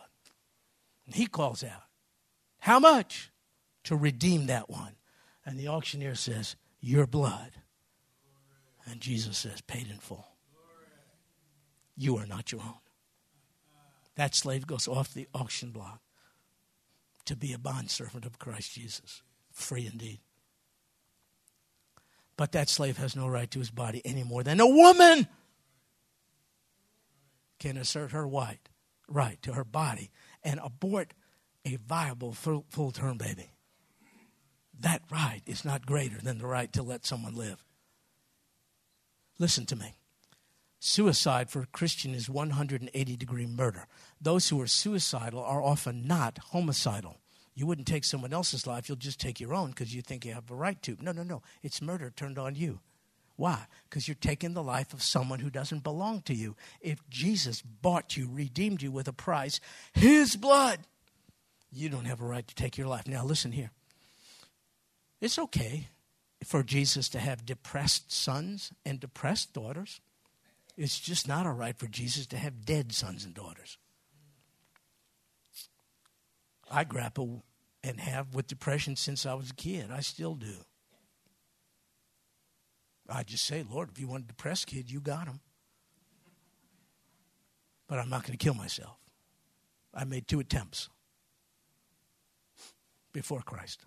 And 1.06 1.16
he 1.16 1.26
calls 1.26 1.64
out, 1.64 1.84
How 2.60 2.80
much 2.80 3.32
to 3.86 3.96
redeem 3.96 4.48
that 4.48 4.70
one? 4.70 4.96
And 5.46 5.60
the 5.60 5.70
auctioneer 5.70 6.16
says, 6.16 6.56
Your 6.80 7.08
blood. 7.08 7.52
And 8.86 9.00
Jesus 9.00 9.38
says, 9.38 9.62
Paid 9.62 9.90
in 9.90 9.98
full. 9.98 10.28
You 11.96 12.18
are 12.18 12.26
not 12.26 12.52
your 12.52 12.62
own. 12.62 12.74
That 14.16 14.36
slave 14.36 14.68
goes 14.68 14.88
off 14.88 15.14
the 15.14 15.28
auction 15.34 15.72
block 15.72 16.02
to 17.26 17.36
be 17.36 17.54
a 17.54 17.58
bondservant 17.58 18.26
of 18.26 18.40
Christ 18.40 18.74
Jesus, 18.74 19.24
free 19.52 19.90
indeed. 19.92 20.20
But 22.36 22.52
that 22.52 22.70
slave 22.70 22.98
has 22.98 23.16
no 23.16 23.28
right 23.28 23.50
to 23.52 23.60
his 23.60 23.70
body 23.70 24.02
any 24.04 24.24
more 24.24 24.44
than 24.44 24.60
a 24.60 24.68
woman 24.68 25.28
can 27.60 27.78
assert 27.78 28.12
her 28.12 28.28
right, 28.28 28.68
right 29.08 29.42
to 29.44 29.54
her 29.54 29.64
body 29.64 30.12
and 30.44 30.60
abort 30.64 31.14
a 31.66 31.78
viable 31.78 32.34
full 32.34 32.92
term 32.92 33.18
baby. 33.18 33.52
That 34.80 35.04
right 35.12 35.42
is 35.46 35.64
not 35.64 35.86
greater 35.86 36.18
than 36.18 36.40
the 36.40 36.48
right 36.48 36.72
to 36.74 36.84
let 36.84 37.06
someone 37.06 37.36
live. 37.36 37.64
Listen 39.40 39.66
to 39.68 39.76
me. 39.76 39.94
Suicide 40.86 41.50
for 41.50 41.62
a 41.62 41.68
Christian 41.68 42.14
is 42.14 42.30
180 42.30 43.16
degree 43.16 43.46
murder. 43.46 43.88
Those 44.20 44.50
who 44.50 44.60
are 44.60 44.68
suicidal 44.68 45.42
are 45.42 45.64
often 45.64 46.06
not 46.06 46.40
homicidal. 46.52 47.22
You 47.56 47.66
wouldn't 47.66 47.88
take 47.88 48.04
someone 48.04 48.34
else's 48.34 48.68
life, 48.68 48.90
you'll 48.90 48.98
just 48.98 49.18
take 49.18 49.40
your 49.40 49.54
own 49.54 49.70
because 49.70 49.96
you 49.96 50.02
think 50.02 50.26
you 50.26 50.34
have 50.34 50.52
a 50.52 50.56
right 50.56 50.82
to. 50.82 50.98
No, 51.00 51.14
no, 51.14 51.24
no. 51.24 51.42
It's 51.62 51.82
murder 51.82 52.12
turned 52.14 52.38
on 52.38 52.56
you. 52.56 52.82
Why? 53.38 53.68
Because 53.90 54.10
you're 54.10 54.16
taking 54.16 54.56
the 54.56 54.62
life 54.62 54.92
of 54.92 55.02
someone 55.02 55.40
who 55.40 55.50
doesn't 55.50 55.86
belong 55.86 56.22
to 56.24 56.34
you. 56.34 56.58
If 56.82 57.00
Jesus 57.10 57.62
bought 57.62 58.18
you, 58.18 58.28
redeemed 58.30 58.82
you 58.82 58.92
with 58.92 59.08
a 59.08 59.14
price, 59.14 59.62
his 59.94 60.36
blood, 60.36 60.80
you 61.72 61.88
don't 61.88 62.08
have 62.08 62.20
a 62.20 62.26
right 62.26 62.46
to 62.46 62.56
take 62.56 62.78
your 62.78 62.88
life. 62.88 63.08
Now, 63.08 63.24
listen 63.24 63.54
here. 63.54 63.72
It's 65.22 65.40
okay 65.40 65.88
for 66.44 66.62
Jesus 66.62 67.08
to 67.08 67.20
have 67.20 67.46
depressed 67.46 68.12
sons 68.12 68.74
and 68.86 69.00
depressed 69.00 69.54
daughters. 69.54 70.02
It's 70.76 71.00
just 71.00 71.28
not 71.28 71.46
all 71.46 71.54
right 71.54 71.78
for 71.78 71.88
Jesus 71.88 72.26
to 72.28 72.38
have 72.38 72.66
dead 72.66 72.94
sons 72.94 73.26
and 73.26 73.34
daughters. 73.34 73.78
I 76.70 76.84
grapple 76.84 77.44
and 77.84 78.00
have 78.00 78.34
with 78.34 78.48
depression 78.48 78.96
since 78.96 79.26
I 79.26 79.34
was 79.36 79.52
a 79.52 79.54
kid. 79.54 79.92
I 79.92 80.00
still 80.00 80.36
do. 80.36 80.56
I 83.08 83.24
just 83.24 83.46
say, 83.46 83.64
Lord, 83.70 83.90
if 83.92 84.00
you 84.00 84.08
want 84.08 84.24
a 84.24 84.28
depressed 84.28 84.68
kid, 84.68 84.90
you 84.90 85.00
got 85.00 85.28
him. 85.28 85.42
But 87.88 88.00
I'm 88.00 88.10
not 88.10 88.24
going 88.24 88.38
to 88.38 88.44
kill 88.44 88.54
myself. 88.54 88.98
I 89.94 90.06
made 90.06 90.28
two 90.28 90.40
attempts 90.40 90.90
before 93.12 93.42
Christ. 93.42 93.86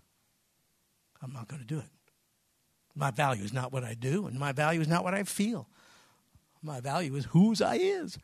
I'm 1.22 1.32
not 1.32 1.48
going 1.48 1.60
to 1.60 1.66
do 1.66 1.78
it. 1.78 1.90
My 2.94 3.10
value 3.10 3.42
is 3.42 3.52
not 3.52 3.72
what 3.72 3.84
I 3.84 3.94
do, 3.94 4.26
and 4.26 4.38
my 4.38 4.52
value 4.52 4.80
is 4.80 4.88
not 4.88 5.02
what 5.02 5.14
I 5.14 5.24
feel. 5.24 5.68
My 6.62 6.80
value 6.80 7.14
is 7.16 7.26
whose 7.26 7.60
I 7.60 7.76
is. 7.76 8.18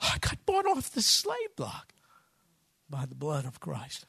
I 0.00 0.18
got 0.20 0.44
bought 0.44 0.66
off 0.66 0.90
the 0.90 1.02
slave 1.02 1.54
block 1.56 1.92
by 2.88 3.06
the 3.06 3.14
blood 3.14 3.44
of 3.44 3.60
Christ. 3.60 4.06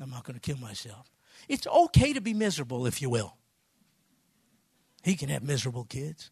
I'm 0.00 0.10
not 0.10 0.24
going 0.24 0.34
to 0.34 0.40
kill 0.40 0.58
myself. 0.58 1.10
It's 1.48 1.66
okay 1.66 2.12
to 2.12 2.20
be 2.20 2.34
miserable, 2.34 2.86
if 2.86 3.00
you 3.00 3.10
will. 3.10 3.36
He 5.02 5.14
can 5.16 5.28
have 5.28 5.42
miserable 5.42 5.84
kids, 5.84 6.30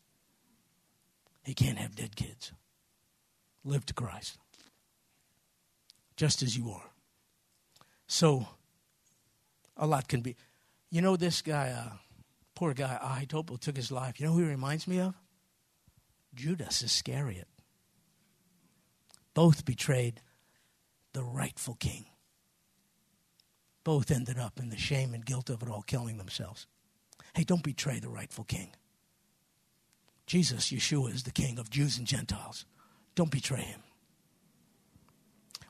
he 1.42 1.54
can't 1.54 1.78
have 1.78 1.94
dead 1.94 2.16
kids. 2.16 2.52
Live 3.64 3.86
to 3.86 3.94
Christ. 3.94 4.38
just 6.16 6.42
as 6.42 6.56
you 6.56 6.70
are. 6.70 6.90
So, 8.06 8.46
a 9.76 9.86
lot 9.86 10.08
can 10.08 10.20
be. 10.20 10.36
You 10.90 11.00
know, 11.00 11.16
this 11.16 11.42
guy, 11.42 11.70
uh, 11.70 11.96
poor 12.62 12.74
guy, 12.74 12.96
Ahithophel, 13.02 13.58
took 13.58 13.76
his 13.76 13.90
life. 13.90 14.20
You 14.20 14.26
know 14.26 14.34
who 14.34 14.44
he 14.44 14.48
reminds 14.48 14.86
me 14.86 15.00
of? 15.00 15.16
Judas 16.32 16.80
Iscariot. 16.80 17.48
Both 19.34 19.64
betrayed 19.64 20.20
the 21.12 21.24
rightful 21.24 21.74
king. 21.74 22.06
Both 23.82 24.12
ended 24.12 24.38
up 24.38 24.60
in 24.60 24.68
the 24.68 24.76
shame 24.76 25.12
and 25.12 25.26
guilt 25.26 25.50
of 25.50 25.60
it 25.60 25.68
all, 25.68 25.82
killing 25.82 26.18
themselves. 26.18 26.68
Hey, 27.34 27.42
don't 27.42 27.64
betray 27.64 27.98
the 27.98 28.08
rightful 28.08 28.44
king. 28.44 28.70
Jesus, 30.26 30.70
Yeshua, 30.70 31.12
is 31.12 31.24
the 31.24 31.32
king 31.32 31.58
of 31.58 31.68
Jews 31.68 31.98
and 31.98 32.06
Gentiles. 32.06 32.64
Don't 33.16 33.32
betray 33.32 33.62
him. 33.62 33.82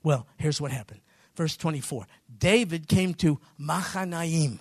Well, 0.02 0.26
here's 0.36 0.60
what 0.60 0.72
happened. 0.72 1.00
Verse 1.36 1.56
24 1.56 2.06
David 2.38 2.86
came 2.86 3.14
to 3.14 3.40
Mahanaim. 3.56 4.60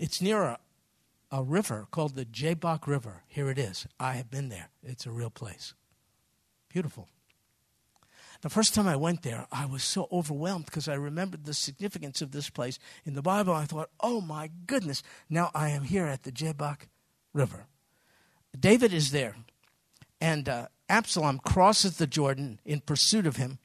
It's 0.00 0.22
near 0.22 0.42
a, 0.42 0.58
a 1.30 1.42
river 1.42 1.86
called 1.90 2.14
the 2.14 2.24
Jabbok 2.24 2.86
River. 2.86 3.22
Here 3.28 3.50
it 3.50 3.58
is. 3.58 3.86
I 4.00 4.14
have 4.14 4.30
been 4.30 4.48
there. 4.48 4.70
It's 4.82 5.04
a 5.04 5.10
real 5.10 5.28
place. 5.28 5.74
Beautiful. 6.70 7.06
The 8.40 8.48
first 8.48 8.72
time 8.74 8.88
I 8.88 8.96
went 8.96 9.22
there, 9.22 9.46
I 9.52 9.66
was 9.66 9.82
so 9.82 10.08
overwhelmed 10.10 10.64
because 10.64 10.88
I 10.88 10.94
remembered 10.94 11.44
the 11.44 11.52
significance 11.52 12.22
of 12.22 12.32
this 12.32 12.48
place. 12.48 12.78
In 13.04 13.12
the 13.12 13.20
Bible, 13.20 13.52
I 13.52 13.66
thought, 13.66 13.90
oh 14.00 14.22
my 14.22 14.50
goodness, 14.66 15.02
now 15.28 15.50
I 15.54 15.68
am 15.68 15.82
here 15.82 16.06
at 16.06 16.22
the 16.22 16.32
Jabbok 16.32 16.88
River. 17.34 17.66
David 18.58 18.94
is 18.94 19.10
there, 19.10 19.36
and 20.18 20.48
uh, 20.48 20.68
Absalom 20.88 21.40
crosses 21.40 21.98
the 21.98 22.06
Jordan 22.06 22.58
in 22.64 22.80
pursuit 22.80 23.26
of 23.26 23.36
him. 23.36 23.58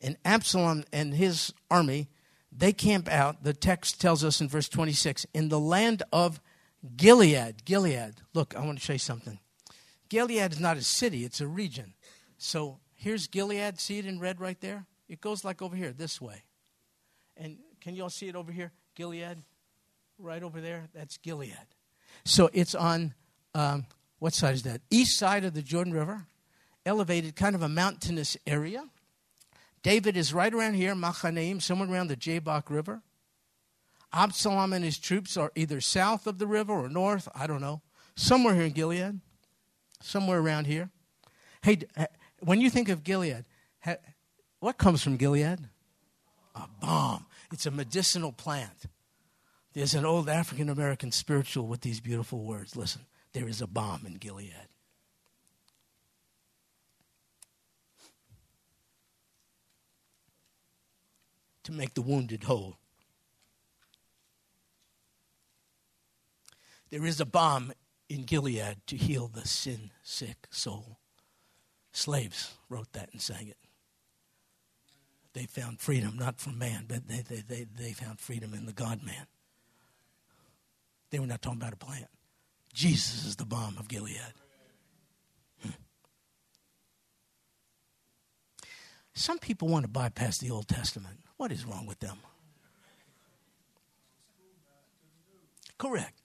And 0.00 0.16
Absalom 0.24 0.84
and 0.92 1.14
his 1.14 1.52
army, 1.68 2.06
they 2.54 2.72
camp 2.72 3.08
out, 3.08 3.42
the 3.42 3.54
text 3.54 4.00
tells 4.00 4.22
us 4.22 4.40
in 4.40 4.48
verse 4.48 4.68
26, 4.68 5.26
in 5.32 5.48
the 5.48 5.58
land 5.60 6.02
of 6.12 6.40
Gilead. 6.96 7.64
Gilead. 7.64 8.14
Look, 8.34 8.54
I 8.56 8.64
want 8.64 8.78
to 8.78 8.84
show 8.84 8.92
you 8.92 8.98
something. 8.98 9.38
Gilead 10.08 10.52
is 10.52 10.60
not 10.60 10.76
a 10.76 10.82
city, 10.82 11.24
it's 11.24 11.40
a 11.40 11.46
region. 11.46 11.94
So 12.36 12.80
here's 12.94 13.26
Gilead. 13.26 13.80
See 13.80 13.98
it 13.98 14.06
in 14.06 14.20
red 14.20 14.40
right 14.40 14.60
there? 14.60 14.86
It 15.08 15.20
goes 15.20 15.44
like 15.44 15.62
over 15.62 15.74
here, 15.74 15.92
this 15.92 16.20
way. 16.20 16.44
And 17.36 17.58
can 17.80 17.94
you 17.94 18.02
all 18.02 18.10
see 18.10 18.28
it 18.28 18.36
over 18.36 18.52
here? 18.52 18.72
Gilead? 18.94 19.38
Right 20.18 20.42
over 20.42 20.60
there? 20.60 20.88
That's 20.94 21.16
Gilead. 21.16 21.56
So 22.24 22.50
it's 22.52 22.74
on, 22.74 23.14
um, 23.54 23.86
what 24.18 24.34
side 24.34 24.54
is 24.54 24.62
that? 24.64 24.82
East 24.90 25.18
side 25.18 25.44
of 25.44 25.54
the 25.54 25.62
Jordan 25.62 25.92
River, 25.92 26.26
elevated, 26.84 27.34
kind 27.34 27.54
of 27.54 27.62
a 27.62 27.68
mountainous 27.68 28.36
area. 28.46 28.84
David 29.82 30.16
is 30.16 30.32
right 30.32 30.52
around 30.52 30.74
here, 30.74 30.94
Machanaim, 30.94 31.60
somewhere 31.60 31.90
around 31.90 32.08
the 32.08 32.16
Jabbok 32.16 32.70
River. 32.70 33.02
Absalom 34.12 34.72
and 34.72 34.84
his 34.84 34.98
troops 34.98 35.36
are 35.36 35.50
either 35.54 35.80
south 35.80 36.26
of 36.26 36.38
the 36.38 36.46
river 36.46 36.72
or 36.72 36.88
north, 36.88 37.28
I 37.34 37.46
don't 37.46 37.60
know, 37.60 37.80
somewhere 38.14 38.54
here 38.54 38.64
in 38.64 38.72
Gilead, 38.72 39.20
somewhere 40.00 40.38
around 40.38 40.66
here. 40.66 40.90
Hey, 41.62 41.78
when 42.40 42.60
you 42.60 42.70
think 42.70 42.88
of 42.88 43.02
Gilead, 43.02 43.44
what 44.60 44.78
comes 44.78 45.02
from 45.02 45.16
Gilead? 45.16 45.58
A 46.54 46.68
balm. 46.80 47.26
It's 47.50 47.66
a 47.66 47.70
medicinal 47.70 48.32
plant. 48.32 48.86
There's 49.72 49.94
an 49.94 50.04
old 50.04 50.28
African 50.28 50.68
American 50.68 51.10
spiritual 51.10 51.66
with 51.66 51.80
these 51.80 51.98
beautiful 51.98 52.44
words. 52.44 52.76
Listen, 52.76 53.06
there 53.32 53.48
is 53.48 53.62
a 53.62 53.66
balm 53.66 54.02
in 54.06 54.14
Gilead. 54.14 54.68
To 61.64 61.72
make 61.72 61.94
the 61.94 62.02
wounded 62.02 62.44
whole. 62.44 62.76
There 66.90 67.06
is 67.06 67.20
a 67.20 67.24
balm 67.24 67.72
in 68.08 68.24
Gilead 68.24 68.78
to 68.86 68.96
heal 68.96 69.28
the 69.28 69.46
sin 69.46 69.90
sick 70.02 70.46
soul. 70.50 70.98
Slaves 71.92 72.54
wrote 72.68 72.92
that 72.92 73.10
and 73.12 73.20
sang 73.20 73.48
it. 73.48 73.56
They 75.32 75.44
found 75.44 75.80
freedom 75.80 76.16
not 76.18 76.40
from 76.40 76.58
man, 76.58 76.84
but 76.88 77.08
they, 77.08 77.20
they, 77.20 77.40
they, 77.40 77.64
they 77.64 77.92
found 77.92 78.20
freedom 78.20 78.52
in 78.52 78.66
the 78.66 78.72
God 78.72 79.02
man. 79.02 79.26
They 81.10 81.18
were 81.18 81.26
not 81.26 81.42
talking 81.42 81.60
about 81.60 81.72
a 81.72 81.76
plant. 81.76 82.08
Jesus 82.74 83.24
is 83.24 83.36
the 83.36 83.46
balm 83.46 83.76
of 83.78 83.88
Gilead. 83.88 84.34
Some 89.14 89.38
people 89.38 89.68
want 89.68 89.84
to 89.84 89.88
bypass 89.90 90.38
the 90.38 90.50
Old 90.50 90.68
Testament. 90.68 91.18
What 91.36 91.52
is 91.52 91.64
wrong 91.64 91.86
with 91.86 92.00
them? 92.00 92.18
Correct. 95.78 96.22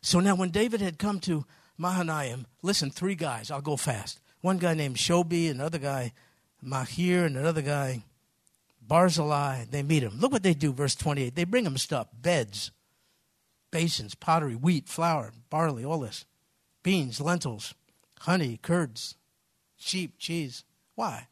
So 0.00 0.20
now, 0.20 0.34
when 0.34 0.50
David 0.50 0.80
had 0.80 0.98
come 0.98 1.20
to 1.20 1.44
Mahanaim, 1.76 2.46
listen, 2.62 2.90
three 2.90 3.14
guys, 3.14 3.50
I'll 3.50 3.60
go 3.60 3.76
fast. 3.76 4.20
One 4.40 4.58
guy 4.58 4.74
named 4.74 4.96
Shobi, 4.96 5.50
another 5.50 5.78
guy 5.78 6.12
Mahir, 6.64 7.26
and 7.26 7.36
another 7.36 7.62
guy 7.62 8.04
Barzillai. 8.80 9.64
They 9.70 9.82
meet 9.82 10.02
him. 10.02 10.18
Look 10.18 10.32
what 10.32 10.42
they 10.42 10.54
do, 10.54 10.72
verse 10.72 10.94
28. 10.94 11.34
They 11.34 11.44
bring 11.44 11.66
him 11.66 11.76
stuff 11.76 12.08
beds, 12.12 12.70
basins, 13.70 14.14
pottery, 14.14 14.54
wheat, 14.54 14.88
flour, 14.88 15.32
barley, 15.50 15.84
all 15.84 16.00
this, 16.00 16.24
beans, 16.82 17.20
lentils, 17.20 17.74
honey, 18.20 18.58
curds, 18.62 19.16
sheep, 19.76 20.14
cheese. 20.18 20.64
Why? 20.94 21.26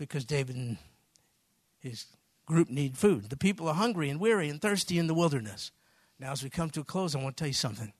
Because 0.00 0.24
David 0.24 0.56
and 0.56 0.78
his 1.78 2.06
group 2.46 2.70
need 2.70 2.96
food. 2.96 3.28
The 3.28 3.36
people 3.36 3.68
are 3.68 3.74
hungry 3.74 4.08
and 4.08 4.18
weary 4.18 4.48
and 4.48 4.60
thirsty 4.60 4.98
in 4.98 5.08
the 5.08 5.14
wilderness. 5.14 5.72
Now, 6.18 6.32
as 6.32 6.42
we 6.42 6.48
come 6.48 6.70
to 6.70 6.80
a 6.80 6.84
close, 6.84 7.14
I 7.14 7.22
want 7.22 7.36
to 7.36 7.40
tell 7.40 7.48
you 7.48 7.54
something. 7.54 7.92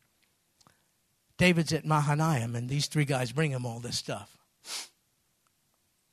David's 1.37 1.75
at 1.75 1.85
Mahanaim, 1.85 2.57
and 2.57 2.71
these 2.71 2.87
three 2.87 3.05
guys 3.05 3.33
bring 3.33 3.51
him 3.51 3.67
all 3.67 3.81
this 3.81 3.99
stuff. 3.99 4.39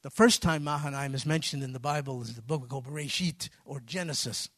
The 0.01 0.09
first 0.09 0.41
time 0.41 0.65
Mahanaim 0.65 1.15
is 1.15 1.25
mentioned 1.25 1.63
in 1.63 1.71
the 1.71 1.79
Bible 1.79 2.21
is 2.21 2.35
the 2.35 2.41
book 2.41 2.67
called 2.67 2.85
Bereshit 2.85 3.47
or 3.63 3.79
Genesis. 3.79 4.49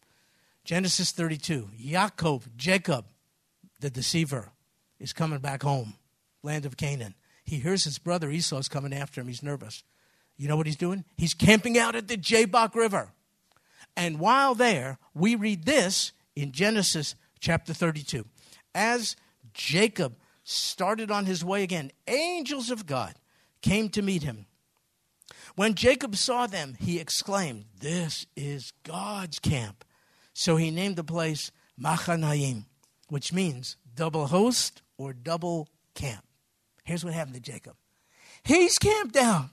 Genesis 0.63 1.11
32. 1.11 1.69
Yaakov, 1.79 2.55
Jacob, 2.55 3.05
the 3.79 3.91
deceiver, 3.91 4.49
is 4.99 5.13
coming 5.13 5.39
back 5.39 5.61
home, 5.61 5.93
land 6.41 6.65
of 6.65 6.75
Canaan. 6.75 7.13
He 7.43 7.57
hears 7.57 7.83
his 7.83 7.99
brother 7.99 8.31
Esau's 8.31 8.67
coming 8.67 8.93
after 8.93 9.21
him. 9.21 9.27
He's 9.27 9.43
nervous. 9.43 9.83
You 10.39 10.47
know 10.47 10.55
what 10.55 10.65
he's 10.65 10.77
doing? 10.77 11.03
He's 11.17 11.33
camping 11.33 11.77
out 11.77 11.95
at 11.97 12.07
the 12.07 12.15
Jabbok 12.15 12.73
River. 12.73 13.11
And 13.97 14.19
while 14.19 14.55
there, 14.55 14.97
we 15.13 15.35
read 15.35 15.65
this 15.65 16.13
in 16.33 16.53
Genesis 16.53 17.15
chapter 17.41 17.73
32. 17.73 18.25
As 18.73 19.17
Jacob 19.53 20.15
started 20.45 21.11
on 21.11 21.25
his 21.25 21.43
way 21.43 21.61
again, 21.61 21.91
angels 22.07 22.71
of 22.71 22.85
God 22.85 23.15
came 23.61 23.89
to 23.89 24.01
meet 24.01 24.23
him. 24.23 24.45
When 25.55 25.75
Jacob 25.75 26.15
saw 26.15 26.47
them, 26.47 26.77
he 26.79 26.99
exclaimed, 26.99 27.65
This 27.77 28.25
is 28.37 28.71
God's 28.83 29.39
camp. 29.39 29.83
So 30.33 30.55
he 30.55 30.71
named 30.71 30.95
the 30.95 31.03
place 31.03 31.51
Machanaim, 31.77 32.63
which 33.09 33.33
means 33.33 33.75
double 33.93 34.27
host 34.27 34.83
or 34.97 35.11
double 35.11 35.67
camp. 35.95 36.23
Here's 36.85 37.03
what 37.03 37.13
happened 37.13 37.35
to 37.35 37.41
Jacob. 37.41 37.75
He's 38.43 38.77
camped 38.77 39.17
out, 39.17 39.49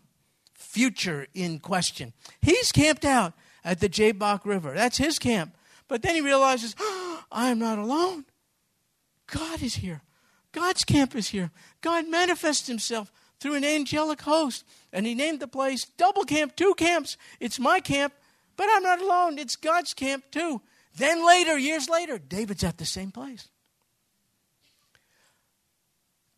future 0.77 1.27
in 1.33 1.59
question. 1.59 2.13
He's 2.43 2.71
camped 2.71 3.07
out 3.07 3.33
at 3.65 3.81
the 3.81 3.89
Jabbok 3.89 4.45
River. 4.45 4.75
That's 4.75 4.99
his 4.99 5.19
camp. 5.19 5.57
But 5.89 6.03
then 6.03 6.15
he 6.15 6.21
realizes, 6.21 6.77
oh, 6.79 7.23
I 7.33 7.49
am 7.49 7.59
not 7.59 7.79
alone. 7.79 8.27
God 9.27 9.63
is 9.63 9.77
here. 9.77 10.03
God's 10.53 10.85
camp 10.85 11.15
is 11.17 11.29
here. 11.29 11.51
God 11.81 12.07
manifests 12.11 12.67
himself 12.67 13.11
through 13.41 13.55
an 13.55 13.65
angelic 13.65 14.21
host. 14.21 14.67
And 14.93 15.07
he 15.07 15.15
named 15.15 15.41
the 15.41 15.49
place 15.49 15.87
Double 15.97 16.25
Camp, 16.25 16.55
two 16.57 16.75
camps. 16.75 17.17
It's 17.41 17.59
my 17.59 17.81
camp, 17.81 18.13
but 18.59 18.69
I'm 18.71 18.83
not 18.83 19.01
alone. 19.01 19.39
It's 19.39 19.57
God's 19.57 19.95
camp 19.95 20.25
too. 20.31 20.61
Then 20.95 21.27
later, 21.27 21.57
years 21.57 21.89
later, 21.89 22.19
David's 22.19 22.65
at 22.65 22.77
the 22.77 22.85
same 22.85 23.13
place. 23.13 23.49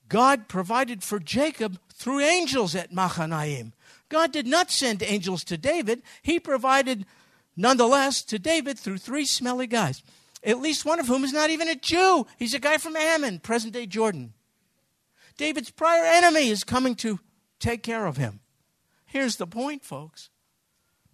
God 0.08 0.46
provided 0.46 1.02
for 1.02 1.18
Jacob 1.18 1.80
through 1.92 2.20
angels 2.20 2.76
at 2.76 2.92
Machanaim. 2.92 3.72
God 4.08 4.32
did 4.32 4.46
not 4.46 4.70
send 4.70 5.02
angels 5.02 5.44
to 5.44 5.58
David. 5.58 6.02
He 6.22 6.40
provided, 6.40 7.06
nonetheless, 7.56 8.22
to 8.24 8.38
David 8.38 8.78
through 8.78 8.98
three 8.98 9.26
smelly 9.26 9.66
guys, 9.66 10.02
at 10.42 10.60
least 10.60 10.84
one 10.84 11.00
of 11.00 11.06
whom 11.06 11.24
is 11.24 11.32
not 11.32 11.50
even 11.50 11.68
a 11.68 11.74
Jew. 11.74 12.26
He's 12.38 12.54
a 12.54 12.58
guy 12.58 12.78
from 12.78 12.96
Ammon, 12.96 13.40
present 13.40 13.72
day 13.72 13.86
Jordan. 13.86 14.34
David's 15.36 15.70
prior 15.70 16.04
enemy 16.04 16.48
is 16.48 16.64
coming 16.64 16.94
to 16.96 17.20
take 17.60 17.82
care 17.82 18.06
of 18.06 18.16
him. 18.16 18.40
Here's 19.06 19.36
the 19.36 19.46
point, 19.46 19.84
folks 19.84 20.30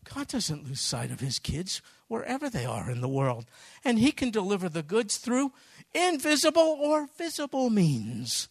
God 0.04 0.28
doesn't 0.28 0.64
lose 0.64 0.80
sight 0.80 1.10
of 1.10 1.20
his 1.20 1.38
kids 1.38 1.80
wherever 2.08 2.50
they 2.50 2.64
are 2.64 2.90
in 2.90 3.00
the 3.00 3.08
world. 3.08 3.46
And 3.84 3.98
he 3.98 4.12
can 4.12 4.30
deliver 4.30 4.68
the 4.68 4.82
goods 4.82 5.16
through 5.16 5.52
invisible 5.94 6.78
or 6.80 7.08
visible 7.16 7.70
means. 7.70 8.48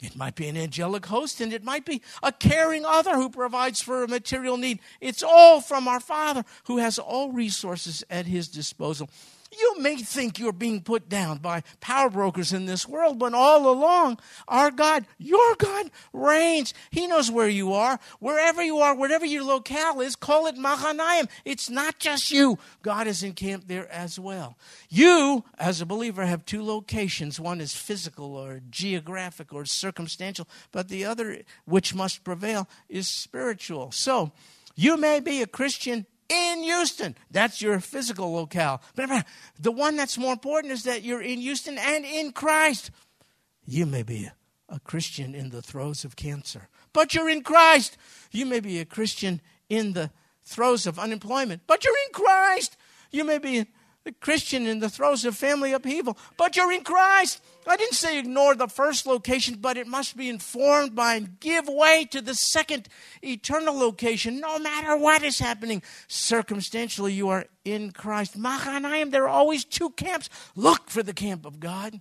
It 0.00 0.14
might 0.14 0.36
be 0.36 0.46
an 0.46 0.56
angelic 0.56 1.06
host, 1.06 1.40
and 1.40 1.52
it 1.52 1.64
might 1.64 1.84
be 1.84 2.02
a 2.22 2.30
caring 2.30 2.84
other 2.84 3.16
who 3.16 3.28
provides 3.28 3.80
for 3.80 4.04
a 4.04 4.08
material 4.08 4.56
need. 4.56 4.78
It's 5.00 5.24
all 5.24 5.60
from 5.60 5.88
our 5.88 5.98
Father 5.98 6.44
who 6.64 6.76
has 6.78 6.98
all 6.98 7.32
resources 7.32 8.04
at 8.08 8.26
his 8.26 8.46
disposal. 8.46 9.10
You 9.56 9.80
may 9.80 9.96
think 9.96 10.38
you're 10.38 10.52
being 10.52 10.82
put 10.82 11.08
down 11.08 11.38
by 11.38 11.62
power 11.80 12.10
brokers 12.10 12.52
in 12.52 12.66
this 12.66 12.86
world, 12.86 13.18
but 13.18 13.32
all 13.32 13.70
along, 13.70 14.18
our 14.46 14.70
God, 14.70 15.06
your 15.16 15.54
God, 15.56 15.90
reigns. 16.12 16.74
He 16.90 17.06
knows 17.06 17.30
where 17.30 17.48
you 17.48 17.72
are. 17.72 17.98
Wherever 18.20 18.62
you 18.62 18.78
are, 18.78 18.94
wherever 18.94 19.24
your 19.24 19.44
locale 19.44 20.00
is, 20.00 20.16
call 20.16 20.46
it 20.46 20.56
Mahanaim. 20.56 21.28
It's 21.44 21.70
not 21.70 21.98
just 21.98 22.30
you. 22.30 22.58
God 22.82 23.06
is 23.06 23.22
encamped 23.22 23.68
there 23.68 23.90
as 23.90 24.18
well. 24.18 24.58
You, 24.90 25.44
as 25.58 25.80
a 25.80 25.86
believer, 25.86 26.26
have 26.26 26.44
two 26.44 26.62
locations. 26.62 27.40
One 27.40 27.60
is 27.60 27.74
physical 27.74 28.36
or 28.36 28.60
geographic 28.70 29.54
or 29.54 29.64
circumstantial, 29.64 30.46
but 30.72 30.88
the 30.88 31.06
other, 31.06 31.42
which 31.64 31.94
must 31.94 32.22
prevail, 32.22 32.68
is 32.88 33.08
spiritual. 33.08 33.92
So, 33.92 34.32
you 34.74 34.96
may 34.96 35.20
be 35.20 35.42
a 35.42 35.46
Christian 35.46 36.06
in 36.28 36.62
Houston. 36.62 37.16
That's 37.30 37.62
your 37.62 37.80
physical 37.80 38.32
locale. 38.32 38.82
But 38.94 39.26
the 39.58 39.72
one 39.72 39.96
that's 39.96 40.18
more 40.18 40.32
important 40.32 40.72
is 40.72 40.84
that 40.84 41.02
you're 41.02 41.22
in 41.22 41.40
Houston 41.40 41.78
and 41.78 42.04
in 42.04 42.32
Christ. 42.32 42.90
You 43.64 43.86
may 43.86 44.02
be 44.02 44.30
a 44.68 44.80
Christian 44.80 45.34
in 45.34 45.50
the 45.50 45.62
throes 45.62 46.04
of 46.04 46.16
cancer, 46.16 46.68
but 46.92 47.14
you're 47.14 47.30
in 47.30 47.42
Christ. 47.42 47.96
You 48.30 48.46
may 48.46 48.60
be 48.60 48.78
a 48.78 48.84
Christian 48.84 49.40
in 49.68 49.92
the 49.92 50.10
throes 50.42 50.86
of 50.86 50.98
unemployment, 50.98 51.62
but 51.66 51.84
you're 51.84 51.94
in 52.06 52.12
Christ. 52.12 52.76
You 53.10 53.24
may 53.24 53.38
be 53.38 53.66
a 54.06 54.12
Christian 54.12 54.66
in 54.66 54.78
the 54.78 54.88
throes 54.88 55.24
of 55.24 55.36
family 55.36 55.72
upheaval, 55.72 56.16
but 56.36 56.56
you're 56.56 56.72
in 56.72 56.82
Christ. 56.82 57.42
I 57.66 57.76
didn't 57.76 57.94
say 57.94 58.18
ignore 58.18 58.54
the 58.54 58.68
first 58.68 59.06
location, 59.06 59.56
but 59.60 59.76
it 59.76 59.86
must 59.86 60.16
be 60.16 60.28
informed 60.30 60.94
by 60.94 61.14
and 61.16 61.38
give 61.40 61.68
way 61.68 62.06
to 62.12 62.22
the 62.22 62.34
second 62.34 62.88
eternal 63.22 63.76
location, 63.76 64.40
no 64.40 64.58
matter 64.58 64.96
what 64.96 65.22
is 65.22 65.38
happening. 65.38 65.82
Circumstantially, 66.06 67.12
you 67.12 67.28
are 67.28 67.44
in 67.64 67.90
Christ. 67.90 68.38
Mahanaim, 68.38 69.10
there 69.10 69.24
are 69.24 69.28
always 69.28 69.64
two 69.64 69.90
camps. 69.90 70.30
Look 70.56 70.88
for 70.88 71.02
the 71.02 71.12
camp 71.12 71.44
of 71.44 71.60
God. 71.60 72.00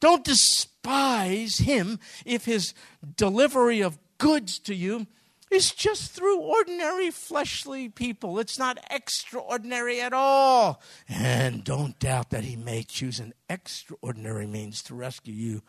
Don't 0.00 0.24
despise 0.24 1.58
him 1.58 2.00
if 2.26 2.44
his 2.44 2.74
delivery 3.16 3.80
of 3.80 3.98
goods 4.18 4.58
to 4.60 4.74
you 4.74 5.06
is 5.52 5.72
just 5.72 6.12
through 6.12 6.38
ordinary 6.38 7.10
fleshly 7.10 7.88
people. 7.88 8.38
It's 8.38 8.58
not 8.58 8.78
extraordinary 8.90 10.00
at 10.00 10.12
all. 10.12 10.80
And 11.08 11.64
don't 11.64 11.98
doubt 11.98 12.30
that 12.30 12.44
he 12.44 12.56
may 12.56 12.82
choose 12.82 13.20
an 13.20 13.34
extraordinary 13.48 14.46
means 14.46 14.82
to 14.84 14.94
rescue 14.94 15.34
you 15.34 15.62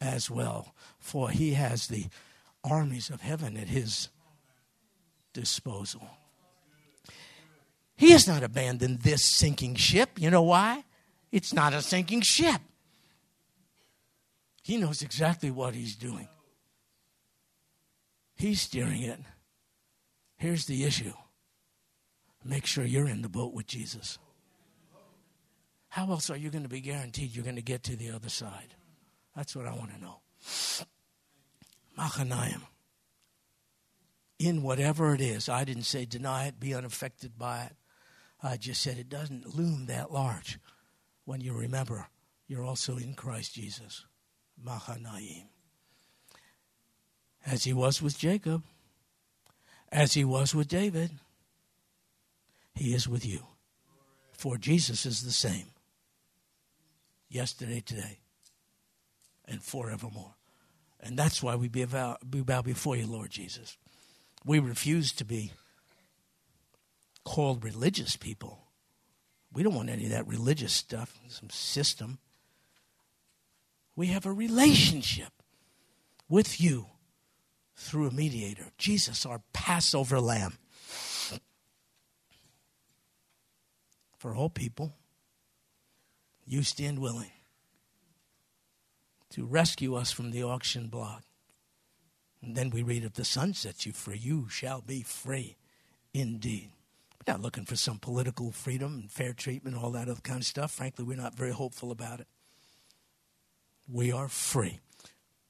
as 0.00 0.30
well, 0.30 0.74
for 0.98 1.30
he 1.30 1.54
has 1.54 1.86
the 1.86 2.06
armies 2.64 3.10
of 3.10 3.20
heaven 3.20 3.56
at 3.56 3.68
his 3.68 4.08
disposal. 5.32 6.08
He 7.96 8.10
has 8.10 8.28
not 8.28 8.42
abandoned 8.42 9.00
this 9.00 9.22
sinking 9.24 9.76
ship. 9.76 10.10
You 10.18 10.30
know 10.30 10.42
why? 10.42 10.84
It's 11.32 11.52
not 11.52 11.72
a 11.72 11.82
sinking 11.82 12.22
ship. 12.22 12.60
He 14.62 14.76
knows 14.76 15.00
exactly 15.02 15.50
what 15.50 15.74
he's 15.74 15.96
doing. 15.96 16.28
He's 18.36 18.60
steering 18.60 19.02
it. 19.02 19.18
Here's 20.36 20.66
the 20.66 20.84
issue 20.84 21.14
make 22.44 22.66
sure 22.66 22.84
you're 22.84 23.08
in 23.08 23.22
the 23.22 23.28
boat 23.28 23.52
with 23.52 23.66
Jesus. 23.66 24.18
How 25.88 26.10
else 26.10 26.30
are 26.30 26.36
you 26.36 26.50
going 26.50 26.62
to 26.62 26.68
be 26.68 26.80
guaranteed 26.80 27.34
you're 27.34 27.42
going 27.42 27.56
to 27.56 27.62
get 27.62 27.82
to 27.84 27.96
the 27.96 28.10
other 28.10 28.28
side? 28.28 28.74
That's 29.34 29.56
what 29.56 29.66
I 29.66 29.74
want 29.74 29.92
to 29.94 30.00
know. 30.00 30.20
Machanaim. 31.98 32.62
In 34.38 34.62
whatever 34.62 35.14
it 35.14 35.20
is, 35.20 35.48
I 35.48 35.64
didn't 35.64 35.84
say 35.84 36.04
deny 36.04 36.46
it, 36.46 36.60
be 36.60 36.74
unaffected 36.74 37.38
by 37.38 37.62
it. 37.62 37.72
I 38.42 38.58
just 38.58 38.82
said 38.82 38.98
it 38.98 39.08
doesn't 39.08 39.56
loom 39.56 39.86
that 39.86 40.12
large 40.12 40.60
when 41.24 41.40
you 41.40 41.54
remember 41.54 42.06
you're 42.46 42.64
also 42.64 42.96
in 42.98 43.14
Christ 43.14 43.54
Jesus. 43.54 44.04
Machanaim 44.62 45.48
as 47.46 47.64
he 47.64 47.72
was 47.72 48.02
with 48.02 48.18
Jacob, 48.18 48.62
as 49.92 50.14
he 50.14 50.24
was 50.24 50.54
with 50.54 50.68
David, 50.68 51.10
he 52.74 52.92
is 52.92 53.08
with 53.08 53.24
you. 53.24 53.46
For 54.32 54.58
Jesus 54.58 55.06
is 55.06 55.22
the 55.22 55.32
same 55.32 55.66
yesterday, 57.30 57.80
today, 57.80 58.18
and 59.46 59.62
forevermore. 59.62 60.34
And 61.00 61.16
that's 61.16 61.42
why 61.42 61.54
we 61.54 61.68
bow, 61.68 62.16
we 62.30 62.42
bow 62.42 62.62
before 62.62 62.96
you, 62.96 63.06
Lord 63.06 63.30
Jesus. 63.30 63.76
We 64.44 64.58
refuse 64.58 65.12
to 65.12 65.24
be 65.24 65.52
called 67.24 67.64
religious 67.64 68.16
people. 68.16 68.64
We 69.52 69.62
don't 69.62 69.74
want 69.74 69.88
any 69.88 70.04
of 70.04 70.10
that 70.10 70.26
religious 70.26 70.72
stuff, 70.72 71.18
some 71.28 71.50
system. 71.50 72.18
We 73.94 74.08
have 74.08 74.26
a 74.26 74.32
relationship 74.32 75.32
with 76.28 76.60
you 76.60 76.86
through 77.76 78.08
a 78.08 78.12
mediator, 78.12 78.66
Jesus, 78.78 79.26
our 79.26 79.42
Passover 79.52 80.18
lamb. 80.18 80.54
For 84.16 84.34
all 84.34 84.48
people, 84.48 84.94
you 86.46 86.62
stand 86.62 86.98
willing 86.98 87.30
to 89.30 89.44
rescue 89.44 89.94
us 89.94 90.10
from 90.10 90.30
the 90.30 90.42
auction 90.42 90.88
block. 90.88 91.22
And 92.42 92.56
then 92.56 92.70
we 92.70 92.82
read, 92.82 93.04
if 93.04 93.14
the 93.14 93.24
Son 93.24 93.52
sets 93.52 93.84
you 93.84 93.92
free, 93.92 94.16
you 94.16 94.48
shall 94.48 94.80
be 94.80 95.02
free 95.02 95.56
indeed. 96.14 96.70
We're 97.26 97.34
not 97.34 97.42
looking 97.42 97.66
for 97.66 97.76
some 97.76 97.98
political 97.98 98.52
freedom 98.52 98.94
and 98.94 99.10
fair 99.10 99.32
treatment, 99.32 99.76
all 99.76 99.90
that 99.90 100.08
other 100.08 100.20
kind 100.22 100.40
of 100.40 100.46
stuff. 100.46 100.70
Frankly, 100.70 101.04
we're 101.04 101.16
not 101.16 101.34
very 101.34 101.52
hopeful 101.52 101.90
about 101.90 102.20
it. 102.20 102.26
We 103.88 104.12
are 104.12 104.28
free 104.28 104.80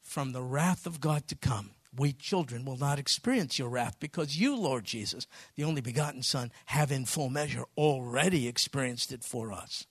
from 0.02 0.32
the 0.32 0.42
wrath 0.42 0.86
of 0.86 1.00
God 1.00 1.28
to 1.28 1.34
come 1.36 1.70
we 1.96 2.12
children 2.12 2.64
will 2.64 2.76
not 2.76 2.98
experience 2.98 3.58
your 3.58 3.68
wrath 3.68 3.96
because 4.00 4.38
you, 4.38 4.56
Lord 4.56 4.84
Jesus, 4.84 5.26
the 5.56 5.64
only 5.64 5.80
begotten 5.80 6.22
Son, 6.22 6.50
have 6.66 6.92
in 6.92 7.04
full 7.04 7.28
measure 7.28 7.64
already 7.76 8.48
experienced 8.48 9.12
it 9.12 9.24
for 9.24 9.52
us. 9.52 9.86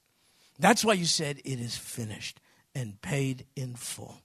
That's 0.59 0.85
why 0.85 0.93
you 0.93 1.05
said 1.05 1.39
it 1.43 1.59
is 1.59 1.77
finished 1.77 2.39
and 2.73 3.01
paid 3.01 3.45
in 3.55 3.75
full. 3.75 4.21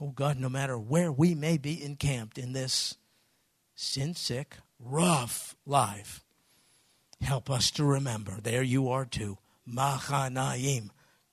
Oh 0.00 0.10
God, 0.10 0.38
no 0.38 0.48
matter 0.48 0.78
where 0.78 1.10
we 1.10 1.34
may 1.34 1.58
be 1.58 1.82
encamped 1.82 2.38
in 2.38 2.52
this 2.52 2.96
sin 3.74 4.14
sick, 4.14 4.56
rough 4.78 5.56
life, 5.66 6.24
help 7.20 7.50
us 7.50 7.70
to 7.72 7.84
remember 7.84 8.40
there 8.40 8.62
you 8.62 8.88
are 8.88 9.04
too. 9.04 9.38
Machanaim, 9.66 10.90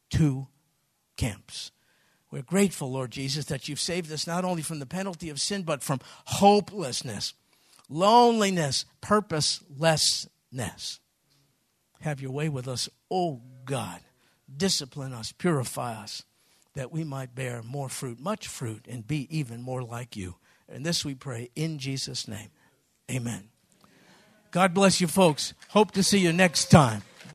two 0.09 0.47
camps 1.15 1.71
we're 2.31 2.41
grateful, 2.41 2.91
Lord 2.91 3.11
Jesus, 3.11 3.45
that 3.45 3.69
you've 3.69 3.79
saved 3.79 4.11
us 4.11 4.27
not 4.27 4.43
only 4.43 4.61
from 4.61 4.79
the 4.79 4.85
penalty 4.85 5.29
of 5.29 5.39
sin, 5.39 5.63
but 5.63 5.83
from 5.83 5.99
hopelessness, 6.25 7.33
loneliness, 7.89 8.85
purposelessness. 9.01 10.99
Have 12.01 12.21
your 12.21 12.31
way 12.31 12.49
with 12.49 12.67
us, 12.67 12.89
oh 13.09 13.41
God. 13.65 14.01
Discipline 14.55 15.13
us, 15.13 15.31
purify 15.31 15.93
us, 15.93 16.23
that 16.75 16.91
we 16.91 17.03
might 17.03 17.33
bear 17.33 17.63
more 17.63 17.89
fruit, 17.89 18.19
much 18.19 18.47
fruit, 18.47 18.85
and 18.87 19.07
be 19.07 19.27
even 19.35 19.61
more 19.61 19.81
like 19.81 20.15
you. 20.15 20.35
And 20.69 20.85
this 20.85 21.05
we 21.05 21.15
pray 21.15 21.49
in 21.55 21.79
Jesus' 21.79 22.27
name. 22.27 22.49
Amen. 23.09 23.49
God 24.51 24.73
bless 24.73 25.01
you, 25.01 25.07
folks. 25.07 25.53
Hope 25.69 25.91
to 25.91 26.03
see 26.03 26.19
you 26.19 26.31
next 26.31 26.71
time. 26.71 27.03